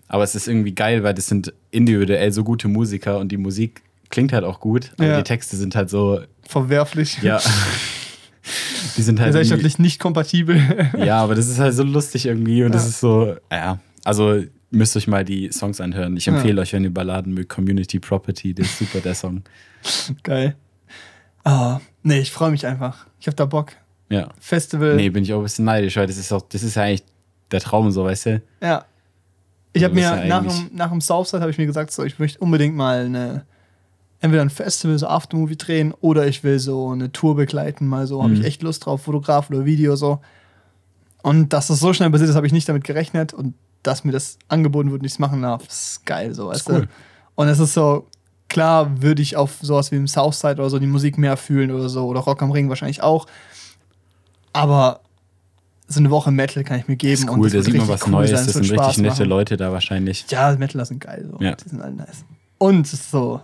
[0.09, 3.83] Aber es ist irgendwie geil, weil das sind individuell so gute Musiker und die Musik
[4.11, 5.17] klingt halt auch gut, aber Ja.
[5.19, 7.19] die Texte sind halt so, Verwerflich.
[7.23, 7.41] ja.
[8.97, 10.61] die sind halt Gesellschaftlich nicht kompatibel.
[10.99, 14.97] ja, aber das ist halt so lustig irgendwie und das ist so, ja, also müsst
[14.97, 16.17] euch mal die Songs anhören.
[16.17, 19.43] Ich empfehle euch, wenn ihr Balladen mögt, Community Property, der ist super, der Song.
[20.23, 20.57] Geil.
[21.45, 23.07] Ah, nee, ich freue mich einfach.
[23.21, 23.73] Ich habe da Bock.
[24.09, 24.29] Ja.
[24.41, 24.97] Festival.
[24.97, 27.03] Nee, bin ich auch ein bisschen neidisch, weil das ist auch, das ist ja eigentlich
[27.51, 28.43] der Traum, so, weißt du?
[28.61, 28.85] Ja.
[29.73, 32.05] Ich habe Also mir ja nach dem, nach dem Southside habe ich mir gesagt, so
[32.05, 33.45] ich möchte unbedingt mal eine
[34.21, 38.23] entweder ein Festival so Aftermovie drehen oder ich will so eine Tour begleiten, mal so
[38.23, 38.45] habe ich Mhm.
[38.45, 40.21] echt Lust drauf, Fotograf oder Video so.
[41.23, 44.13] Und dass das so schnell passiert ist, habe ich nicht damit gerechnet und dass mir
[44.13, 46.81] das angeboten wird und ich es machen darf, ist geil so, weißt cool.
[46.83, 46.89] du.
[47.35, 48.07] Und es ist so
[48.49, 51.89] klar, würde ich auf sowas wie im Southside oder so die Musik mehr fühlen oder
[51.89, 53.27] so oder Rock am Ring wahrscheinlich auch.
[54.53, 55.01] Aber
[55.89, 57.89] so eine Woche Metal kann ich mir geben ist und cool, das da sieht man
[57.89, 59.29] richtig was cool Neues, sein, das sind richtig Spaß nette machen.
[59.29, 60.27] Leute da wahrscheinlich.
[60.31, 61.29] Ja, Metaler sind geil.
[61.31, 61.43] So.
[61.43, 61.55] Ja.
[61.55, 62.25] Die sind alle nice.
[62.59, 63.41] Und ist so.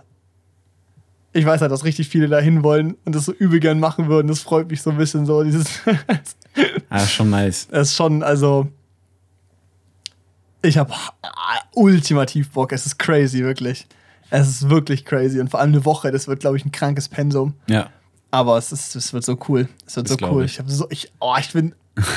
[1.31, 4.07] Ich weiß halt, dass richtig viele da hin wollen und das so übel gern machen
[4.07, 4.27] würden.
[4.27, 5.43] Das freut mich so ein bisschen so.
[5.43, 5.67] Dieses.
[6.89, 7.67] Ah, schon nice.
[7.71, 8.67] Es ist schon, also.
[10.61, 10.93] Ich habe
[11.73, 12.71] ultimativ Bock.
[12.73, 13.87] Es ist crazy, wirklich.
[14.29, 15.39] Es ist wirklich crazy.
[15.39, 17.53] Und vor allem eine Woche, das wird, glaube ich, ein krankes Pensum.
[17.67, 17.89] Ja.
[18.31, 19.67] Aber es, ist, es wird so cool.
[19.87, 20.45] Es wird Das so cool.
[20.45, 20.53] ich.
[20.53, 21.73] Ich, hab so, ich, oh, ich bin.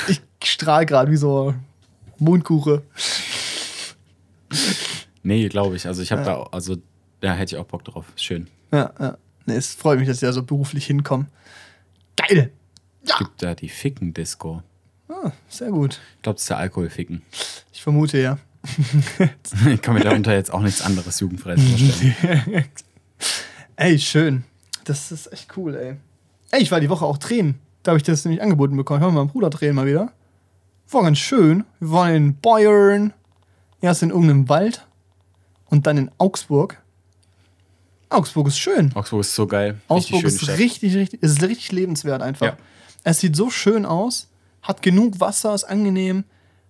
[0.07, 1.53] Ich strahl gerade wie so
[2.19, 2.83] Mondkuche.
[5.23, 5.87] Nee, glaube ich.
[5.87, 6.27] Also ich habe Ja.
[6.27, 6.77] da, also
[7.21, 8.05] da hätte ich auch Bock drauf.
[8.15, 8.47] Schön.
[8.71, 9.17] Ja, ja.
[9.45, 11.25] Nee, es freut mich, dass ich da so beruflich hinkomme.
[12.15, 12.51] Geil!
[13.05, 13.17] Ja!
[13.17, 14.61] Gibt da die Ficken-Disco.
[15.09, 15.99] Ah, sehr gut.
[16.17, 17.21] Ich glaube, das ist der Alkoholficken.
[17.71, 18.37] Ich vermute ja.
[19.67, 22.65] Ich kann mir darunter jetzt auch nichts anderes Jugendfreies vorstellen.
[23.75, 24.43] ey, schön.
[24.85, 25.95] Das ist echt cool, ey.
[26.51, 27.55] Ey, ich war die Woche auch drehen.
[27.83, 28.99] Da habe ich das nämlich angeboten bekommen.
[28.99, 30.13] Ich war mit meinem Bruder drehen mal wieder.
[30.89, 31.65] War ganz schön.
[31.79, 33.13] Wir waren in Bayern,
[33.81, 34.85] erst in irgendeinem Wald
[35.65, 36.81] und dann in Augsburg.
[38.09, 38.91] Augsburg ist schön.
[38.95, 39.81] Augsburg ist so geil.
[39.87, 42.45] Augsburg schöne ist richtig, richtig, ist richtig lebenswert einfach.
[42.45, 42.57] Ja.
[43.03, 44.29] Es sieht so schön aus,
[44.63, 46.23] hat genug Wasser, ist angenehm,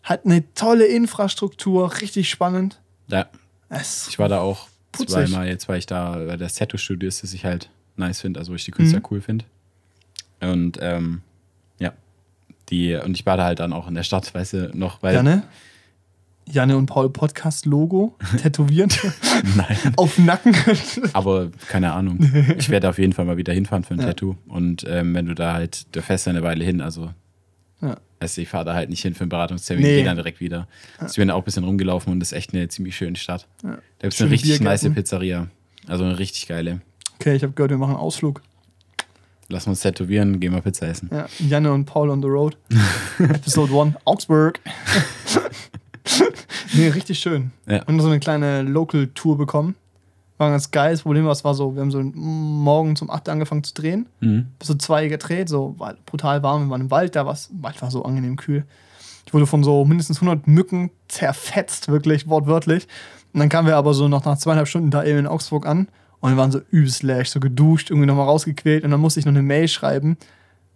[0.03, 2.81] hat eine tolle Infrastruktur, richtig spannend.
[3.07, 3.27] Ja,
[3.69, 5.09] Es, ich war da auch Putzig.
[5.13, 8.51] zweimal jetzt, weil ich da, weil das Tattoo-Studio ist, das ich halt nice finde, also
[8.51, 9.05] wo ich die Künstler Mhm.
[9.11, 9.45] cool finde.
[10.41, 11.21] Und ähm,
[11.79, 11.93] ja,
[12.69, 15.13] die, und ich war da halt dann auch in der Stadt, weißt du, noch, weil.
[15.15, 15.43] Janne?
[16.45, 18.99] Janne und Paul Podcast Logo tätowiert
[19.55, 19.77] Nein.
[19.95, 20.53] auf dem Nacken.
[21.13, 22.19] Aber keine Ahnung.
[22.57, 24.07] Ich werde auf jeden Fall mal wieder hinfahren für ein Ja.
[24.07, 24.35] Tattoo.
[24.49, 27.11] Und ähm, wenn du da halt, du fährst ja eine Weile hin, also
[27.83, 27.97] Ja.
[28.19, 29.95] also ich fahre da halt nicht hin für einen Beratungstermin, Nee.
[29.97, 30.67] gehe dann direkt wieder.
[30.97, 33.47] Also ich bin auch ein bisschen rumgelaufen und das ist echt eine ziemlich schöne Stadt.
[33.63, 33.71] Ja.
[33.71, 35.47] Da gibt es eine richtig nice Pizzeria.
[35.87, 36.79] Also eine richtig geile.
[37.19, 38.41] Okay, ich habe gehört, wir machen einen Ausflug.
[39.49, 41.09] Lass uns tätowieren, gehen mal Pizza essen.
[41.11, 42.57] Ja, Janne und Paul on the road.
[43.19, 44.59] Episode 1, Augsburg.
[46.73, 47.51] nee, richtig schön.
[47.67, 47.83] Ja.
[47.83, 49.75] Und so eine kleine Local-Tour bekommen.
[50.43, 50.91] War ganz geil.
[50.91, 53.73] Das Problem war, es war so, wir haben so morgens um 8 Uhr angefangen zu
[53.73, 54.07] drehen.
[54.19, 54.47] Mhm.
[54.59, 56.65] Bis so zwei gedreht, so war brutal warm.
[56.65, 58.65] Wir waren im Wald, da war Wald war so angenehm kühl.
[59.25, 62.87] Ich wurde von so mindestens 100 Mücken zerfetzt, wirklich, wortwörtlich.
[63.33, 65.87] Und dann kamen wir aber so noch nach zweieinhalb Stunden da eben in Augsburg an
[66.19, 69.31] und wir waren so übelst so geduscht, irgendwie nochmal rausgequält und dann musste ich noch
[69.31, 70.17] eine Mail schreiben,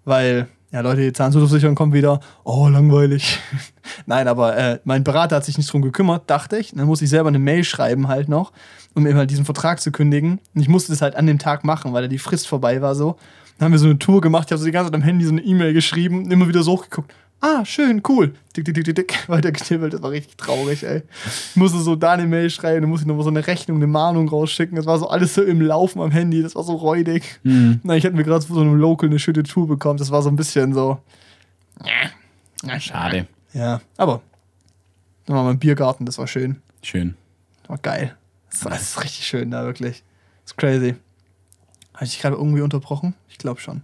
[0.05, 3.39] weil, ja Leute, die Zahnzusatzversicherung kommt wieder, oh, langweilig.
[4.05, 6.71] Nein, aber äh, mein Berater hat sich nicht drum gekümmert, dachte ich.
[6.71, 8.51] Dann musste ich selber eine Mail schreiben halt noch,
[8.93, 10.39] um eben halt diesen Vertrag zu kündigen.
[10.53, 12.95] Und ich musste das halt an dem Tag machen, weil da die Frist vorbei war
[12.95, 13.17] so.
[13.57, 15.25] Dann haben wir so eine Tour gemacht, ich habe so die ganze Zeit am Handy
[15.25, 17.13] so eine E-Mail geschrieben, immer wieder so hochgeguckt.
[17.39, 18.33] Ah, schön, cool.
[18.55, 19.23] Dick, dick, dick, dick, dick.
[19.27, 21.03] Weiter getippelt, das war richtig traurig, ey.
[21.51, 23.77] Ich musste so da eine Mail schreiben, dann musste ich noch mal so eine Rechnung,
[23.77, 24.75] eine Mahnung rausschicken.
[24.75, 27.39] Das war so alles so im Laufen am Handy, das war so räudig.
[27.43, 27.81] Mhm.
[27.91, 30.35] Ich hätte mir gerade so einem Local eine schöne Tour bekommen, das war so ein
[30.35, 30.99] bisschen so.
[32.79, 33.27] Schade.
[33.53, 34.21] Ja, aber.
[35.25, 36.61] Dann waren wir im Biergarten, das war schön.
[36.81, 37.15] Schön.
[37.61, 38.15] Das war geil.
[38.49, 40.03] Das, war, das ist richtig schön da, wirklich.
[40.43, 40.95] Das ist crazy.
[41.93, 43.13] Habe ich dich gerade irgendwie unterbrochen?
[43.29, 43.81] Ich glaube schon.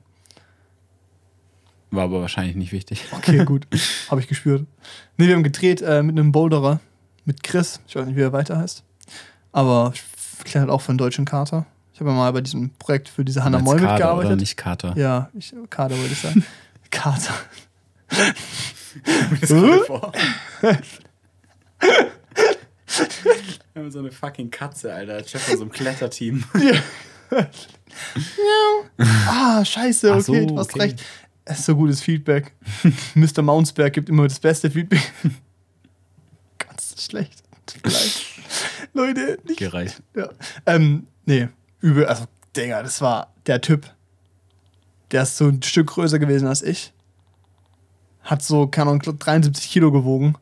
[1.93, 3.05] War aber wahrscheinlich nicht wichtig.
[3.11, 3.67] Okay, gut.
[4.09, 4.65] Habe ich gespürt.
[5.17, 6.79] Nee, wir haben gedreht äh, mit einem Boulderer,
[7.23, 7.81] mit Chris.
[7.87, 8.83] Ich weiß nicht, wie er weiter heißt.
[9.51, 11.67] Aber ich kenne halt auch für einen deutschen Kater.
[11.93, 14.39] Ich habe ja mal bei diesem Projekt für diese Hannah Moll Oder mitgearbeitet.
[14.39, 14.97] nicht Kater.
[14.97, 16.43] Ja, ich, Kater wollte ich sagen.
[16.89, 17.33] Kater.
[23.73, 25.23] Wir haben so eine fucking Katze, Alter.
[25.27, 26.43] Chef von so einem Kletterteam.
[28.97, 30.79] Ah, scheiße, okay, so, du hast okay.
[30.81, 31.03] recht.
[31.45, 32.53] Es ist so gutes Feedback.
[33.15, 33.41] Mr.
[33.41, 35.11] Mounsberg gibt immer das beste Feedback.
[36.57, 37.43] Ganz schlecht.
[38.93, 39.57] Leute, nicht.
[39.59, 40.01] Gereicht.
[40.15, 40.29] Ja.
[40.65, 41.47] Ähm, nee,
[41.81, 42.05] übel.
[42.05, 42.25] Also,
[42.55, 43.91] Digga, das war der Typ.
[45.11, 46.93] Der ist so ein Stück größer gewesen als ich.
[48.21, 50.35] Hat so, keine Ahnung, 73 Kilo gewogen.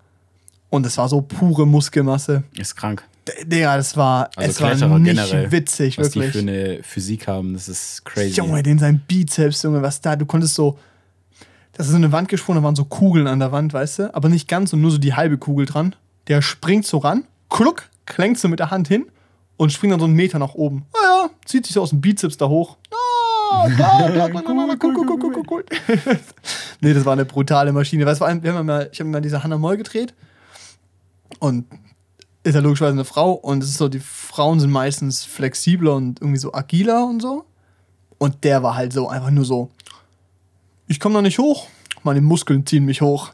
[0.69, 2.43] Und es war so pure Muskelmasse.
[2.57, 3.03] Ist krank.
[3.45, 5.51] Digga, das war, Also es war nicht generell.
[5.51, 6.33] witzig, Was die wirklich.
[6.33, 8.35] für eine Physik haben, das ist crazy.
[8.37, 10.77] Junge, den sein Bizeps, Junge, was da, du konntest so,
[11.81, 14.15] das ist so eine Wand gesprungen, da waren so Kugeln an der Wand, weißt du,
[14.15, 15.95] aber nicht ganz und nur so die halbe Kugel dran.
[16.27, 19.07] Der springt so ran, kluck, klenkt so mit der Hand hin
[19.57, 20.85] und springt dann so einen Meter nach oben.
[20.93, 22.77] Ah ja, zieht sich so aus dem Bizeps da hoch.
[23.51, 25.65] Ah, da, da, cool, cool, cool,
[26.81, 28.05] nee, das war eine brutale Maschine.
[28.05, 30.13] Weißt, du, vor allem, wir haben mal, ich habe mal diese Hannah Moll gedreht
[31.39, 31.65] und
[32.43, 36.21] ist ja logischerweise eine Frau und es ist so, die Frauen sind meistens flexibler und
[36.21, 37.45] irgendwie so agiler und so.
[38.19, 39.71] Und der war halt so einfach nur so,
[40.91, 41.67] ich komme da nicht hoch,
[42.03, 43.31] meine Muskeln ziehen mich hoch.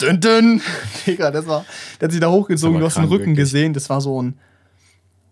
[0.00, 0.62] Dün, dün.
[1.06, 1.66] Digga, das war,
[2.00, 3.38] der hat sich da hochgezogen, du hast den Rücken wirklich.
[3.38, 4.34] gesehen, das war so ein,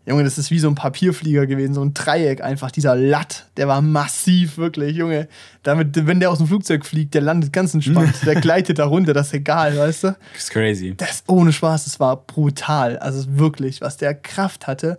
[0.05, 3.69] Junge, das ist wie so ein Papierflieger gewesen, so ein Dreieck einfach, dieser Latt, der
[3.69, 5.29] war massiv, wirklich, Junge.
[5.63, 9.13] Damit, wenn der aus dem Flugzeug fliegt, der landet ganz entspannt, der gleitet da runter,
[9.13, 10.17] das ist egal, weißt du?
[10.33, 10.95] Das ist crazy.
[10.97, 12.99] Das ohne Spaß, das war brutal.
[12.99, 14.99] Also wirklich, was der Kraft hatte.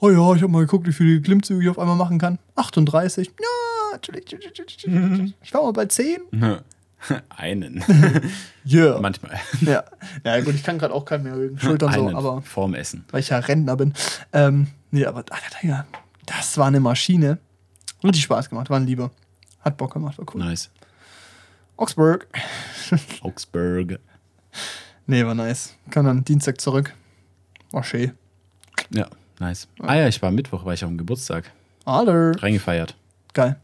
[0.00, 2.38] Oh ja, ich habe mal geguckt, wie viele Klimmzüge ich auf einmal machen kann.
[2.54, 3.26] 38.
[3.28, 3.34] Ja,
[3.96, 4.86] natürlich.
[5.42, 6.20] Ich war mal bei 10.
[7.36, 7.84] Einen.
[8.64, 8.98] Ja.
[8.98, 9.38] Manchmal.
[9.60, 9.84] Ja.
[10.24, 12.16] ja, gut, ich kann gerade auch keinen mehr wegen Schultern so, Einen.
[12.16, 13.04] aber Vorm Essen.
[13.12, 13.94] weil ich ja Rentner bin.
[14.32, 15.86] Ähm, nee, aber Alter, Digga,
[16.24, 17.38] das war eine Maschine.
[18.02, 19.12] Richtig Spaß gemacht, war ein Lieber.
[19.60, 20.40] Hat Bock gemacht, war cool.
[20.44, 20.70] Nice.
[21.76, 22.26] Augsburg.
[23.20, 24.00] Augsburg.
[25.06, 25.76] Nee, war nice.
[25.90, 26.92] Kam dann Dienstag zurück.
[27.70, 28.12] War schön.
[28.90, 29.06] Ja,
[29.38, 29.68] nice.
[29.78, 31.52] Ah ja, ich war Mittwoch, war ich auf dem Geburtstag.
[31.84, 32.32] Aller.
[32.42, 32.96] Reingefeiert.
[33.32, 33.60] Geil.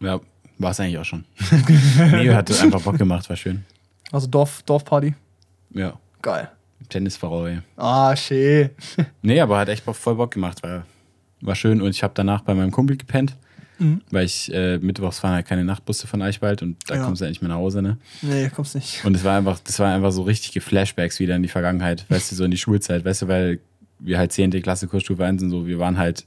[0.00, 0.20] Ja,
[0.58, 1.24] war es eigentlich auch schon.
[2.12, 3.64] nee, hat einfach Bock gemacht, war schön.
[4.12, 5.14] Also Dorf, Dorfparty.
[5.70, 6.48] Ja, Geil.
[6.88, 7.62] Tennisverroll.
[7.76, 8.70] Ah, schön.
[9.22, 10.84] Nee, aber hat echt voll Bock gemacht, war,
[11.40, 11.80] war schön.
[11.80, 13.36] Und ich habe danach bei meinem Kumpel gepennt,
[13.78, 14.00] Mhm.
[14.10, 17.04] weil ich äh, mittwochs fahren halt keine Nachtbusse von Eichwald und da Ja.
[17.04, 17.98] kommst du endlich mehr nach Hause, ne?
[18.22, 19.04] Nee, kommst nicht.
[19.04, 22.32] Und es war einfach, das war einfach so richtige Flashbacks wieder in die Vergangenheit, weißt
[22.32, 23.60] du, so in die Schulzeit, weißt du, weil
[23.98, 24.50] wir halt 10.
[24.62, 26.24] Klasse Kursstufe 1 sind so, wir waren halt,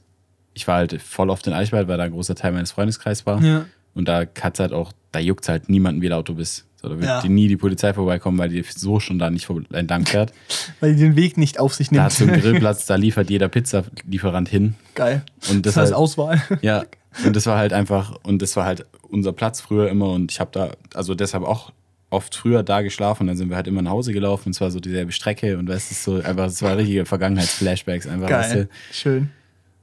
[0.60, 3.42] ich war halt voll oft in Eichwald, weil da ein großer Teil meines Freundeskreises war.
[3.42, 3.64] Ja.
[3.94, 6.66] Und da hat's halt auch, da juckt halt niemanden, wie laut du bist.
[6.80, 7.20] So, da wird Ja.
[7.20, 10.32] dir nie die Polizei vorbeikommen, weil die so schon da nicht vor- entlang fährt.
[10.80, 12.04] Weil die den Weg nicht auf sich Da nimmt.
[12.04, 14.74] hast du einen Grillplatz, da liefert jeder Pizzalieferant hin.
[14.94, 15.22] Geil.
[15.50, 16.42] Und das, Das heißt halt, Auswahl.
[16.62, 16.84] ja,
[17.26, 20.10] und das war halt einfach, und das war halt unser Platz früher immer.
[20.10, 21.72] Und ich habe da, also deshalb auch
[22.08, 23.26] oft früher da geschlafen.
[23.26, 24.46] Dann sind wir halt immer nach Hause gelaufen.
[24.46, 25.58] Und es war so dieselbe Strecke.
[25.58, 28.30] Und weißt du, so einfach, es war richtige Vergangenheitsflashbacks einfach.
[28.30, 28.68] Weißt Geil.
[28.92, 29.30] Schön.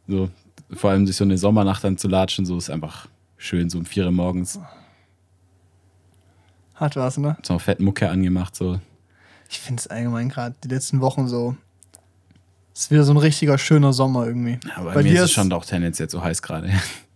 [0.08, 0.30] du, so,
[0.72, 3.08] vor allem durch so eine Sommernacht dann zu latschen, so ist einfach
[3.38, 4.60] schön, so um vier Uhr morgens.
[6.76, 7.38] Hat was, ne?
[7.44, 8.80] So fett Mucke angemacht, so.
[9.50, 11.56] Ich finde es allgemein gerade die letzten Wochen so.
[12.76, 14.60] Es ist wieder so ein richtiger schöner Sommer irgendwie.
[14.76, 16.70] Aber Bei mir dir ist es schon doch tendenziell so heiß gerade.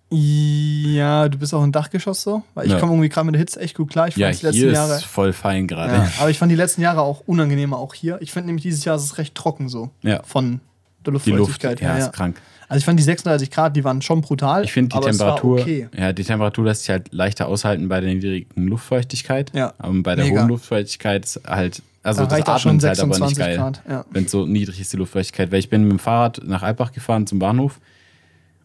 [0.10, 2.44] Ja, du bist auch ein Dachgeschoss so.
[2.54, 2.80] Weil ich Ja.
[2.80, 4.08] komme irgendwie gerade mit der Hitze echt gut klar.
[4.08, 4.96] Ich Ja, fand die letzten hier Jahre.
[4.96, 5.94] ist voll fein gerade.
[5.94, 8.18] Ja, aber ich fand die letzten Jahre auch unangenehmer, auch hier.
[8.22, 9.90] Ich finde nämlich dieses Jahr ist es recht trocken so.
[10.02, 10.22] Ja.
[10.24, 10.60] Von
[11.06, 11.98] der Die Luft, Luftfeuchtigkeit ja, her.
[12.00, 12.12] ist Ja.
[12.12, 12.42] krank.
[12.72, 14.64] Also ich fand die 36 Grad, die waren schon brutal.
[14.64, 15.90] Ich finde die Temperatur, Okay.
[15.98, 19.52] ja, die Temperatur lässt sich halt leichter aushalten bei der niedrigen Luftfeuchtigkeit.
[19.54, 19.74] Ja.
[19.78, 20.40] Aber bei der Mega.
[20.42, 23.58] hohen Luftfeuchtigkeit ist halt, also Da das Atmen schon ist halt aber nicht 26 geil.
[23.58, 24.06] Grad, ja.
[24.12, 25.52] Wenn so niedrig ist, die Luftfeuchtigkeit.
[25.52, 27.82] Weil ich bin mit dem Fahrrad nach Alpbach gefahren zum Bahnhof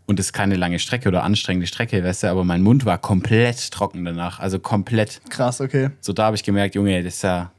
[0.07, 2.99] und es ist keine lange Strecke oder anstrengende Strecke, weißt du, aber mein Mund war
[2.99, 4.39] komplett trocken danach.
[4.39, 5.21] Also komplett.
[5.31, 5.91] Krass, okay.
[6.01, 7.51] So da habe ich gemerkt, Junge, das ist ja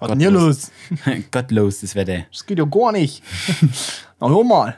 [0.00, 0.72] Was denn hier los?
[1.30, 2.24] gottlos, das Wetter.
[2.32, 3.22] Das geht ja gar nicht.
[4.20, 4.74] Na, hör mal.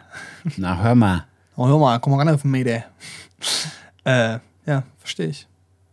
[0.57, 1.24] Na, hör mal.
[1.57, 2.84] Na, hör mal, komm mal ran auf den Meter.
[4.05, 5.47] äh, ja, verstehe ich.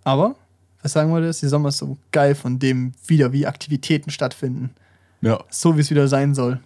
[0.04, 0.36] Aber,
[0.82, 1.40] was sagen wir das?
[1.40, 4.72] Die Sommer ist so geil, von dem wieder wie Aktivitäten stattfinden.
[5.22, 5.40] Ja.
[5.50, 6.60] So wie es wieder sein soll.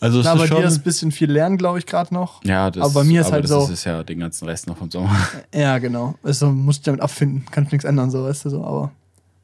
[0.00, 0.64] Also es bei ist dir schon...
[0.64, 2.42] ist ein bisschen viel lernen, glaube ich, gerade noch.
[2.44, 4.66] ja, das, aber bei mir ist halt das so- ist es ja den ganzen Rest
[4.66, 5.14] noch vom Sommer.
[5.54, 6.14] Ja, genau.
[6.22, 7.44] Also muss ich damit abfinden.
[7.50, 8.64] Kann ich nichts ändern, so, weißt du, so.
[8.64, 8.90] Aber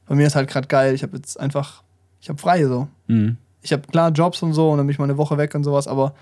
[0.09, 0.95] bei mir ist halt gerade geil.
[0.95, 1.83] Ich habe jetzt einfach,
[2.23, 2.89] ich habe frei, so.
[3.07, 3.37] Mhm.
[3.61, 5.63] Ich habe klar Jobs und so und dann bin ich mal eine Woche weg und
[5.65, 6.15] sowas, aber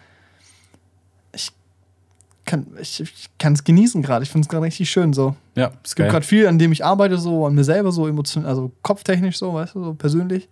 [2.44, 4.22] kann ich, ich kann es genießen gerade.
[4.22, 5.34] Ich finde es gerade richtig schön so.
[5.54, 8.48] Ja, Es gibt gerade viel, an dem ich arbeite, so an mir selber, so emotional,
[8.48, 10.48] also kopftechnisch so, weißt du, so persönlich.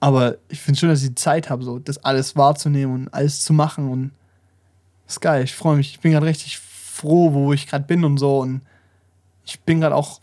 [0.00, 3.44] Aber ich finde schön, dass ich die Zeit habe, so das alles wahrzunehmen und alles
[3.44, 4.10] zu machen und
[5.06, 5.44] ist geil.
[5.44, 5.92] Ich freue mich.
[5.92, 8.60] Ich bin gerade richtig froh, wo ich gerade bin und so und
[9.46, 10.20] ich bin gerade auch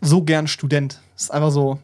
[0.00, 1.00] so gern Student.
[1.16, 1.78] Ist einfach so.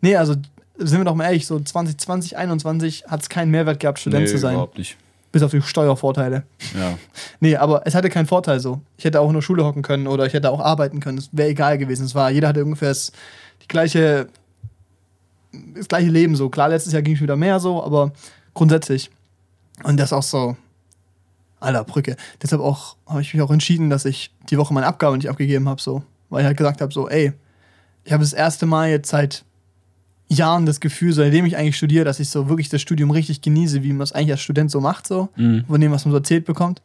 [0.00, 0.34] nee, also
[0.78, 4.30] sind wir doch mal ehrlich, so 2020, 2021 hat es keinen Mehrwert gehabt, Student nee,
[4.30, 4.54] zu sein.
[4.54, 4.96] überhaupt nicht.
[5.32, 6.44] Bis auf die Steuervorteile.
[6.78, 6.98] Ja.
[7.40, 8.80] Nee, aber es hatte keinen Vorteil so.
[8.98, 11.18] Ich hätte auch in der Schule hocken können oder ich hätte auch arbeiten können.
[11.18, 12.04] Es wäre egal gewesen.
[12.04, 13.12] Es war, jeder hatte ungefähr das,
[13.62, 14.28] die gleiche,
[15.74, 16.50] das gleiche Leben so.
[16.50, 18.12] Klar, letztes Jahr ging es wieder mehr so, aber
[18.52, 19.10] grundsätzlich.
[19.82, 20.56] Und das auch so,
[21.62, 22.16] aller Brücke.
[22.42, 25.68] Deshalb auch habe ich mich auch entschieden, dass ich die Woche meine Abgabe nicht abgegeben
[25.68, 26.02] habe, so.
[26.28, 27.32] Weil ich halt gesagt habe, so, ey,
[28.04, 29.44] ich habe das erste Mal jetzt seit
[30.32, 33.82] Jahren das Gefühl, seitdem ich eigentlich studiere, dass ich so wirklich das Studium richtig genieße,
[33.82, 35.64] wie man es eigentlich als Student so macht, so, Mhm.
[35.66, 36.82] von dem, was man so erzählt bekommt.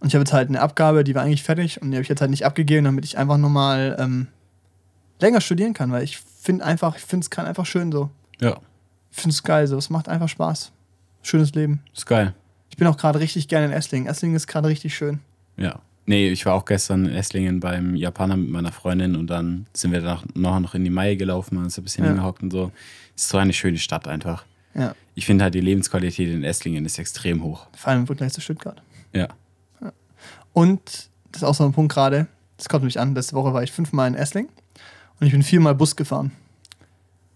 [0.00, 2.08] Und ich habe jetzt halt eine Abgabe, die war eigentlich fertig und die habe ich
[2.08, 4.26] jetzt halt nicht abgegeben, damit ich einfach nochmal ähm,
[5.20, 8.10] länger studieren kann, weil ich finde einfach, ich finde es kann einfach schön so.
[8.40, 8.58] Ja,
[9.10, 10.72] Ich finde es geil so, es macht einfach Spaß.
[11.22, 11.80] Schönes Leben.
[11.94, 12.34] ist geil.
[12.70, 14.06] Ich bin auch gerade richtig gerne in Esslingen.
[14.06, 15.20] Esslingen ist gerade richtig schön.
[15.56, 15.80] Ja.
[16.06, 19.90] Nee, ich war auch gestern in Esslingen beim Japaner mit meiner Freundin und dann sind
[19.92, 22.10] wir danach noch, noch in die Mai gelaufen, haben uns ein bisschen Ja.
[22.10, 22.70] hingehockt und so.
[23.16, 24.44] Ist so eine schöne Stadt einfach.
[24.74, 24.94] Ja.
[25.14, 27.66] Ich finde halt, die Lebensqualität in Esslingen ist extrem hoch.
[27.76, 28.80] Vor allem im Vergleich zu Stuttgart.
[29.12, 29.28] Ja.
[30.52, 32.26] Und das ist auch so ein Punkt gerade,
[32.56, 34.48] das kommt mich an, letzte Woche war ich fünfmal in Essling
[35.20, 36.30] und ich bin viermal Bus gefahren,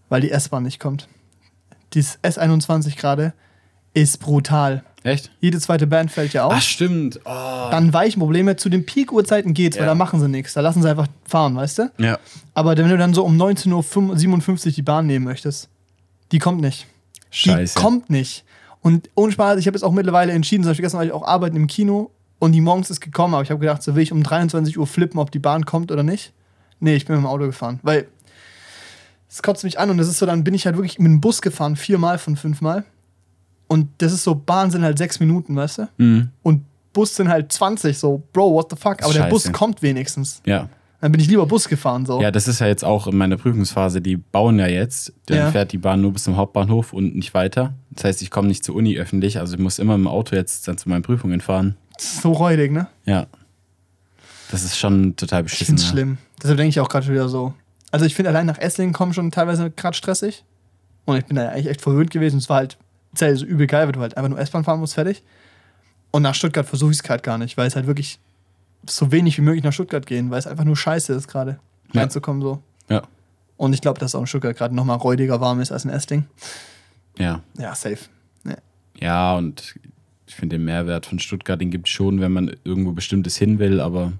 [0.09, 1.07] weil die S-Bahn nicht kommt.
[1.93, 3.33] Dieses S21 gerade
[3.93, 4.83] ist brutal.
[5.03, 5.31] Echt?
[5.39, 6.53] Jede zweite Band fällt ja aus.
[6.57, 7.19] Ach, stimmt.
[7.25, 7.29] Oh.
[7.71, 8.55] Dann weichen Probleme.
[8.55, 9.89] Zu den Peak-Uhrzeiten geht's, weil Ja.
[9.89, 10.53] da machen sie nichts.
[10.53, 11.91] Da lassen sie einfach fahren, weißt du?
[11.97, 12.19] Ja.
[12.53, 15.69] Aber wenn du dann so um 19.57 Uhr die Bahn nehmen möchtest,
[16.31, 16.85] die kommt nicht.
[17.31, 17.73] Scheiße.
[17.75, 18.43] Die kommt nicht.
[18.81, 21.23] Und ohne Spaß, ich habe jetzt auch mittlerweile entschieden, zum Beispiel gestern war ich auch
[21.23, 24.11] arbeiten im Kino und die morgens ist gekommen, aber ich habe gedacht, so will ich
[24.11, 26.33] um 23 Uhr flippen, ob die Bahn kommt oder nicht.
[26.79, 28.07] Nee, ich bin mit dem Auto gefahren, weil
[29.29, 31.21] es kotzt mich an und das ist so, dann bin ich halt wirklich mit dem
[31.21, 32.83] Bus gefahren, viermal von fünfmal.
[33.71, 35.87] Und das ist so, Bahn sind halt sechs Minuten, weißt du?
[35.97, 36.29] Mhm.
[36.43, 39.01] Und Bus sind halt 20, so, Bro, what the fuck?
[39.01, 39.53] Aber der Bus Scheiße.
[39.53, 40.41] kommt wenigstens.
[40.45, 40.67] Ja.
[40.99, 42.21] Dann bin ich lieber Bus gefahren, so.
[42.21, 44.01] Ja, das ist ja jetzt auch in meiner Prüfungsphase.
[44.01, 45.13] Die bauen ja jetzt.
[45.27, 45.51] Dann Ja.
[45.51, 47.73] fährt die Bahn nur bis zum Hauptbahnhof und nicht weiter.
[47.91, 49.39] Das heißt, ich komme nicht zur Uni öffentlich.
[49.39, 51.77] Also ich muss immer im Auto jetzt dann zu meinen Prüfungen fahren.
[51.97, 52.87] So räudig, ne?
[53.05, 53.27] Ja.
[54.51, 55.77] Das ist schon total Ich beschissen.
[55.77, 55.89] find's ja.
[55.91, 56.17] schlimm.
[56.43, 57.53] Deshalb denke ich auch gerade wieder so.
[57.89, 60.43] Also ich finde allein nach Esslingen kommen schon teilweise gerade stressig.
[61.05, 62.37] Und ich bin da eigentlich echt verwöhnt gewesen.
[62.37, 62.77] Es war halt
[63.13, 65.23] zäh, so übel geil, weil du halt einfach nur S-Bahn fahren musst, fertig.
[66.11, 68.19] Und nach Stuttgart versuche ich es gerade gar nicht, weil es halt wirklich
[68.87, 71.59] so wenig wie möglich nach Stuttgart gehen, weil es einfach nur scheiße ist gerade,
[71.93, 72.01] Ja.
[72.01, 72.61] reinzukommen so.
[72.89, 73.03] Ja.
[73.57, 76.27] Und ich glaube, dass auch in Stuttgart gerade nochmal räudiger warm ist als in Esslingen.
[77.17, 77.41] Ja.
[77.57, 77.99] Ja, safe.
[78.99, 79.75] Ja, und
[80.27, 83.57] ich finde den Mehrwert von Stuttgart, den gibt es schon, wenn man irgendwo Bestimmtes hin
[83.59, 84.13] will, aber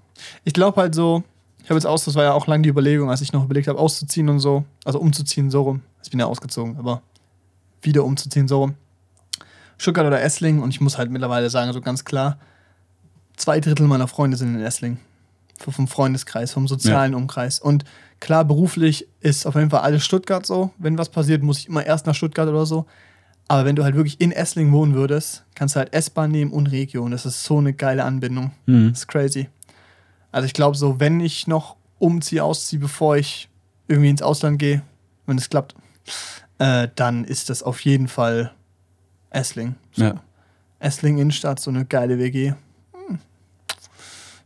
[0.44, 1.24] Ich glaube halt so,
[1.64, 3.68] Ich habe jetzt aus, das war ja auch lange die Überlegung, als ich noch überlegt
[3.68, 4.66] habe, auszuziehen und so.
[4.84, 5.82] Also umzuziehen, so rum.
[6.04, 7.04] Ich bin ja ausgezogen, aber
[7.84, 8.74] wieder umzuziehen, so rum.
[9.82, 12.38] Stuttgart oder Essling und ich muss halt mittlerweile sagen, so ganz klar,
[13.36, 15.00] zwei Drittel meiner Freunde sind in Essling.
[15.58, 17.60] Vom Freundeskreis, vom sozialen Umkreis.
[17.60, 17.84] Und
[18.20, 20.72] klar, beruflich ist auf jeden Fall alles Stuttgart so.
[20.78, 22.86] Wenn was passiert, muss ich immer erst nach Stuttgart oder so.
[23.48, 26.68] Aber wenn du halt wirklich in Essling wohnen würdest, kannst du halt S-Bahn nehmen und
[26.68, 27.10] Region.
[27.10, 28.52] Das ist so eine geile Anbindung.
[28.68, 28.90] Mhm.
[28.92, 29.50] Das ist crazy.
[30.32, 33.50] Also ich glaube so, wenn ich noch umziehe, ausziehe, bevor ich
[33.88, 34.84] irgendwie ins Ausland gehe,
[35.26, 35.76] wenn es klappt,
[36.60, 38.52] äh, dann ist das auf jeden Fall
[39.32, 39.76] Essling.
[39.94, 40.04] So.
[40.04, 40.24] Ja.
[40.80, 42.54] Essling Innenstadt, so eine geile WG.
[42.94, 43.20] Hm.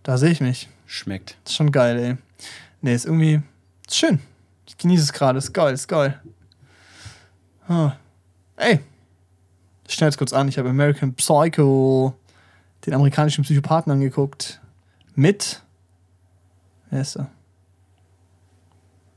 [0.04, 0.70] Da sehe ich mich.
[0.86, 1.38] Schmeckt.
[1.46, 2.18] Ist schon geil, ey.
[2.82, 3.42] Nee, ist irgendwie
[3.88, 4.20] ist schön.
[4.66, 5.38] Ich genieße es gerade.
[5.38, 6.20] Ist geil, ist geil.
[7.68, 7.94] Ah.
[8.58, 8.80] Ey.
[9.88, 10.48] Ich schnell jetzt kurz an.
[10.48, 12.16] Ich habe American Psycho,
[12.86, 14.60] den amerikanischen Psychopathen angeguckt.
[15.14, 15.62] Mit.
[16.90, 17.30] Wer ist er?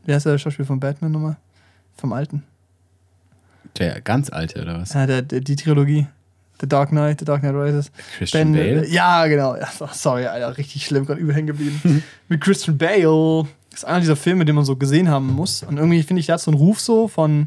[0.05, 1.37] Wer ist der Schauspieler von Batman nochmal?
[1.97, 2.45] Vom Alten.
[3.77, 4.95] Der ganz alte, oder was?
[4.95, 6.07] Ja, der, der, die Trilogie.
[6.61, 7.93] The Dark Knight, The Dark Knight Rises.
[8.17, 8.87] Christian Ben, Bale?
[8.87, 9.57] äh, Ja, genau.
[9.93, 12.03] Sorry, Alter, richtig schlimm, gerade übel hängen geblieben.
[12.29, 13.47] Mit Christian Bale.
[13.71, 15.63] Das ist einer dieser Filme, den man so gesehen haben muss.
[15.63, 17.47] Und irgendwie finde ich, der hat so einen Ruf so von,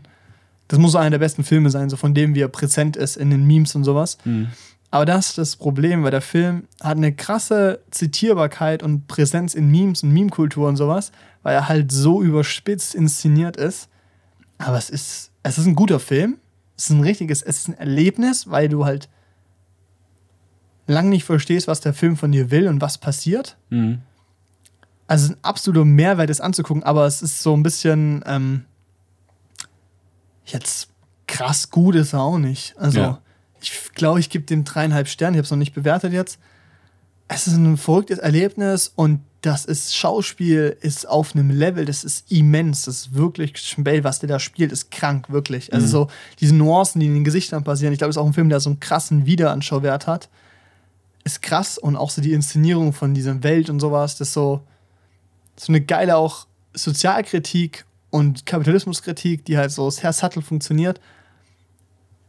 [0.69, 3.17] das muss so einer der besten Filme sein, so von dem, wie er präsent ist
[3.17, 4.17] in den Memes und sowas.
[4.23, 4.47] Mhm.
[4.91, 9.69] Aber das ist das Problem, weil der Film hat eine krasse Zitierbarkeit und Präsenz in
[9.71, 11.11] Memes und Meme-Kultur und sowas,
[11.43, 13.89] weil er halt so überspitzt inszeniert ist.
[14.65, 16.37] Aber es ist, es ist ein guter Film.
[16.77, 19.09] Es ist ein richtiges, es ist ein Erlebnis, weil du halt
[20.87, 23.57] lang nicht verstehst, was der Film von dir will und was passiert.
[23.69, 24.01] Mhm.
[25.07, 28.65] Also es ist ein absoluter Mehrwert, es anzugucken, aber es ist so ein bisschen ähm,
[30.45, 30.89] jetzt
[31.27, 32.75] krass gut ist er auch nicht.
[32.77, 33.21] Also Ja.
[33.61, 35.35] ich glaube, ich gebe dem dreieinhalb Sterne.
[35.35, 36.39] Ich habe es noch nicht bewertet jetzt.
[37.27, 42.31] Es ist ein verrücktes Erlebnis und das ist Schauspiel ist auf einem Level, das ist
[42.31, 42.83] immens.
[42.83, 45.73] Das ist wirklich Bale, was der da spielt, ist krank, wirklich.
[45.73, 46.07] Also so
[46.39, 47.91] diese Nuancen, die in den Gesichtern passieren.
[47.91, 50.29] Ich glaube, es ist auch ein Film, der so einen krassen Wiederanschauwert hat.
[51.23, 54.61] Ist krass und auch so die Inszenierung von dieser Welt und sowas, das ist so,
[55.55, 61.01] so eine geile auch Sozialkritik und Kapitalismuskritik, die halt so sehr subtle funktioniert.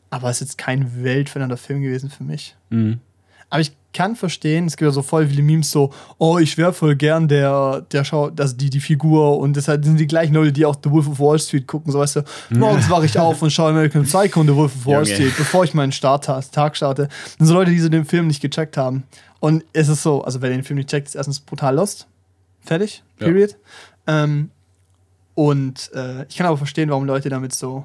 [0.09, 2.57] Aber es ist jetzt kein weltverändernder Film gewesen für mich.
[2.71, 3.01] Mhm.
[3.53, 6.73] Aber ich kann verstehen, es gibt ja so voll viele Memes so, oh, ich wäre
[6.73, 10.53] voll gern der, der Schau, also die, die Figur und deshalb sind die gleichen Leute,
[10.53, 13.43] die auch The Wolf of Wall Street gucken, so weißt du, morgens wache ich auf
[13.43, 15.05] und schaue American Psycho und The Wolf of Wall.
[15.05, 17.09] Street, bevor ich meinen Start, Tag starte.
[17.09, 19.03] Das sind so Leute, die so den Film nicht gecheckt haben.
[19.41, 22.07] Und es ist so, also wer den Film nicht checkt, ist erstens brutal lost.
[22.63, 23.27] Fertig, Ja.
[23.27, 23.57] period.
[24.07, 24.49] Ähm,
[25.35, 27.85] und äh, ich kann aber verstehen, warum Leute damit so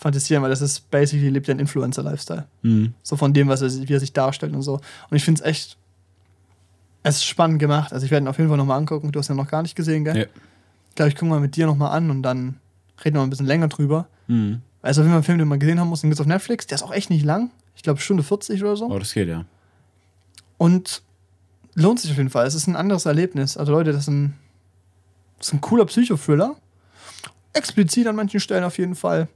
[0.00, 2.46] fantasieren, weil das ist basically lebt ja ein Influencer-Lifestyle.
[2.62, 2.94] Mhm.
[3.02, 4.80] So von dem, was er, wie er sich darstellt und so.
[5.10, 5.76] Und ich finde es echt,
[7.02, 7.92] es ist spannend gemacht.
[7.92, 9.12] Also ich werde ihn auf jeden Fall nochmal angucken.
[9.12, 10.16] Du hast ihn noch gar nicht gesehen, gell?
[10.16, 10.24] Ja.
[10.88, 12.56] Ich glaube, ich gucke mal mit dir nochmal an und dann
[13.04, 14.08] reden wir mal ein bisschen länger drüber.
[14.26, 14.62] Mhm.
[14.80, 16.00] Weil es auf jeden Fall ein Film, den man gesehen haben muss.
[16.00, 16.66] Den gibt es auf Netflix.
[16.66, 17.50] Der ist auch echt nicht lang.
[17.76, 18.86] Ich glaube, Stunde 40 oder so.
[18.86, 19.44] Oh, das geht ja.
[20.56, 21.02] Und
[21.74, 22.46] lohnt sich auf jeden Fall.
[22.46, 23.58] Es ist ein anderes Erlebnis.
[23.58, 24.34] Also Leute, das ist ein,
[25.38, 26.56] das ist ein cooler Psychothriller.
[27.52, 29.28] Explizit an manchen Stellen auf jeden Fall.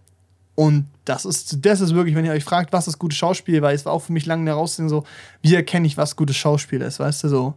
[0.55, 3.75] Und das ist, das ist wirklich, wenn ihr euch fragt, was ist gutes Schauspiel, weil
[3.75, 5.05] es war auch für mich lange eine Herausforderung, so,
[5.43, 7.55] wie erkenne ich, was gutes Schauspiel ist, weißt du, so.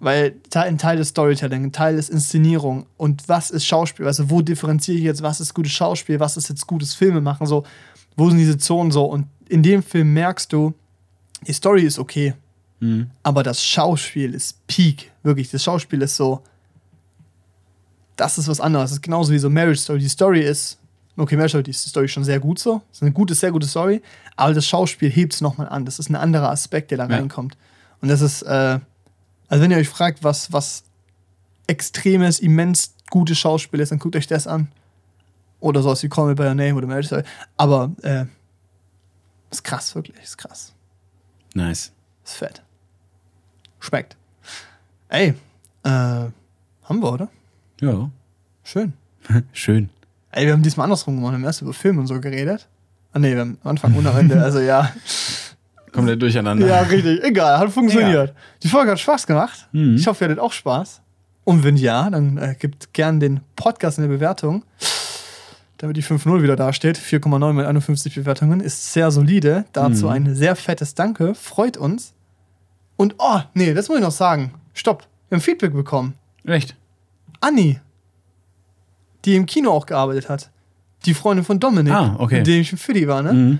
[0.00, 2.86] Weil ein Teil ist Storytelling, ein Teil ist Inszenierung.
[2.96, 4.06] Und was ist Schauspiel?
[4.06, 7.46] Also, wo differenziere ich jetzt, was ist gutes Schauspiel, was ist jetzt gutes Filme machen,
[7.46, 7.64] so,
[8.16, 9.04] wo sind diese Zonen so?
[9.04, 10.74] Und in dem Film merkst du,
[11.46, 12.34] die Story ist okay,
[12.80, 13.08] Mhm.
[13.22, 15.12] aber das Schauspiel ist Peak.
[15.22, 16.42] Wirklich, das Schauspiel ist so.
[18.16, 18.90] Das ist was anderes.
[18.90, 20.00] Das ist genauso wie so Marriage Story.
[20.00, 20.78] Die Story ist.
[21.16, 22.82] Okay, Story ist die Story schon sehr gut so.
[22.88, 24.02] Das ist eine gute, sehr gute Story.
[24.36, 25.84] Aber das Schauspiel hebt es nochmal an.
[25.84, 27.16] Das ist ein anderer Aspekt, der da Ja.
[27.16, 27.56] reinkommt.
[28.00, 28.42] Und das ist.
[28.42, 28.80] Äh,
[29.48, 30.84] also, wenn ihr euch fragt, was, was
[31.66, 34.68] extremes, immens gutes Schauspiel ist, dann guckt euch das an.
[35.60, 37.22] Oder sowas wie Call Me By Your Name oder Marriage Story.
[37.56, 37.92] Aber.
[38.02, 38.24] Äh,
[39.50, 40.16] ist krass, wirklich.
[40.22, 40.72] Ist krass.
[41.54, 41.92] Nice.
[42.24, 42.62] Ist fett.
[43.78, 44.16] Schmeckt.
[45.08, 45.28] Ey,
[45.84, 46.32] äh, haben
[47.00, 47.28] wir, oder?
[47.80, 48.10] Ja.
[48.64, 48.94] Schön.
[49.52, 49.90] Schön.
[50.34, 51.32] Ey, wir haben diesmal andersrum gemacht.
[51.32, 52.68] Wir haben erst über Filme und so geredet.
[53.12, 54.42] Ah, nee, wir haben am Anfang und am Ende.
[54.42, 54.92] Also, ja.
[55.92, 56.66] Komplett durcheinander.
[56.66, 57.22] Ja, richtig.
[57.22, 58.34] Egal, hat funktioniert.
[58.64, 59.68] Die Folge hat Spaß gemacht.
[59.70, 59.94] Mhm.
[59.94, 61.00] Ich hoffe, ihr hattet auch Spaß.
[61.44, 64.64] Und wenn ja, dann äh, gebt gern den Podcast in der Bewertung.
[65.78, 66.98] Damit die 5.0 wieder dasteht.
[66.98, 68.60] 4,9 mit 51 Bewertungen.
[68.60, 69.66] Ist sehr solide.
[69.72, 70.12] Dazu Mhm.
[70.12, 71.34] ein sehr fettes Danke.
[71.36, 72.12] Freut uns.
[72.96, 74.52] Und, oh, nee, das muss ich noch sagen.
[74.72, 75.06] Stopp.
[75.28, 76.14] Wir haben Feedback bekommen.
[76.44, 76.74] Echt?
[77.40, 77.78] Anni,
[79.24, 80.50] die im Kino auch gearbeitet hat.
[81.06, 82.38] Die Freundin von Dominik, Ah, okay.
[82.38, 83.32] mit dem ich im Fiddy war, ne?
[83.32, 83.58] Mhm.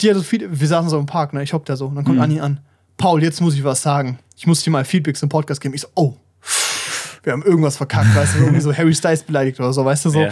[0.00, 1.42] Die hat so viel, wir saßen so im Park, ne?
[1.42, 1.86] Ich hock da so.
[1.86, 2.22] Und dann kommt Mhm.
[2.22, 2.60] Anni an.
[2.96, 4.18] Paul, jetzt muss ich was sagen.
[4.36, 5.74] Ich muss dir mal Feedbacks im Podcast geben.
[5.74, 6.14] Ich so, oh.
[7.22, 10.10] wir haben irgendwas verkackt, weißt du, irgendwie so Harry Styles beleidigt oder so, weißt du
[10.10, 10.20] so.
[10.20, 10.30] Ja.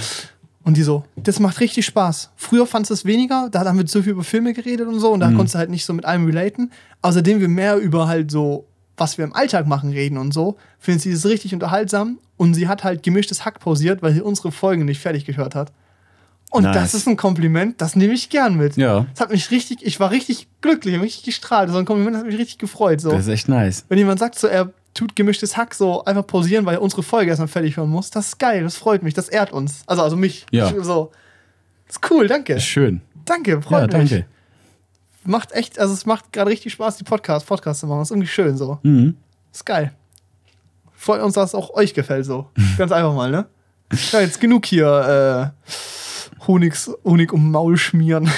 [0.65, 2.31] Und die so, das macht richtig Spaß.
[2.35, 5.13] Früher fandest du es weniger, da haben wir zu viel über Filme geredet und so
[5.13, 6.73] und da konntest du halt nicht so mit allem relaten.
[7.03, 8.67] Außerdem wir mehr über halt so,
[8.97, 12.69] was wir im Alltag machen, reden und so, findet sie das richtig unterhaltsam und sie
[12.69, 15.73] hat halt gemischtes Hack pausiert, weil sie unsere Folgen nicht fertig gehört hat.
[16.51, 16.75] Und Nice.
[16.75, 18.77] das ist ein Kompliment, das nehme ich gern mit.
[18.77, 19.07] Ja.
[19.11, 21.71] Das hat mich richtig, ich war richtig glücklich, ich richtig gestrahlt.
[21.71, 23.01] So ein Kompliment das hat mich richtig gefreut.
[23.01, 23.11] So.
[23.11, 23.85] Das ist echt nice.
[23.89, 27.31] Wenn jemand sagt, so, er tut gemischtes Hack, so einfach pausieren, weil er unsere Folge
[27.31, 29.83] erstmal fertig hören muss, das ist geil, das freut mich, das ehrt uns.
[29.87, 30.47] Also, also mich.
[30.51, 30.73] Ja.
[30.83, 31.11] So.
[31.87, 32.55] Das ist cool, danke.
[32.55, 33.03] Ist schön.
[33.25, 34.11] Danke, freut ja, mich.
[34.11, 34.27] danke.
[35.27, 38.01] Macht echt, also es macht gerade richtig Spaß, die Podcast, Podcast zu machen.
[38.01, 38.79] Das ist irgendwie schön so.
[38.83, 39.17] Mhm.
[39.51, 39.93] Das ist geil.
[40.95, 42.51] Freut uns, dass es auch euch gefällt so.
[42.79, 43.47] Ganz einfach mal, ne?
[44.13, 48.31] Ja, jetzt genug hier äh, Honigs, Honig um Maul schmieren.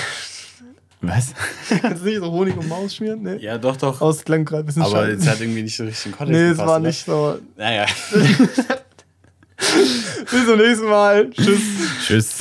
[1.00, 1.32] Was?
[1.80, 3.22] Kannst du nicht so Honig um Maus schmieren?
[3.22, 3.36] Nee.
[3.36, 4.00] Ja, doch, doch.
[4.00, 5.22] Aus klang gerade ein bisschen Aber scheiße.
[5.22, 7.38] es hat irgendwie nicht so richtig in Kontext Nee, es war nicht so.
[7.56, 7.86] Naja.
[9.56, 11.30] Bis zum nächsten Mal.
[11.30, 11.60] Tschüss.
[12.04, 12.38] Tschüss.